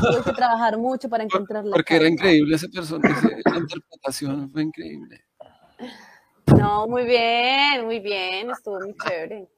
Tuve 0.00 0.22
que 0.24 0.32
trabajar 0.32 0.76
mucho 0.78 1.08
para 1.08 1.24
encontrar 1.24 1.64
la 1.64 1.72
Porque 1.72 1.96
era 1.96 2.08
increíble 2.08 2.56
ese 2.56 2.68
personaje, 2.68 3.40
esa 3.44 3.58
interpretación 3.58 4.50
fue 4.50 4.62
increíble. 4.62 5.24
No, 6.58 6.86
muy 6.86 7.04
bien, 7.04 7.84
muy 7.84 8.00
bien. 8.00 8.50
Estuvo 8.50 8.78
muy 8.80 8.94
chévere. 8.96 9.48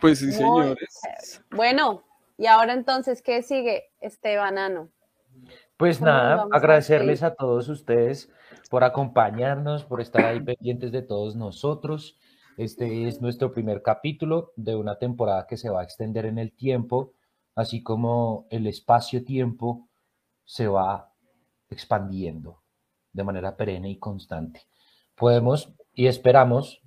Pues 0.00 0.18
sí, 0.18 0.26
Muy 0.26 0.34
señores. 0.34 1.00
chévere. 1.02 1.46
Bueno, 1.50 2.02
y 2.38 2.46
ahora 2.46 2.72
entonces, 2.72 3.22
¿qué 3.22 3.42
sigue, 3.42 3.90
Estebanano? 4.00 4.88
Pues 5.76 5.98
¿Cómo 5.98 6.10
nos 6.10 6.20
nada, 6.20 6.42
a 6.50 6.56
agradecerles 6.56 7.22
a 7.22 7.34
todos 7.34 7.68
ustedes 7.68 8.30
por 8.68 8.84
acompañarnos, 8.84 9.84
por 9.84 10.00
estar 10.00 10.24
ahí 10.24 10.40
pendientes 10.40 10.92
de 10.92 11.02
todos 11.02 11.36
nosotros. 11.36 12.18
Este 12.56 13.08
es 13.08 13.20
nuestro 13.20 13.52
primer 13.52 13.82
capítulo 13.82 14.52
de 14.56 14.76
una 14.76 14.98
temporada 14.98 15.46
que 15.46 15.56
se 15.56 15.70
va 15.70 15.80
a 15.80 15.84
extender 15.84 16.26
en 16.26 16.38
el 16.38 16.52
tiempo, 16.52 17.14
así 17.54 17.82
como 17.82 18.46
el 18.50 18.66
espacio-tiempo 18.66 19.88
se 20.44 20.66
va 20.66 21.12
expandiendo 21.70 22.62
de 23.12 23.24
manera 23.24 23.56
perenne 23.56 23.90
y 23.90 23.98
constante. 23.98 24.62
Podemos 25.14 25.72
y 25.94 26.06
esperamos, 26.06 26.82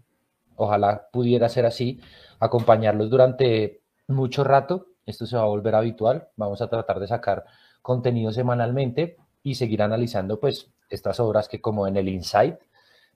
ojalá 0.55 1.07
pudiera 1.11 1.49
ser 1.49 1.65
así, 1.65 1.99
acompañarlos 2.39 3.09
durante 3.09 3.81
mucho 4.07 4.43
rato. 4.43 4.87
Esto 5.05 5.25
se 5.25 5.35
va 5.35 5.43
a 5.43 5.47
volver 5.47 5.75
habitual. 5.75 6.29
Vamos 6.35 6.61
a 6.61 6.69
tratar 6.69 6.99
de 6.99 7.07
sacar 7.07 7.45
contenido 7.81 8.31
semanalmente 8.31 9.17
y 9.43 9.55
seguir 9.55 9.81
analizando 9.81 10.39
pues 10.39 10.72
estas 10.93 11.19
obras 11.19 11.47
que 11.47 11.61
como 11.61 11.87
en 11.87 11.97
el 11.97 12.09
Insight 12.09 12.57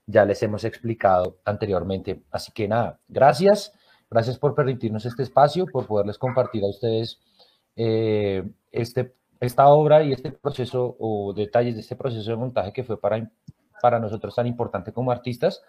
ya 0.06 0.24
les 0.24 0.42
hemos 0.42 0.64
explicado 0.64 1.38
anteriormente. 1.44 2.22
Así 2.30 2.50
que 2.52 2.66
nada, 2.66 2.98
gracias, 3.08 3.72
gracias 4.10 4.38
por 4.38 4.54
permitirnos 4.54 5.04
este 5.04 5.22
espacio, 5.22 5.66
por 5.66 5.86
poderles 5.86 6.18
compartir 6.18 6.64
a 6.64 6.68
ustedes 6.68 7.20
eh, 7.76 8.42
este, 8.72 9.14
esta 9.40 9.68
obra 9.68 10.02
y 10.02 10.12
este 10.12 10.32
proceso 10.32 10.96
o 10.98 11.34
detalles 11.34 11.74
de 11.74 11.82
este 11.82 11.94
proceso 11.94 12.30
de 12.30 12.36
montaje 12.36 12.72
que 12.72 12.84
fue 12.84 12.98
para, 12.98 13.30
para 13.82 14.00
nosotros 14.00 14.34
tan 14.34 14.46
importante 14.46 14.92
como 14.92 15.12
artistas. 15.12 15.62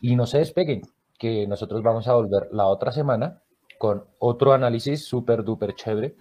Y 0.00 0.16
no 0.16 0.26
se 0.26 0.38
despeguen, 0.38 0.82
que 1.18 1.46
nosotros 1.46 1.82
vamos 1.82 2.08
a 2.08 2.14
volver 2.14 2.48
la 2.52 2.66
otra 2.66 2.90
semana 2.90 3.42
con 3.78 4.04
otro 4.18 4.52
análisis 4.52 5.04
súper, 5.04 5.42
duper 5.42 5.74
chévere. 5.74 6.16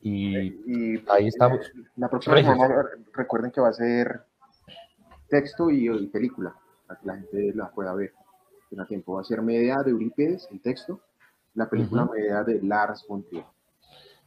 Y 0.00 0.36
Y 0.36 1.04
ahí 1.08 1.28
estamos. 1.28 1.72
la 1.96 2.08
próxima 2.08 2.36
semana 2.36 2.84
recuerden 3.14 3.50
que 3.50 3.60
va 3.60 3.68
a 3.68 3.72
ser 3.72 4.22
texto 5.28 5.70
y, 5.70 5.88
y 5.88 6.06
película, 6.08 6.54
para 6.86 7.00
que 7.00 7.06
la 7.06 7.14
gente 7.14 7.52
la 7.54 7.70
pueda 7.70 7.94
ver. 7.94 8.12
Tiempo 8.88 9.14
va 9.14 9.22
a 9.22 9.24
ser 9.24 9.42
media 9.42 9.76
de 9.84 9.90
Eurípides, 9.90 10.48
el 10.50 10.60
texto, 10.60 11.00
la 11.54 11.68
película 11.68 12.04
media 12.04 12.42
de 12.42 12.60
Lars 12.62 13.04
von 13.08 13.24
Trier. 13.24 13.44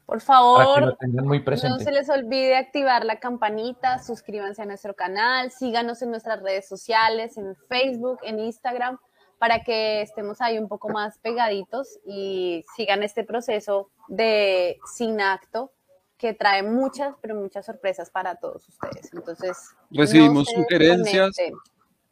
Por 0.06 0.22
favor, 0.22 0.98
muy 1.24 1.44
no 1.46 1.78
se 1.78 1.92
les 1.92 2.10
olvide 2.10 2.58
activar 2.58 3.06
la 3.06 3.20
campanita, 3.20 4.00
suscríbanse 4.00 4.64
a 4.64 4.66
nuestro 4.66 4.96
canal, 4.96 5.52
síganos 5.52 6.02
en 6.02 6.10
nuestras 6.10 6.42
redes 6.42 6.68
sociales, 6.68 7.38
en 7.38 7.56
Facebook, 7.68 8.18
en 8.24 8.40
Instagram, 8.40 8.98
para 9.38 9.64
que 9.64 10.02
estemos 10.02 10.42
ahí 10.42 10.58
un 10.58 10.68
poco 10.68 10.90
más 10.90 11.20
pegaditos 11.20 12.00
y 12.08 12.66
sigan 12.76 13.04
este 13.04 13.24
proceso 13.24 13.92
de 14.08 14.80
sin 14.96 15.22
acto 15.22 15.72
que 16.20 16.34
trae 16.34 16.62
muchas, 16.62 17.16
pero 17.22 17.34
muchas 17.34 17.66
sorpresas 17.66 18.12
para 18.12 18.36
todos 18.36 18.68
ustedes. 18.68 19.12
Entonces, 19.14 19.58
Recibimos 19.90 20.50
sugerencias 20.54 21.32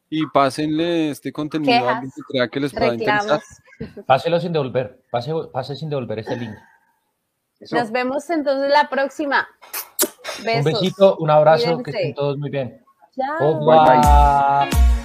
y 0.09 0.25
pásenle 0.27 1.11
este 1.11 1.33
contenido 1.33 1.87
a 1.87 1.97
alguien 1.97 2.09
Quejas, 2.09 2.15
que 2.15 2.21
crea 2.31 2.47
que 2.47 2.59
les 2.61 2.73
pueda 2.73 2.93
interesar. 2.93 3.41
Páselo 4.07 4.39
sin 4.39 4.53
devolver, 4.53 5.03
pase, 5.11 5.31
pase 5.51 5.75
sin 5.75 5.89
devolver 5.89 6.19
este 6.19 6.37
link. 6.37 6.55
Eso. 7.59 7.75
Nos 7.75 7.91
vemos 7.91 8.29
entonces 8.29 8.71
la 8.71 8.89
próxima. 8.89 9.47
Un 10.39 10.63
besito, 10.63 11.17
un 11.17 11.29
abrazo, 11.29 11.83
que 11.83 11.91
estén 11.91 12.15
todos 12.15 12.37
muy 12.37 12.49
bien. 12.49 12.83
Chao. 13.13 13.59
Revoir. 13.59 14.96